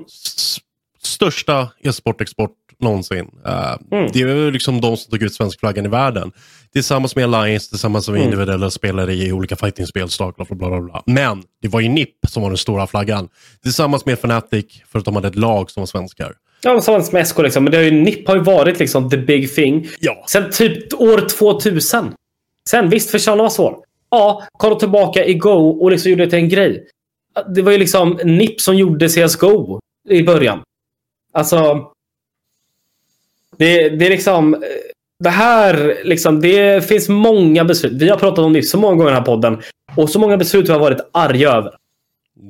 största 1.01 1.69
e-sportexport 1.83 2.51
någonsin. 2.79 3.25
Uh, 3.47 3.75
Mm. 3.91 4.09
Det 4.13 4.21
är 4.21 4.27
ju 4.27 4.51
liksom 4.51 4.81
de 4.81 4.97
som 4.97 5.11
tog 5.11 5.23
ut 5.23 5.33
svenskflaggan 5.33 5.85
i 5.85 5.89
världen. 5.89 6.31
Tillsammans 6.73 7.15
med 7.15 7.23
Alliance, 7.35 7.69
tillsammans 7.69 8.07
med 8.09 8.15
Mm. 8.15 8.25
individuella 8.25 8.69
spelare 8.69 9.13
i 9.13 9.31
olika 9.31 9.55
fightingspel, 9.55 10.09
Starcraft 10.09 10.51
och 10.51 10.57
bla 10.57 10.69
bla 10.69 10.81
bla. 10.81 11.03
Men 11.05 11.43
det 11.61 11.67
var 11.67 11.79
ju 11.79 11.89
NIP 11.89 12.09
som 12.27 12.43
var 12.43 12.49
den 12.49 12.57
stora 12.57 12.87
flaggan. 12.87 13.27
Tillsammans 13.63 14.05
med 14.05 14.13
Fnatic, 14.13 14.65
för 14.91 14.99
att 14.99 15.05
de 15.05 15.15
hade 15.15 15.27
ett 15.27 15.35
lag 15.35 15.71
som 15.71 15.81
var 15.81 15.87
svenskar. 15.87 16.33
Ja, 16.63 16.73
tillsammans 16.73 17.11
med 17.11 17.27
SK 17.27 17.39
liksom. 17.39 17.63
Men 17.63 17.71
det 17.71 17.77
har 17.77 17.83
ju, 17.83 17.91
NIP 17.91 18.27
har 18.27 18.35
ju 18.35 18.41
varit 18.41 18.79
liksom 18.79 19.09
the 19.09 19.17
big 19.17 19.55
thing. 19.55 19.87
Ja. 19.99 20.23
Sen 20.27 20.51
typ 20.51 20.93
år 20.93 21.29
2000. 21.29 22.13
Sen 22.69 22.89
visst, 22.89 23.09
försvann 23.11 23.37
var 23.37 23.49
svår. 23.49 23.75
Ja, 24.09 24.43
kolla 24.57 24.75
tillbaka 24.75 25.25
i 25.25 25.33
Go 25.33 25.69
och 25.69 25.91
liksom 25.91 26.11
gjorde 26.11 26.25
det 26.25 26.29
till 26.29 26.39
en 26.39 26.49
grej. 26.49 26.87
Det 27.55 27.61
var 27.61 27.71
ju 27.71 27.77
liksom 27.77 28.19
NIP 28.23 28.61
som 28.61 28.75
gjorde 28.77 29.09
CSGO 29.09 29.79
i 30.09 30.23
början. 30.23 30.61
Alltså. 31.33 31.87
Det, 33.57 33.89
det 33.89 34.05
är 34.05 34.09
liksom. 34.09 34.63
Det 35.19 35.29
här 35.29 35.97
liksom. 36.03 36.41
Det 36.41 36.87
finns 36.87 37.09
många 37.09 37.65
beslut. 37.65 37.93
Vi 37.93 38.09
har 38.09 38.17
pratat 38.17 38.45
om 38.45 38.53
NIP 38.53 38.65
så 38.65 38.77
många 38.77 38.95
gånger 38.95 39.09
i 39.09 39.13
den 39.13 39.17
här 39.17 39.25
podden. 39.25 39.61
Och 39.95 40.09
så 40.09 40.19
många 40.19 40.37
beslut 40.37 40.69
vi 40.69 40.73
har 40.73 40.79
varit 40.79 41.09
arga 41.11 41.51
över. 41.51 41.73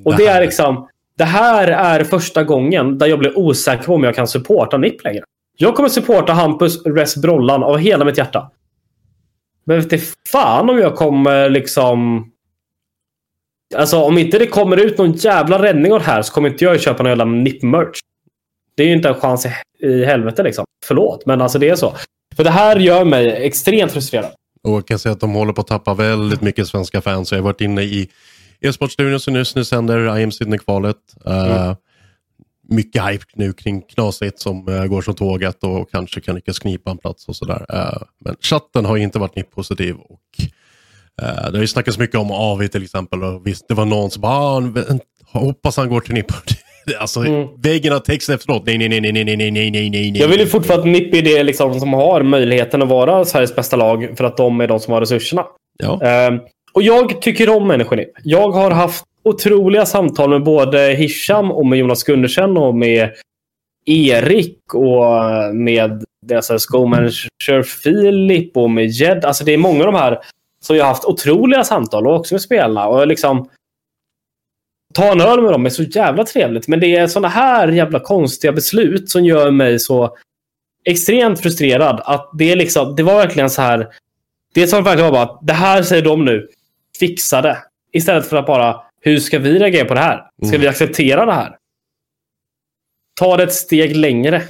Och 0.05 0.17
det 0.17 0.27
är 0.27 0.41
liksom. 0.41 0.87
Det 1.17 1.23
här 1.23 1.67
är 1.67 2.03
första 2.03 2.43
gången 2.43 2.97
där 2.97 3.07
jag 3.07 3.19
blir 3.19 3.37
osäker 3.37 3.83
på 3.83 3.93
om 3.93 4.03
jag 4.03 4.15
kan 4.15 4.27
supporta 4.27 4.77
NIP 4.77 5.03
längre. 5.03 5.23
Jag 5.57 5.75
kommer 5.75 5.89
supporta 5.89 6.33
Hampus 6.33 6.85
Res 6.85 7.17
Brollan 7.17 7.63
av 7.63 7.77
hela 7.77 8.05
mitt 8.05 8.17
hjärta. 8.17 8.51
Men 9.65 9.77
vet 9.81 9.93
inte 9.93 10.05
fan 10.31 10.69
om 10.69 10.79
jag 10.79 10.95
kommer 10.95 11.49
liksom... 11.49 12.31
Alltså 13.75 13.97
om 13.97 14.17
inte 14.17 14.39
det 14.39 14.47
kommer 14.47 14.77
ut 14.77 14.97
någon 14.97 15.11
jävla 15.11 15.63
räddning 15.63 15.93
av 15.93 15.99
det 15.99 16.05
här 16.05 16.21
så 16.21 16.33
kommer 16.33 16.49
inte 16.49 16.63
jag 16.63 16.81
köpa 16.81 17.03
någon 17.03 17.09
jävla 17.09 17.25
NIP-merch. 17.25 17.99
Det 18.75 18.83
är 18.83 18.87
ju 18.87 18.93
inte 18.93 19.09
en 19.09 19.15
chans 19.15 19.45
i, 19.45 19.49
i 19.85 20.05
helvete 20.05 20.43
liksom. 20.43 20.65
Förlåt, 20.85 21.25
men 21.25 21.41
alltså 21.41 21.59
det 21.59 21.69
är 21.69 21.75
så. 21.75 21.93
För 22.35 22.43
det 22.43 22.49
här 22.49 22.75
gör 22.75 23.05
mig 23.05 23.27
extremt 23.27 23.91
frustrerad. 23.91 24.31
Och 24.63 24.71
jag 24.71 24.87
kan 24.87 24.99
säga 24.99 25.13
att 25.13 25.19
de 25.19 25.33
håller 25.33 25.53
på 25.53 25.61
att 25.61 25.67
tappa 25.67 25.93
väldigt 25.93 26.41
mycket 26.41 26.67
svenska 26.67 27.01
fans. 27.01 27.31
Jag 27.31 27.39
har 27.39 27.43
varit 27.43 27.61
inne 27.61 27.81
i 27.81 28.09
e-sportstudion 28.61 29.19
som 29.19 29.35
just 29.35 29.55
nu 29.55 29.65
sänder 29.65 30.19
IM 30.19 30.31
Sydney-kvalet. 30.31 30.97
Uh, 31.27 31.73
Mycket 32.67 33.05
hype 33.07 33.25
nu 33.33 33.53
kring 33.53 33.81
Knasigt 33.81 34.39
som 34.39 34.67
uh, 34.67 34.85
går 34.85 35.01
som 35.01 35.15
tåget 35.15 35.63
och 35.63 35.91
kanske 35.91 36.21
kan 36.21 36.35
lyckas 36.35 36.59
knipa 36.59 36.91
en 36.91 36.97
plats 36.97 37.27
och 37.27 37.35
sådär. 37.35 37.65
Uh, 37.73 38.03
men 38.19 38.35
chatten 38.41 38.85
har 38.85 38.97
inte 38.97 39.19
varit 39.19 39.35
NIP-positiv. 39.35 39.95
Och, 39.95 40.19
det 41.17 41.57
har 41.57 41.61
ju 41.61 41.67
snackats 41.67 41.97
mycket 41.97 42.15
om 42.15 42.31
AV 42.31 42.67
till 42.67 42.83
exempel. 42.83 43.23
Och 43.23 43.47
visst, 43.47 43.67
det 43.67 43.73
var 43.73 43.85
någon 43.85 44.11
som 44.11 44.21
bara, 44.21 44.33
ah, 44.33 44.61
hoppas 45.39 45.77
han 45.77 45.89
går 45.89 46.01
till 46.01 46.13
NIP. 46.13 46.31
alltså, 46.99 47.19
väggen 47.57 47.93
har 47.93 47.99
text 47.99 48.29
efteråt. 48.29 48.63
Nej, 48.65 48.77
nej, 48.77 48.89
nej, 48.89 49.01
nej, 49.01 49.13
nej, 49.13 49.35
nej, 49.35 49.51
nej, 49.51 49.71
nej, 49.71 49.89
nej. 49.89 50.21
Jag 50.21 50.27
vill 50.27 50.39
ju 50.39 50.47
fortfarande 50.47 50.87
att 50.87 50.91
NIP 50.91 51.13
är 51.13 51.21
det 51.21 51.43
liksom 51.43 51.79
som 51.79 51.93
har 51.93 52.23
möjligheten 52.23 52.81
att 52.81 52.89
vara 52.89 53.25
Sveriges 53.25 53.55
bästa 53.55 53.75
lag 53.75 54.13
för 54.17 54.23
att 54.23 54.37
de 54.37 54.61
är 54.61 54.67
de 54.67 54.79
som 54.79 54.93
har 54.93 55.01
resurserna. 55.01 55.45
Ja. 55.77 56.01
Ehm, 56.01 56.39
och 56.73 56.81
jag 56.81 57.21
tycker 57.21 57.49
om 57.49 57.67
människor 57.67 57.95
NIP. 57.95 58.09
Jag 58.23 58.51
har 58.51 58.71
haft 58.71 59.03
otroliga 59.23 59.85
samtal 59.85 60.29
med 60.29 60.43
både 60.43 60.79
Hisham 60.79 61.51
och 61.51 61.65
med 61.65 61.79
Jonas 61.79 62.03
Gundersen 62.03 62.57
och 62.57 62.75
med 62.75 63.11
Erik 63.85 64.73
och 64.73 65.55
med 65.55 66.03
deras 66.25 66.65
co-manager 66.65 67.63
Filip 67.63 68.57
och 68.57 68.69
med 68.69 68.85
Jed. 68.85 69.25
Alltså 69.25 69.43
det 69.45 69.53
är 69.53 69.57
många 69.57 69.79
av 69.79 69.91
de 69.91 69.95
här 69.95 70.19
som 70.61 70.75
jag 70.75 70.83
har 70.83 70.89
haft 70.89 71.05
otroliga 71.05 71.63
samtal 71.63 72.07
och 72.07 72.15
också 72.15 72.33
med 72.33 72.41
spelarna. 72.41 72.87
Och 72.87 73.07
liksom 73.07 73.49
ta 74.95 75.11
en 75.11 75.21
öl 75.21 75.41
med 75.41 75.51
dem 75.51 75.65
är 75.65 75.69
så 75.69 75.83
jävla 75.83 76.23
trevligt. 76.23 76.67
Men 76.67 76.79
det 76.79 76.95
är 76.95 77.07
sådana 77.07 77.27
här 77.27 77.67
jävla 77.67 77.99
konstiga 77.99 78.51
beslut 78.51 79.09
som 79.09 79.25
gör 79.25 79.51
mig 79.51 79.79
så 79.79 80.17
extremt 80.85 81.41
frustrerad. 81.41 82.01
Att 82.05 82.29
det, 82.33 82.51
är 82.51 82.55
liksom, 82.55 82.95
det 82.95 83.03
var 83.03 83.15
verkligen 83.15 83.49
så 83.49 83.61
här. 83.61 83.87
Det 84.53 84.67
som 84.67 84.83
verkligen 84.83 85.11
var 85.11 85.25
bara 85.25 85.33
att 85.33 85.47
det 85.47 85.53
här 85.53 85.83
säger 85.83 86.01
de 86.03 86.25
nu. 86.25 86.47
Fixa 86.99 87.41
det. 87.41 87.57
Istället 87.93 88.25
för 88.29 88.37
att 88.37 88.45
bara 88.47 88.81
Hur 89.01 89.19
ska 89.19 89.39
vi 89.39 89.59
reagera 89.59 89.85
på 89.85 89.93
det 89.93 89.99
här? 89.99 90.17
Ska 90.37 90.47
Mm. 90.47 90.61
vi 90.61 90.67
acceptera 90.67 91.25
det 91.25 91.33
här? 91.33 91.55
Ta 93.19 93.37
det 93.37 93.43
ett 93.43 93.53
steg 93.53 93.95
längre. 93.95 94.41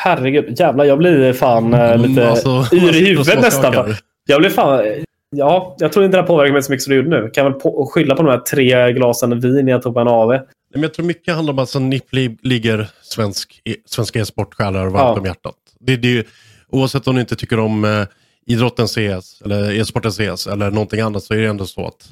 Herregud, 0.00 0.60
jävlar 0.60 0.84
jag 0.84 0.98
blir 0.98 1.32
fan 1.32 1.74
eh, 1.74 1.90
Mm, 1.92 2.10
lite 2.10 2.28
alltså, 2.28 2.64
yr 2.76 2.96
i 2.96 3.04
huvudet 3.08 3.40
nästan. 3.40 3.94
Jag 4.28 4.40
blir 4.40 4.50
fan... 4.50 4.80
Ja, 5.36 5.76
jag 5.78 5.92
tror 5.92 6.04
inte 6.04 6.16
det 6.16 6.22
påverkar 6.22 6.52
mig 6.52 6.62
så 6.62 6.72
mycket 6.72 6.82
som 6.84 6.90
det 6.90 6.96
gjorde 6.96 7.10
nu. 7.22 7.30
Kan 7.30 7.44
väl 7.44 7.52
på, 7.54 7.86
skylla 7.92 8.16
på 8.16 8.22
de 8.22 8.28
här 8.30 8.38
tre 8.38 8.92
glasen 8.92 9.40
vin 9.40 9.68
jag 9.68 9.82
tog 9.82 9.94
på 9.94 10.00
en 10.00 10.08
AV. 10.08 10.28
Men 10.72 10.82
jag 10.82 10.94
tror 10.94 11.06
mycket 11.06 11.34
handlar 11.34 11.52
om 11.52 11.58
att 11.58 11.62
alltså, 11.62 11.78
NIP 11.78 12.12
li- 12.12 12.38
ligger 12.42 12.88
svensk, 13.02 13.60
e- 13.64 13.74
svenska 13.86 14.20
e-sportsjälar 14.20 14.84
varmt 14.86 14.94
Ja. 14.96 15.18
om 15.18 15.24
hjärtat. 15.24 15.54
Det, 15.80 15.96
det 15.96 16.08
är 16.08 16.12
ju, 16.12 16.24
oavsett 16.68 17.08
om 17.08 17.14
du 17.14 17.20
inte 17.20 17.36
tycker 17.36 17.58
om 17.58 17.84
eh, 17.84 18.02
idrotten 18.46 18.88
CS 18.88 19.42
eller 19.44 19.80
e-sporten 19.80 20.12
CS 20.12 20.46
eller 20.46 20.70
någonting 20.70 21.00
annat 21.00 21.22
så 21.24 21.34
är 21.34 21.38
det 21.38 21.46
ändå 21.46 21.66
så 21.66 21.86
att 21.86 22.08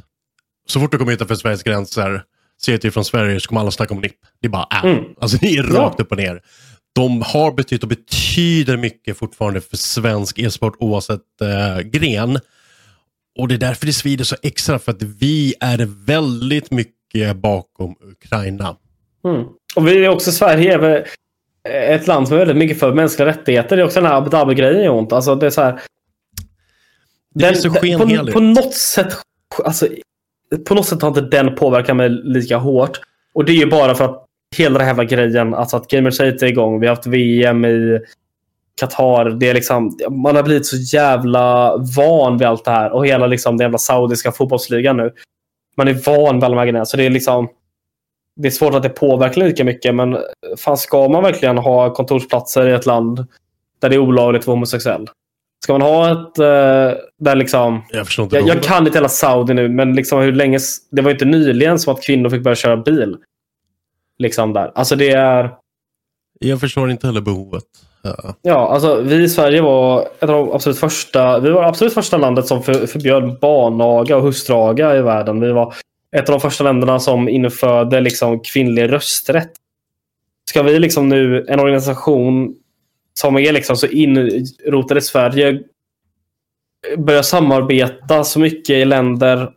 så 0.69 0.81
fort 0.81 0.93
du 0.93 0.99
kommer 0.99 1.13
utanför 1.13 1.35
Sveriges 1.35 1.63
gränser, 1.63 2.23
ser 2.63 2.79
du 2.79 2.91
från 2.91 3.05
Sverige 3.05 3.41
så 3.41 3.49
kommer 3.49 3.61
alla 3.61 3.71
snacka 3.71 3.95
om 3.95 4.01
NIP. 4.01 4.13
Det 4.43 4.49
bara 4.49 4.67
är. 4.71 4.89
Mm. 4.89 5.05
Alltså 5.21 5.37
det 5.41 5.47
är 5.47 5.65
Ja. 5.75 5.79
rakt 5.81 6.01
upp 6.01 6.11
och 6.13 6.19
ner. 6.19 6.41
De 6.95 7.23
har 7.23 7.53
betytt 7.53 7.83
och 7.83 7.89
betyder 7.89 8.77
mycket 8.77 9.19
fortfarande 9.19 9.61
för 9.61 9.77
svensk 9.77 10.39
e-sport 10.39 10.77
oavsett 10.79 11.21
eh, 11.43 11.81
gren. 11.83 12.39
Och 13.39 13.49
det 13.49 13.55
är 13.55 13.59
därför 13.59 13.87
det 13.87 13.93
svider 13.93 14.25
så 14.25 14.37
extra 14.43 14.79
för 14.79 14.93
att 14.93 15.03
vi 15.03 15.55
är 15.61 16.07
väldigt 16.07 16.71
mycket 16.71 17.37
bakom 17.37 17.95
Ukraina. 18.01 18.77
Mm. 19.25 19.47
Och 19.77 19.89
vi 19.89 20.05
är 20.05 20.09
också 20.09 20.33
Sverige 20.33 20.75
är 20.75 21.95
ett 21.95 22.07
land 22.07 22.29
som 22.29 22.35
är 22.35 22.39
väldigt 22.39 22.57
mycket 22.57 22.79
för 22.79 22.95
mänskliga 22.95 23.29
rättigheter. 23.29 23.77
Det 23.77 23.83
är 23.83 23.87
också 23.87 24.01
den 24.01 24.11
här 24.11 24.19
Abu 24.19 24.31
Dhabi-grejen 24.31 24.81
är 24.81 24.91
ont. 24.91 25.13
Alltså 25.13 25.35
det 25.35 25.47
är 25.47 25.51
så 25.51 25.63
här. 25.63 25.81
Det 27.35 27.49
finns 27.49 27.63
så 27.63 27.71
på, 27.71 28.33
på 28.33 28.41
något 28.41 28.75
sätt 28.75 29.15
alltså, 29.65 29.89
på 30.69 30.75
något 30.75 30.87
sätt 30.87 31.03
har 31.03 31.09
inte 31.09 31.21
den 31.21 31.55
påverkat 31.55 31.97
mig 31.97 32.09
lika 32.09 32.57
hårt. 32.57 33.01
Och 33.33 33.45
det 33.45 33.53
är 33.53 33.57
ju 33.57 33.67
bara 33.67 33.95
för 33.95 34.05
att 34.05 34.25
hela 34.57 34.79
den 34.79 34.97
här 34.97 35.05
grejen, 35.05 35.55
alltså 35.55 35.77
att 35.77 35.89
Gamersgate 35.91 36.47
är 36.47 36.49
igång. 36.49 36.81
Vi 36.81 36.87
har 36.87 36.95
haft 36.95 37.07
VM 37.07 37.65
i 37.65 38.01
Qatar. 38.79 39.31
Det 39.31 39.49
är 39.49 39.55
liksom, 39.55 39.99
man 40.11 40.37
har 40.37 40.43
blivit 40.43 40.67
så 40.67 40.77
jävla 40.77 41.77
van 41.77 42.39
vid 42.39 42.49
allt 42.49 42.65
det 42.65 42.71
här. 42.71 42.93
Och 42.93 43.07
hela 43.07 43.27
liksom, 43.27 43.57
den 43.57 43.65
jävla 43.65 43.79
saudiska 43.79 44.33
fotbollsligan 44.33 44.97
nu. 44.97 45.13
Man 45.77 45.89
är 45.89 45.95
van 45.95 46.35
vid 46.35 46.45
alla 46.45 46.55
de 46.55 46.59
här 46.59 46.67
grejerna. 46.67 46.85
Så 46.85 46.97
det 46.97 47.07
är 47.07 47.11
liksom 47.11 47.49
det 48.39 48.49
är 48.49 48.51
svårt 48.51 48.75
att 48.75 48.83
det 48.83 48.89
påverkar 48.89 49.41
lika 49.41 49.65
mycket, 49.65 49.95
men 49.95 50.19
fan 50.59 50.77
ska 50.77 51.09
man 51.09 51.23
verkligen 51.23 51.59
ha 51.59 51.95
kontorsplatser 51.95 52.69
i 52.69 52.73
ett 52.73 52.87
land 52.87 53.27
där 53.79 53.89
det 53.89 53.97
är 53.97 53.99
olagligt 53.99 54.43
att 54.43 54.47
vara 54.47 54.57
homosexuell? 54.57 55.09
Ska 55.63 55.73
man 55.73 55.83
ha 55.83 56.13
ett 56.13 56.39
eh, 56.39 57.01
där 57.19 57.35
liksom... 57.35 57.83
Jag 57.91 58.07
förstår 58.07 58.25
inte 58.25 58.37
Jag, 58.37 58.49
jag 58.49 58.63
kan 58.63 58.87
inte 58.87 58.99
hela 58.99 59.09
Saudi 59.09 59.55
nu, 59.55 59.69
men 59.69 59.93
liksom 59.93 60.21
hur 60.21 60.33
länge... 60.33 60.59
Det 60.91 61.03
var 61.03 61.11
ju 61.11 61.15
inte 61.15 61.25
nyligen 61.25 61.79
som 61.79 61.95
att 61.95 62.03
kvinnor 62.03 62.31
fick 62.31 62.43
börja 62.43 62.55
köra 62.55 62.77
bil. 62.77 63.17
Liksom 64.19 64.53
där. 64.53 64.73
Alltså 64.75 64.97
det 64.97 65.11
är... 65.11 65.55
Jag 66.41 66.61
förstår 66.61 66.91
inte 66.91 67.07
heller 67.07 67.21
behovet. 67.21 67.65
Ja. 68.43 68.69
Alltså 68.69 69.01
vi 69.01 69.23
i 69.23 69.29
Sverige 69.29 69.63
var 69.63 70.01
ett 70.01 70.23
av 70.23 70.29
de 70.29 70.53
absolut 70.53 70.79
första, 70.79 71.39
vi 71.39 71.51
var 71.51 71.65
absolut 71.65 71.95
första 71.95 72.17
landet 72.17 72.47
som 72.47 72.63
för, 72.63 72.87
förbjöd 72.87 73.39
barnaga 73.41 74.17
och 74.17 74.23
hustraga 74.23 74.97
i 74.97 75.03
världen. 75.03 75.41
Vi 75.41 75.53
var 75.53 75.75
ett 76.17 76.29
av 76.29 76.33
de 76.33 76.41
första 76.41 76.65
länderna 76.65 77.01
som 77.01 77.29
införde 77.29 78.01
liksom 78.01 78.41
kvinnlig 78.41 78.93
rösträtt. 78.93 79.51
Ska 80.51 80.63
vi 80.63 80.79
liksom 80.79 81.09
nu, 81.09 81.47
en 81.49 81.61
organisation 81.61 82.55
som 83.21 83.37
är 83.37 83.53
liksom 83.53 83.77
så 83.77 83.87
inrotad 83.87 84.99
i 84.99 85.01
Sverige, 85.01 85.63
börja 86.97 87.23
samarbeta 87.23 88.25
så 88.25 88.41
mycket 88.41 88.77
i 88.77 88.85
länder 88.85 89.51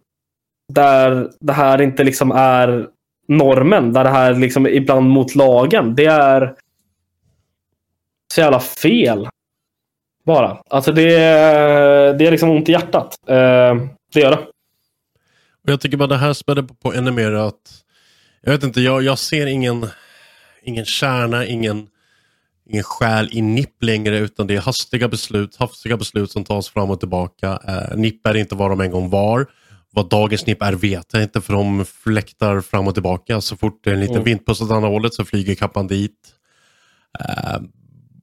där 0.73 1.29
det 1.39 1.53
här 1.53 1.81
inte 1.81 2.03
liksom 2.03 2.31
är 2.31 2.87
normen, 3.27 3.93
där 3.93 4.03
det 4.03 4.09
här 4.09 4.35
liksom 4.35 4.65
är 4.65 4.69
ibland 4.69 5.09
mot 5.09 5.35
lagen. 5.35 5.95
Det 5.95 6.05
är 6.05 6.55
så 8.31 8.41
jävla 8.41 8.59
fel. 8.59 9.27
Bara. 10.25 10.57
Alltså 10.69 10.91
det, 10.91 11.07
det 12.17 12.27
är 12.27 12.31
liksom 12.31 12.49
ont 12.49 12.69
i 12.69 12.71
hjärtat. 12.71 13.15
Eh, 13.27 13.75
det 14.13 14.19
gör 14.19 14.31
det. 14.31 14.37
Och 15.63 15.69
jag 15.69 15.81
tycker 15.81 15.97
bara 15.97 16.07
det 16.07 16.17
här 16.17 16.33
spädde 16.33 16.63
på, 16.63 16.73
på 16.73 16.93
ännu 16.93 17.11
mer 17.11 17.31
att 17.31 17.83
jag 18.41 18.51
vet 18.51 18.63
inte, 18.63 18.81
jag, 18.81 19.03
jag 19.03 19.19
ser 19.19 19.45
ingen, 19.47 19.87
ingen 20.63 20.85
kärna, 20.85 21.45
ingen, 21.45 21.87
ingen 22.69 22.83
själ 22.83 23.29
i 23.31 23.41
NIP 23.41 23.83
längre 23.83 24.17
utan 24.17 24.47
det 24.47 24.55
är 24.55 24.61
hastiga 24.61 25.07
beslut, 25.07 25.55
hastiga 25.55 25.97
beslut 25.97 26.31
som 26.31 26.43
tas 26.43 26.69
fram 26.69 26.89
och 26.89 26.99
tillbaka. 26.99 27.59
Eh, 27.67 27.97
NIP 27.97 28.27
är 28.27 28.37
inte 28.37 28.55
vad 28.55 28.71
de 28.71 28.81
en 28.81 28.91
gång 28.91 29.09
var. 29.09 29.47
Vad 29.93 30.09
dagens 30.09 30.45
NIP 30.45 30.61
är 30.61 30.73
vet 30.73 31.05
jag 31.13 31.23
inte 31.23 31.41
för 31.41 31.53
de 31.53 31.85
fläktar 31.85 32.61
fram 32.61 32.87
och 32.87 32.93
tillbaka. 32.93 33.41
Så 33.41 33.57
fort 33.57 33.79
det 33.83 33.89
är 33.89 33.93
en 33.93 33.99
liten 33.99 34.15
Mm. 34.15 34.25
vindpust 34.25 34.61
åt 34.61 34.71
andra 34.71 34.89
hållet 34.89 35.13
så 35.13 35.25
flyger 35.25 35.55
kappan 35.55 35.87
dit. 35.87 36.17
Eh, 37.19 37.61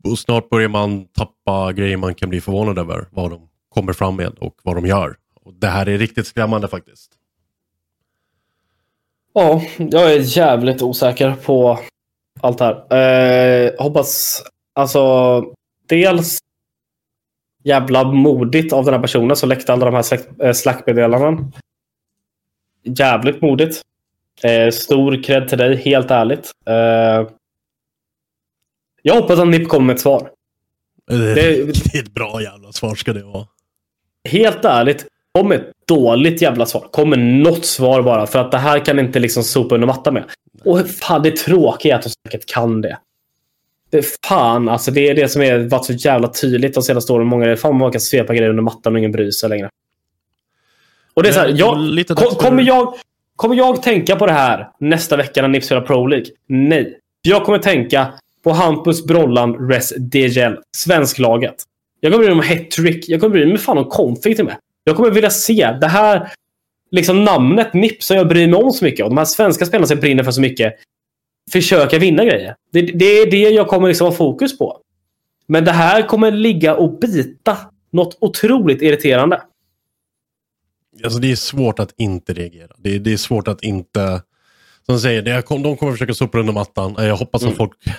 och 0.05 0.18
snart 0.18 0.49
börjar 0.51 0.68
man 0.68 1.05
tappa 1.05 1.72
grejer 1.72 1.96
man 1.96 2.14
kan 2.14 2.28
bli 2.28 2.40
förvånad 2.40 2.78
över 2.78 3.07
vad 3.11 3.30
de 3.30 3.49
kommer 3.68 3.92
fram 3.92 4.16
med 4.16 4.38
och 4.38 4.55
vad 4.62 4.76
de 4.76 4.86
gör. 4.86 5.16
Och 5.44 5.55
det 5.55 5.66
här 5.66 5.88
är 5.88 5.99
riktigt 5.99 6.26
skrämmande 6.26 6.68
faktiskt. 6.68 7.12
Ja, 9.32 9.62
jag 9.76 10.12
är 10.12 10.36
jävligt 10.38 10.82
osäker 10.82 11.34
på 11.44 11.78
allt 12.40 12.59
det 12.59 12.64
här. 12.64 12.96
Eh, 13.66 13.72
hoppas, 13.78 14.42
alltså, 14.72 15.44
dels 15.86 16.38
jävla 17.64 18.05
modigt 18.05 18.72
av 18.72 18.84
den 18.84 18.94
här 18.94 19.01
personen 19.01 19.36
som 19.36 19.49
läckte 19.49 19.72
alla 19.72 19.84
de 19.84 19.94
här 19.94 20.03
slack- 20.53 20.88
eh, 20.90 21.38
Jävligt 22.82 23.42
modigt. 23.42 23.82
Eh, 24.42 24.70
stor 24.70 25.22
cred 25.22 25.49
till 25.49 25.59
dig, 25.59 25.76
helt 25.76 26.11
ärligt. 26.11 26.51
Eh, 26.66 27.28
jag 29.03 29.14
hoppas 29.14 29.38
att 29.38 29.49
NIP 29.49 29.68
kommer 29.68 29.86
med 29.86 29.94
ett 29.94 30.01
svar. 30.01 30.30
Det 31.07 31.14
är 31.14 31.34
Det- 31.34 31.53
riktigt 31.64 32.14
bra 32.14 32.42
jävla 32.42 32.72
svar 32.72 32.94
ska 32.94 33.12
det 33.12 33.22
vara. 33.22 33.46
Helt 34.28 34.64
ärligt, 34.64 35.07
kom 35.34 35.53
ett 35.53 35.66
dåligt 35.88 36.42
jävla 36.42 36.66
svar. 36.66 36.88
Kom 36.90 37.11
med 37.11 37.18
något 37.18 37.66
svar 37.66 38.03
bara. 38.03 38.26
För 38.26 38.38
att 38.38 38.51
det 38.51 38.59
här 38.59 38.84
kan 38.84 38.99
inte 38.99 39.18
liksom 39.18 39.42
sopa 39.42 39.74
under 39.74 39.86
mattan 39.86 40.14
med. 40.14 40.24
Och 40.64 40.88
fan, 40.88 41.22
det 41.22 41.36
tråkiga 41.36 41.94
är 41.94 41.99
att 41.99 42.05
de 42.05 42.11
säkert 42.11 42.46
kan 42.46 42.80
det. 42.80 42.99
det 43.90 44.07
fan, 44.26 44.68
alltså 44.68 44.90
det 44.90 45.09
är 45.09 45.14
det 45.14 45.28
som 45.28 45.42
är 45.42 45.59
varit 45.59 45.84
så 45.84 45.92
jävla 45.92 46.28
tydligt 46.28 46.74
de 46.74 46.82
senaste 46.82 47.12
åren. 47.12 47.26
Många, 47.26 47.57
fan 47.57 47.76
man 47.78 47.92
kan 47.92 48.01
svepa 48.01 48.34
grejer 48.34 48.51
under 48.51 48.62
mattan 48.62 48.92
och 48.92 48.99
ingen 48.99 49.12
bryr 49.12 49.30
sig 49.30 49.49
längre. 49.49 49.70
Och 51.14 51.22
det 51.22 51.28
är 51.28 51.32
så 51.32 51.40
här, 51.40 51.55
jag, 51.57 51.76
kom, 52.16 52.34
kommer, 52.34 52.62
jag, 52.62 52.94
kommer 53.36 53.55
jag 53.55 53.82
tänka 53.82 54.16
på 54.16 54.26
det 54.26 54.32
här 54.32 54.68
nästa 54.80 55.16
vecka 55.16 55.42
när 55.42 55.49
Nips 55.49 55.66
spelar 55.66 55.82
Pro 55.82 56.07
League? 56.07 56.26
Nej. 56.46 56.99
Jag 57.22 57.44
kommer 57.44 57.59
tänka 57.59 58.12
på 58.45 58.53
Hampus 58.53 59.05
Brollan 59.05 59.68
Res 59.70 59.93
DGL, 59.97 60.55
svensklaget. 60.76 61.55
Jag 62.01 62.12
kommer 62.12 62.24
bry 62.24 62.34
mig 62.34 62.43
om 62.43 62.59
Hattrick. 62.59 63.09
Jag 63.09 63.20
kommer 63.20 63.32
bry 63.32 63.47
mig 63.47 63.59
fan 63.59 63.78
om 63.78 63.84
Config 63.84 64.36
till 64.36 64.45
med. 64.45 64.57
Jag 64.84 64.97
kommer 64.97 65.11
vilja 65.11 65.30
se 65.30 65.76
det 65.80 65.86
här 65.86 66.32
liksom 66.91 67.24
namnet 67.24 67.74
NIP 67.74 68.03
som 68.03 68.16
jag 68.16 68.28
bryr 68.28 68.47
mig 68.47 68.62
om 68.62 68.72
så 68.72 68.84
mycket 68.84 69.05
och 69.05 69.11
de 69.11 69.18
här 69.18 69.24
svenska 69.24 69.66
spelarna 69.66 69.86
som 69.86 69.95
jag 69.95 70.01
brinner 70.01 70.24
för 70.24 70.30
så 70.30 70.41
mycket 70.41 70.74
försöka 71.53 71.99
vinna 71.99 72.24
grejer. 72.24 72.55
Det, 72.72 72.82
det 72.82 73.05
är 73.05 73.30
det 73.30 73.51
jag 73.51 73.68
kommer 73.68 73.89
liksom 73.89 74.07
ha 74.07 74.14
fokus 74.14 74.59
på. 74.59 74.80
Men 75.47 75.64
det 75.64 75.72
här 75.72 76.03
kommer 76.03 76.30
ligga 76.30 76.74
och 76.74 76.99
bita 76.99 77.59
något 77.91 78.18
otroligt 78.20 78.82
irriterande. 78.82 79.43
Alltså 81.05 81.18
det 81.18 81.32
är 81.32 81.36
svårt 81.36 81.78
att 81.78 81.95
inte 81.97 82.32
reagera. 82.32 82.72
Det 82.78 82.95
är, 82.95 82.99
det 82.99 83.12
är 83.12 83.16
svårt 83.16 83.49
att 83.49 83.62
inte... 83.62 84.22
Som 84.86 85.01
säger, 85.01 85.22
det 85.22 85.30
är, 85.30 85.62
de 85.62 85.76
kommer 85.76 85.93
försöka 85.93 86.14
sopa 86.14 86.39
under 86.39 86.53
mattan. 86.53 86.95
Jag 86.99 87.16
hoppas 87.16 87.43
Mm. 87.43 87.53
att 87.53 87.57
folk 87.57 87.72
eh, 87.86 87.93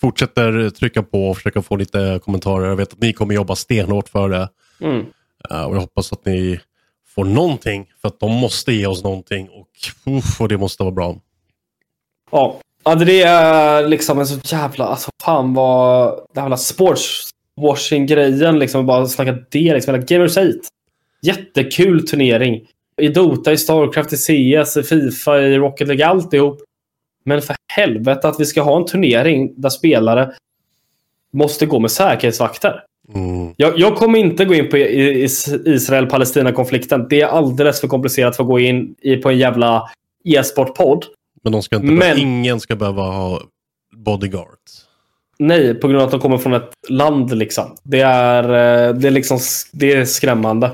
fortsätter 0.00 0.70
trycka 0.70 1.02
på 1.02 1.28
och 1.28 1.36
försöka 1.36 1.62
få 1.62 1.76
lite 1.76 2.20
kommentarer. 2.24 2.68
Jag 2.68 2.76
vet 2.76 2.92
att 2.92 3.00
ni 3.00 3.12
kommer 3.12 3.34
jobba 3.34 3.56
stenhårt 3.56 4.08
för 4.08 4.28
det. 4.28 4.48
Mm. 4.80 5.06
Eh, 5.50 5.64
och 5.64 5.76
jag 5.76 5.80
hoppas 5.80 6.12
att 6.12 6.24
ni 6.24 6.60
får 7.14 7.24
någonting. 7.24 7.86
För 8.00 8.08
att 8.08 8.20
de 8.20 8.32
måste 8.32 8.72
ge 8.72 8.86
oss 8.86 9.04
någonting. 9.04 9.48
Och, 9.48 9.68
uff, 10.12 10.40
och 10.40 10.48
det 10.48 10.58
måste 10.58 10.82
vara 10.82 10.94
bra. 10.94 11.16
Ja, 12.30 12.60
ja 12.84 12.94
det 12.94 13.22
är 13.22 13.88
liksom 13.88 14.18
en 14.18 14.26
så 14.26 14.40
jävla... 14.44 14.84
Alltså 14.84 15.10
fan 15.24 15.54
vad... 15.54 16.14
Den 16.34 16.44
jävla 16.44 16.56
sportswashing-grejen 16.56 18.58
liksom. 18.58 18.86
Bara 18.86 19.06
snacka 19.06 19.38
det 19.50 19.74
liksom. 19.74 19.94
Hela 19.94 20.06
Gamers 20.06 20.36
8. 20.36 20.48
Jättekul 21.22 22.08
turnering. 22.08 22.66
I 23.00 23.08
Dota, 23.08 23.52
i 23.52 23.56
Starcraft, 23.56 24.12
i 24.12 24.16
CS, 24.16 24.76
i 24.76 24.82
Fifa, 24.82 25.40
i 25.40 25.58
Rocket 25.58 25.88
League, 25.88 26.06
alltihop. 26.06 26.60
Men 27.24 27.42
för 27.42 27.56
helvete 27.72 28.28
att 28.28 28.40
vi 28.40 28.44
ska 28.44 28.62
ha 28.62 28.76
en 28.76 28.84
turnering 28.86 29.52
där 29.56 29.68
spelare 29.68 30.32
måste 31.32 31.66
gå 31.66 31.78
med 31.78 31.90
säkerhetsvakter. 31.90 32.80
Mm. 33.14 33.54
Jag, 33.56 33.78
jag 33.78 33.96
kommer 33.96 34.18
inte 34.18 34.44
gå 34.44 34.54
in 34.54 34.68
på 34.70 34.76
Israel-Palestina-konflikten. 34.76 37.06
Det 37.10 37.20
är 37.20 37.26
alldeles 37.26 37.80
för 37.80 37.88
komplicerat 37.88 38.36
för 38.36 38.42
att 38.42 38.48
gå 38.48 38.60
in 38.60 38.94
i 39.02 39.16
på 39.16 39.30
en 39.30 39.38
jävla 39.38 39.90
e-sportpodd. 40.24 41.04
Men, 41.42 41.52
de 41.52 41.62
ska 41.62 41.76
inte 41.76 41.86
Men- 41.88 41.98
behöva, 41.98 42.20
ingen 42.20 42.60
ska 42.60 42.76
behöva 42.76 43.02
ha 43.02 43.40
bodyguards. 43.96 44.86
Nej, 45.38 45.74
på 45.74 45.88
grund 45.88 46.00
av 46.00 46.04
att 46.06 46.10
de 46.10 46.20
kommer 46.20 46.38
från 46.38 46.52
ett 46.54 46.70
land 46.88 47.34
liksom. 47.36 47.76
Det 47.82 48.00
är, 48.00 48.44
eh, 48.88 48.94
det 48.94 49.08
är 49.08 49.10
liksom 49.10 49.38
det 49.72 49.92
är 49.92 50.04
skrämmande. 50.04 50.70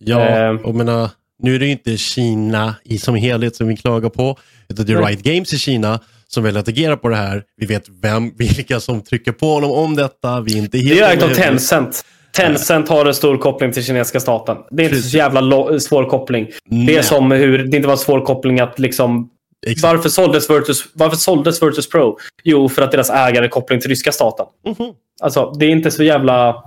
Ja, 0.00 0.20
Eh. 0.20 0.50
och 0.50 0.74
menar, 0.74 1.08
Nu 1.42 1.54
är 1.54 1.58
det 1.58 1.66
inte 1.66 1.96
Kina 1.96 2.74
i 2.84 2.98
som 2.98 3.14
helhet 3.14 3.56
som 3.56 3.68
vi 3.68 3.76
klagar 3.76 4.08
på, 4.08 4.38
utan 4.68 4.86
det 4.86 4.92
är. 4.92 5.02
Riot 5.02 5.22
Games 5.22 5.52
i 5.52 5.58
Kina 5.58 6.00
som 6.28 6.42
väljer 6.42 6.60
att 6.60 6.68
agera 6.68 6.96
på 6.96 7.08
det 7.08 7.16
här. 7.16 7.42
Vi 7.56 7.66
vet 7.66 7.84
vem, 8.02 8.32
vilka 8.36 8.80
som 8.80 9.00
trycker 9.00 9.32
på 9.32 9.46
honom 9.46 9.70
om 9.70 9.96
detta. 9.96 10.40
Vi 10.40 10.54
är 10.54 10.58
inte 10.58 10.78
helt 10.78 10.98
Det 10.98 11.04
är 11.04 11.12
ägt 11.12 11.22
av 11.22 11.28
Tencent. 11.28 12.04
Tencent 12.32 12.88
har 12.88 13.06
en 13.06 13.14
stor 13.14 13.38
koppling 13.38 13.72
till 13.72 13.84
kinesiska 13.84 14.20
staten. 14.20 14.56
Det 14.70 14.82
är 14.82 14.88
inte 14.88 15.02
så 15.02 15.16
jävla 15.16 15.80
svår 15.80 16.10
koppling. 16.10 16.48
Det 16.86 16.96
är 16.96 17.02
som 17.02 17.30
hur 17.30 17.58
det 17.58 17.76
inte 17.76 17.88
var 17.88 17.96
svår 17.96 18.20
koppling 18.20 18.60
att 18.60 18.78
liksom... 18.78 19.30
Exakt. 19.66 19.82
Varför 19.82 20.08
såldes, 20.08 20.50
Virtus, 20.50 20.84
varför 20.92 21.16
såldes 21.16 21.62
Virtus 21.62 21.88
Pro? 21.88 22.18
Jo, 22.44 22.68
för 22.68 22.82
att 22.82 22.92
deras 22.92 23.10
ägare 23.10 23.44
är 23.44 23.48
koppling 23.48 23.80
till 23.80 23.88
ryska 23.88 24.12
staten. 24.12 24.46
Mhm. 24.66 24.92
Alltså, 25.22 25.50
det 25.50 25.66
är 25.66 25.70
inte 25.70 25.90
så 25.90 26.02
jävla 26.02 26.64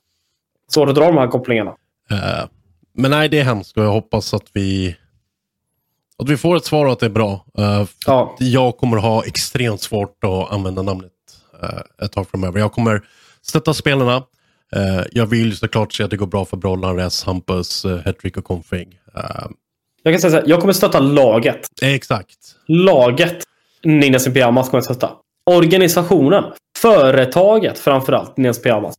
svårt 0.72 0.90
att 0.90 0.96
dra 0.96 1.06
de 1.06 1.18
här 1.18 1.28
kopplingarna. 1.28 1.72
Eh, 2.12 2.46
men 2.94 3.12
nej, 3.12 3.30
det 3.30 3.40
är 3.40 3.44
hemskt 3.44 3.78
och 3.78 3.84
jag 3.84 3.92
hoppas 3.92 4.34
att 4.34 4.46
vi 4.54 4.96
att 6.18 6.30
vi 6.30 6.38
får 6.38 6.56
ett 6.56 6.66
svar 6.66 6.86
och 6.86 6.92
att 6.92 7.00
det 7.00 7.06
är 7.06 7.10
bra. 7.10 7.46
För 7.56 7.88
Ja. 8.06 8.36
Jag 8.40 8.78
kommer 8.78 8.98
ha 8.98 9.24
extremt 9.26 9.82
svårt 9.82 10.24
att 10.24 10.52
använda 10.52 10.82
namnet 10.82 11.12
eh, 11.64 12.06
ett 12.06 12.12
tag 12.12 12.28
framöver. 12.30 12.60
Jag 12.60 12.72
kommer 12.72 13.02
stötta 13.42 13.74
spelarna. 13.74 14.16
Eh, 14.76 15.02
jag 15.12 15.26
vill 15.26 15.58
såklart 15.58 15.94
se 15.94 16.04
att 16.04 16.10
det 16.10 16.18
går 16.18 16.28
bra 16.28 16.46
för 16.46 16.58
Brollan, 16.58 16.96
Res, 16.96 17.24
Hampus, 17.24 17.86
uh, 17.86 17.98
Hedrick 17.98 18.38
och 18.38 18.44
Config. 18.44 19.00
Jag 20.04 20.14
kan 20.14 20.22
säga 20.22 20.32
så 20.32 20.38
här, 20.38 20.44
jag 20.48 20.60
kommer 20.60 20.74
stötta 20.74 21.00
laget. 21.00 21.68
exakt. 21.82 22.38
Laget 22.68 23.44
Ninjas 23.84 24.28
in 24.28 24.34
Pyjamas 24.34 24.70
kommer 24.70 24.78
jag 24.78 24.84
stötta. 24.84 25.12
Organisationen. 25.46 26.44
Företaget 26.78 27.80
framförallt 27.80 28.38
Ninjas 28.38 28.58
in 28.58 28.64
Pyjamas. 28.64 28.96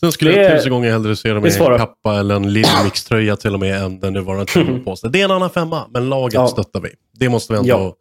Sen 0.00 0.12
skulle 0.12 0.30
Det 0.30 0.42
jag 0.42 0.56
tusen 0.58 0.72
gånger 0.72 0.90
hellre 0.90 1.16
se 1.16 1.32
dem 1.32 1.46
i 1.46 1.48
en 1.48 1.78
kappa 1.78 2.18
eller 2.18 2.34
en 2.34 2.52
Lillmix-tröja 2.52 3.36
till 3.36 3.54
och 3.54 3.60
med 3.60 3.82
än 3.82 4.00
den 4.00 4.12
nuvarande 4.12 4.46
tröjan 4.46 4.84
på 4.84 4.96
sig. 4.96 5.10
Det 5.10 5.20
är 5.20 5.24
en 5.24 5.30
annan 5.30 5.50
femma, 5.50 5.86
men 5.90 6.08
laget 6.08 6.34
Ja. 6.34 6.48
stöttar 6.48 6.80
vi. 6.80 6.88
Det 7.18 7.28
måste 7.28 7.52
vi 7.52 7.58
ändå... 7.58 7.68
Ja. 7.70 7.94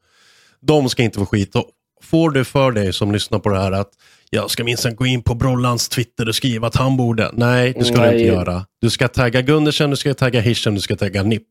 De 0.62 0.90
ska 0.90 1.04
inte 1.04 1.20
få 1.20 1.26
skit. 1.26 1.56
Och 1.56 1.66
får 2.04 2.30
du 2.32 2.46
för 2.46 2.72
dig 2.72 2.94
som 2.94 3.12
lyssnar 3.12 3.40
på 3.40 3.50
det 3.50 3.60
här 3.60 3.72
att 3.72 3.90
jag 4.30 4.52
ska 4.52 4.64
minsann 4.64 4.96
gå 4.96 5.06
in 5.06 5.24
på 5.24 5.36
Brollans 5.36 5.90
Twitter 5.90 6.28
och 6.28 6.36
skriva 6.36 6.68
att 6.68 6.76
han 6.76 6.98
borde. 6.98 7.30
Nej, 7.34 7.74
det 7.80 7.86
ska 7.86 7.96
du 7.96 8.02
Nej. 8.02 8.14
inte 8.22 8.36
göra. 8.36 8.66
Du 8.82 8.90
ska 8.90 9.08
tagga 9.08 9.42
Gundersen, 9.42 9.90
du 9.90 9.96
ska 9.96 10.14
tagga 10.14 10.42
Hirschen, 10.42 10.76
du 10.76 10.82
ska 10.82 10.96
tagga 10.96 11.24
Nipp. 11.24 11.44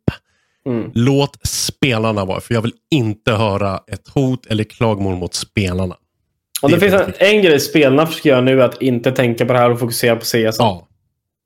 Mm. 0.66 0.90
Låt 0.94 1.46
spelarna 1.46 2.24
vara, 2.24 2.40
för 2.40 2.54
jag 2.54 2.62
vill 2.62 2.72
inte 2.90 3.32
höra 3.32 3.80
ett 3.92 4.08
hot 4.08 4.46
eller 4.46 4.64
klagomål 4.64 5.16
mot 5.16 5.34
spelarna. 5.34 5.94
Och 6.62 6.70
det 6.70 6.76
Det 6.76 6.80
finns 6.80 6.94
en, 6.94 7.12
en 7.18 7.42
grej 7.42 7.60
spelarna 7.60 8.06
försöker 8.06 8.30
göra 8.30 8.40
nu 8.40 8.62
att 8.62 8.82
inte 8.82 9.12
tänka 9.12 9.46
på 9.46 9.52
det 9.52 9.58
här 9.58 9.70
och 9.70 9.80
fokusera 9.80 10.16
på 10.16 10.24
CS. 10.24 10.56
Ja, 10.58 10.88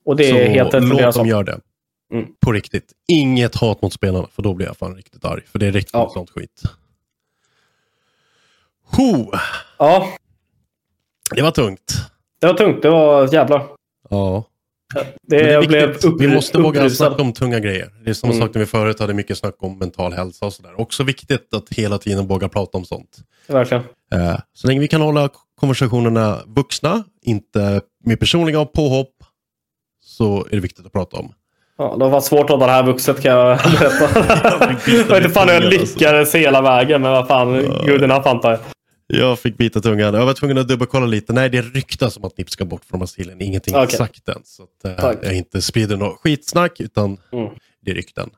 Och 0.04 0.16
det 0.16 0.30
är 0.30 0.46
så 0.46 0.50
helt 0.52 0.74
rätt 0.74 0.82
låt 0.84 1.14
dem 1.14 1.26
göra 1.26 1.42
det. 1.42 1.60
Mm. 2.12 2.26
På 2.40 2.52
riktigt. 2.52 2.92
Inget 3.12 3.54
hat 3.54 3.82
mot 3.82 3.92
spelarna, 3.92 4.28
för 4.34 4.42
då 4.42 4.54
blir 4.54 4.66
jag 4.66 4.76
fan 4.76 4.96
riktigt 4.96 5.24
arg. 5.24 5.42
För 5.52 5.58
det 5.58 5.66
är 5.66 5.72
riktigt 5.72 5.94
Ja. 5.94 6.10
sånt 6.14 6.30
skit. 6.30 6.62
Ho! 8.84 9.30
Ja, 9.78 10.08
Det 11.34 11.42
var 11.42 11.50
tungt. 11.50 11.92
det 12.40 12.46
var 12.46 12.54
tungt. 12.54 12.82
Det 12.82 12.90
var 12.90 13.34
jävlar. 13.34 13.66
Ja. 14.10 14.44
Det, 14.94 15.36
det 15.42 15.50
jag 15.52 15.66
blev 15.68 15.90
upp, 15.90 16.20
vi 16.20 16.28
måste 16.28 16.58
våga 16.58 16.90
snacka 16.90 17.22
om 17.22 17.32
tunga 17.32 17.58
grejer. 17.60 17.90
Det 18.04 18.10
är 18.10 18.14
samma 18.14 18.32
Mm. 18.32 18.46
sak 18.46 18.54
när 18.54 18.60
vi 18.60 18.66
förut 18.66 19.00
hade 19.00 19.14
mycket 19.14 19.38
snack 19.38 19.54
om 19.58 19.78
mental 19.78 20.12
hälsa 20.12 20.46
och 20.46 20.52
sådär. 20.52 20.80
Också 20.80 21.02
viktigt 21.02 21.54
att 21.54 21.68
hela 21.70 21.98
tiden 21.98 22.26
våga 22.26 22.48
prata 22.48 22.78
om 22.78 22.84
sånt. 22.84 23.18
Verkligen. 23.46 23.82
Eh, 24.14 24.36
Så 24.52 24.66
länge 24.66 24.80
vi 24.80 24.88
kan 24.88 25.00
hålla 25.00 25.28
konversationerna 25.60 26.38
vuxna, 26.46 27.04
inte 27.22 27.80
med 28.04 28.20
personliga 28.20 28.64
påhopp, 28.64 29.14
så 30.04 30.44
är 30.46 30.50
det 30.50 30.60
viktigt 30.60 30.86
att 30.86 30.92
prata 30.92 31.16
om. 31.16 31.32
Ja, 31.78 31.96
det 31.98 32.08
var 32.08 32.20
svårt 32.20 32.44
att 32.44 32.50
hålla 32.50 32.66
det 32.66 32.72
här 32.72 32.82
vuxet 32.82 33.20
kan 33.22 33.32
jag 33.36 33.58
berätta. 33.78 34.08
jag 34.86 35.04
vet 35.04 35.16
inte 35.16 35.28
fan 35.30 35.48
hur 35.48 35.54
jag 35.54 35.62
tungan, 35.62 35.80
alltså. 35.80 35.94
lyckades 35.98 36.34
hela 36.34 36.62
vägen, 36.62 37.02
men 37.02 37.10
vad 37.10 37.28
fan. 37.28 37.52
Good 37.86 38.02
enough 38.02 38.28
antar 38.28 38.50
jag. 38.50 38.60
Jag 39.12 39.38
fick 39.38 39.56
bita 39.56 39.80
tungan. 39.80 40.14
Jag 40.14 40.26
var 40.26 40.34
tvungen 40.34 40.58
att 40.58 40.68
dubbelkolla 40.68 41.06
lite. 41.06 41.32
Nej, 41.32 41.50
det 41.50 41.62
ryktas 41.62 42.16
om 42.16 42.24
att 42.24 42.38
NIP 42.38 42.50
ska 42.50 42.64
bort 42.64 42.84
från 42.84 42.98
Brasilien. 43.00 43.40
Ingenting 43.40 43.74
Okej. 43.74 43.84
exakt 43.84 44.28
än. 44.28 44.40
Så 44.44 44.62
att, 44.62 44.98
Tack. 44.98 45.18
jag 45.22 45.34
inte 45.36 45.62
sprider 45.62 45.96
något 45.96 46.18
skitsnack, 46.20 46.80
utan 46.80 47.16
Mm. 47.32 47.50
det 47.84 47.90
är 47.90 47.94
rykten. 47.94 48.30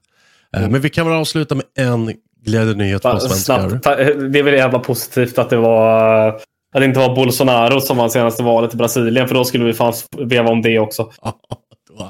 Eh, 0.57 0.69
Men 0.69 0.81
vi 0.81 0.91
kan 0.91 1.07
väl 1.07 1.17
avsluta 1.17 1.55
med 1.55 1.65
en 1.77 2.15
glädjenyhet 2.45 3.03
för 3.03 3.15
oss 3.15 3.45
svenskar. 3.45 4.29
Det 4.29 4.39
är 4.39 4.43
väl 4.43 4.55
jävla 4.55 4.79
positivt 4.79 5.39
att 5.39 5.51
det 5.51 5.57
var 5.57 6.29
att 6.75 6.81
det 6.81 6.85
inte 6.85 6.99
var 7.01 7.15
Bolsonaro 7.17 7.81
som 7.81 7.97
var 7.97 8.09
senaste 8.09 8.43
valet 8.43 8.75
i 8.75 8.77
Brasilien. 8.77 9.29
För 9.29 9.35
då 9.35 9.45
skulle 9.45 9.65
vi 9.65 9.73
fan 9.73 9.93
veva 10.19 10.51
om 10.51 10.63
det 10.63 10.79
också. 10.79 11.11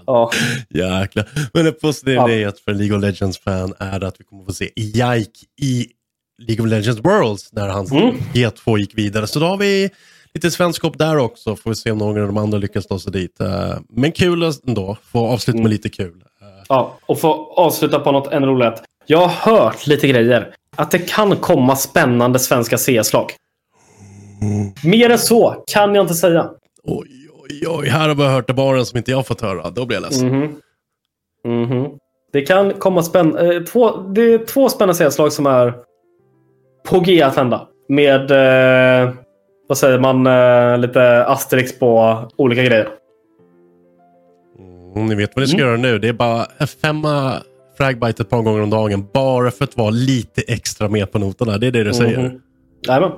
Ja. 0.06 0.30
Jäklar. 0.74 1.28
Men 1.54 1.66
en 1.66 1.74
positiv 1.82 2.14
Ja. 2.14 2.26
nyhet 2.26 2.58
för 2.60 2.74
League 2.74 2.96
of 2.96 3.02
Legends-fan 3.02 3.74
är 3.78 4.04
att 4.04 4.20
vi 4.20 4.24
kommer 4.24 4.44
få 4.44 4.52
se 4.52 4.70
Jike 4.76 5.30
i 5.62 5.86
League 6.46 6.64
of 6.64 6.70
Legends 6.70 7.00
Worlds 7.04 7.52
när 7.52 7.68
hans 7.68 7.92
Mm. 7.92 8.14
G2 8.34 8.78
gick 8.78 8.98
vidare. 8.98 9.26
Så 9.26 9.38
då 9.40 9.46
har 9.46 9.56
vi 9.56 9.90
lite 10.34 10.50
svenskap 10.50 10.98
där 10.98 11.16
också. 11.18 11.56
Får 11.56 11.70
vi 11.70 11.76
se 11.76 11.90
om 11.90 11.98
någon 11.98 12.20
av 12.20 12.26
de 12.26 12.36
andra 12.36 12.58
lyckas 12.58 12.86
ta 12.86 12.98
sig 12.98 13.12
dit. 13.12 13.40
Eh, 13.40 13.74
Men 13.88 14.12
kul 14.12 14.42
ändå. 14.66 14.96
Få 15.12 15.26
avsluta 15.26 15.56
Mm. 15.56 15.62
med 15.62 15.70
lite 15.72 15.88
kul. 15.88 16.22
Ja, 16.68 16.98
och 17.06 17.20
få 17.20 17.52
avsluta 17.56 17.98
på 17.98 18.12
något 18.12 18.32
ännu 18.32 18.46
roligare. 18.46 18.74
Jag 19.06 19.18
har 19.26 19.52
hört 19.52 19.86
lite 19.86 20.08
grejer. 20.08 20.54
Att 20.76 20.90
det 20.90 20.98
kan 20.98 21.36
komma 21.36 21.76
spännande 21.76 22.38
svenska 22.38 22.76
CS-lag. 22.78 23.26
Mer 24.84 25.10
än 25.10 25.18
så 25.18 25.64
kan 25.72 25.94
jag 25.94 26.04
inte 26.04 26.14
säga. 26.14 26.50
Oj, 26.84 27.08
oj, 27.42 27.64
oj. 27.68 27.88
Här 27.88 28.08
har 28.08 28.14
vi 28.14 28.24
hört 28.24 28.46
det 28.46 28.54
bara 28.54 28.84
som 28.84 28.96
inte 28.98 29.10
jag 29.10 29.26
fått 29.26 29.40
höra. 29.40 29.70
Då 29.70 29.86
blir 29.86 29.96
jag 29.96 30.02
ledsen. 30.02 30.28
Mhm. 30.38 31.62
Mhm. 31.62 31.88
Det 32.32 32.42
kan 32.42 32.72
komma 32.74 33.02
spänn 33.02 33.36
eh, 33.36 33.60
två, 33.62 33.96
det 33.96 34.22
är 34.22 34.46
två 34.46 34.68
spännande 34.68 35.10
CS-lag 35.10 35.32
som 35.32 35.46
är 35.46 35.74
på 36.88 37.00
G 37.00 37.22
att 37.22 37.36
hända. 37.36 37.68
Med, 37.88 38.30
eh, 38.30 39.10
vad 39.68 39.78
säger 39.78 39.98
man, 39.98 40.26
eh, 40.26 40.78
lite 40.78 41.24
asterix 41.26 41.78
på 41.78 42.18
olika 42.36 42.62
grejer. 42.62 42.88
Mm, 44.94 45.06
ni 45.06 45.14
vet 45.14 45.36
vad 45.36 45.42
ni 45.42 45.46
ska 45.48 45.56
Mm. 45.58 45.68
göra 45.68 45.76
nu. 45.76 45.98
Det 45.98 46.08
är 46.08 46.12
bara 46.12 46.46
femma 46.82 47.32
fragbite 47.82 48.22
ett 48.22 48.30
par 48.30 48.42
gånger 48.42 48.62
om 48.62 48.70
dagen. 48.70 49.06
Bara 49.14 49.50
för 49.50 49.64
att 49.64 49.76
vara 49.76 49.90
lite 49.90 50.42
extra 50.48 50.88
med 50.88 51.12
på 51.12 51.18
noterna. 51.18 51.58
Det 51.58 51.66
är 51.66 51.70
det 51.70 51.84
det 51.84 51.94
säger. 51.94 52.18
Mhm. 52.18 52.40
Jajamän. 52.86 53.10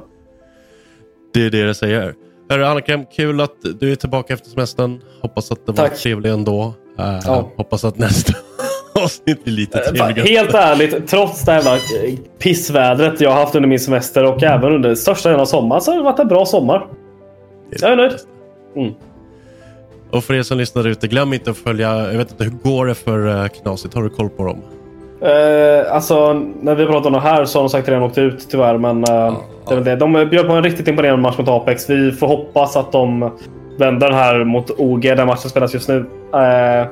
Det 1.35 1.47
är 1.47 1.51
det 1.51 1.65
det 1.67 1.75
säger. 1.75 2.15
Hörru 2.51 2.65
Annika, 2.65 3.05
kul 3.17 3.41
att 3.41 3.55
du 3.81 3.93
är 3.93 3.97
tillbaka 3.97 4.35
efter 4.35 4.51
semestern. 4.51 5.01
Hoppas 5.23 5.53
att 5.53 5.67
det 5.67 5.73
var 5.73 5.89
Tack. 5.89 5.99
trevligt 5.99 6.33
ändå. 6.33 6.75
Eh, 6.99 7.19
Ja. 7.25 7.51
Hoppas 7.57 7.85
att 7.85 7.99
nästa 7.99 8.33
avsnitt 9.03 9.45
blir 9.45 9.55
lite 9.55 9.79
Eh, 9.79 9.85
trevligare. 9.85 10.29
Helt 10.29 10.55
ärligt, 10.55 11.07
trots 11.09 11.45
det 11.45 11.53
här 11.53 11.59
jävla, 11.59 11.75
eh, 11.77 12.15
pissvädret 12.39 13.21
jag 13.21 13.31
har 13.31 13.41
haft 13.41 13.55
under 13.55 13.69
min 13.69 13.81
semester 13.81 14.25
och 14.25 14.43
även 14.43 14.73
under 14.73 14.95
största 14.95 15.29
delen 15.29 15.41
av 15.41 15.47
sommaren 15.47 15.83
så 15.83 15.91
har 15.91 15.99
det 15.99 16.05
varit 16.05 16.19
en 16.19 16.29
bra 16.29 16.47
sommar. 16.47 16.87
Jag 17.81 17.93
är 17.93 17.97
nöjd. 17.97 18.12
Mm. 18.77 18.93
Och 20.15 20.25
för 20.25 20.35
er 20.35 20.43
som 20.43 20.59
lyssnar 20.59 20.87
ute, 20.87 21.09
glöm 21.09 21.33
inte 21.33 21.51
att 21.51 21.57
följa, 21.57 22.12
jag 22.12 22.19
vet 22.19 22.31
inte, 22.31 22.45
hur 22.45 22.51
går 22.51 22.87
det 22.87 22.95
för 22.95 23.27
uh, 23.27 23.49
Knasit? 23.49 23.95
Har 23.95 24.03
du 24.03 24.09
koll 24.09 24.29
på 24.29 24.45
dem? 24.45 24.62
Eh, 25.21 25.95
alltså, 25.95 26.33
när 26.61 26.75
vi 26.75 26.87
pratar 26.87 27.07
om 27.07 27.12
det 27.12 27.21
här 27.21 27.45
så 27.45 27.59
har 27.59 27.62
de 27.62 27.69
sagt 27.69 27.89
redan 27.89 28.03
åkt 28.03 28.19
ut 28.19 28.47
tyvärr. 28.51 28.79
Men 28.79 29.05
eh, 29.05 29.37
det 29.69 29.73
är 29.73 29.75
väl 29.75 29.85
det. 29.85 29.97
de 29.97 30.12
bjöd 30.12 30.47
på 30.47 30.53
en 30.53 30.65
riktigt 30.65 30.89
imponerande 30.89 31.23
match 31.23 31.39
mot 31.39 31.49
Apex. 31.49 31.91
Vi 31.91 32.12
får 32.12 32.27
hoppas 32.27 32.77
att 32.77 32.93
de 32.93 33.31
vänder 33.79 34.07
den 34.07 34.19
här 34.19 34.45
mot 34.45 34.71
OG 34.71 35.03
där 35.03 35.27
matchen 35.27 35.51
spelas 35.51 35.75
just 35.75 35.89
nu. 35.89 36.07
Eh, 36.35 36.89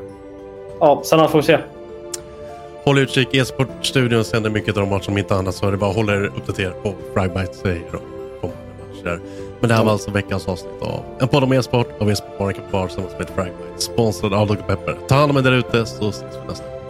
ja, 0.81 1.03
sen 1.05 1.29
får 1.29 1.39
vi 1.39 1.43
se. 1.43 1.59
Håll 2.85 2.99
utkik, 2.99 3.35
e-sportstudion 3.35 4.25
sänder 4.25 4.51
mycket 4.51 4.77
av 4.77 4.83
de 4.83 4.89
matcherna 4.89 5.07
om 5.09 5.19
inte 5.19 5.35
annat 5.35 5.55
så 5.55 5.67
är 5.67 5.71
det 5.71 5.77
bara 5.77 5.91
att 5.91 5.97
hålla 5.97 6.15
er 6.15 6.25
uppdaterade 6.37 6.75
på 6.83 6.93
Fragbite 7.15 7.55
säger 7.55 7.83
de 7.93 7.99
kommande 8.41 8.57
matcher. 8.95 9.21
Men 9.63 9.69
det 9.69 9.75
här 9.75 9.85
var 9.85 9.93
alltså 9.93 10.11
veckans 10.11 10.49
avsnitt 10.49 10.83
av 10.83 11.05
en 11.21 11.29
podd 11.29 11.45
om 11.45 11.53
e-sport 11.53 12.01
av 12.01 12.11
e-sport 12.11 12.41
Market 12.41 12.73
Bar 12.73 12.87
tillsammans 12.87 13.15
med 13.19 13.29
Fragmite. 13.29 13.79
Sponsrad 13.79 14.35
av 14.35 14.47
Dr. 14.47 14.55
Pepper. 14.55 14.99
Ta 15.09 15.15
hand 15.15 15.31
om 15.31 15.37
er 15.37 15.43
där 15.43 15.53
ute 15.53 15.87
så 15.87 16.09
ses 16.09 16.37
vi 16.43 16.49
nästa 16.49 16.65
gång. 16.65 16.81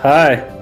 Hej! 0.00 0.61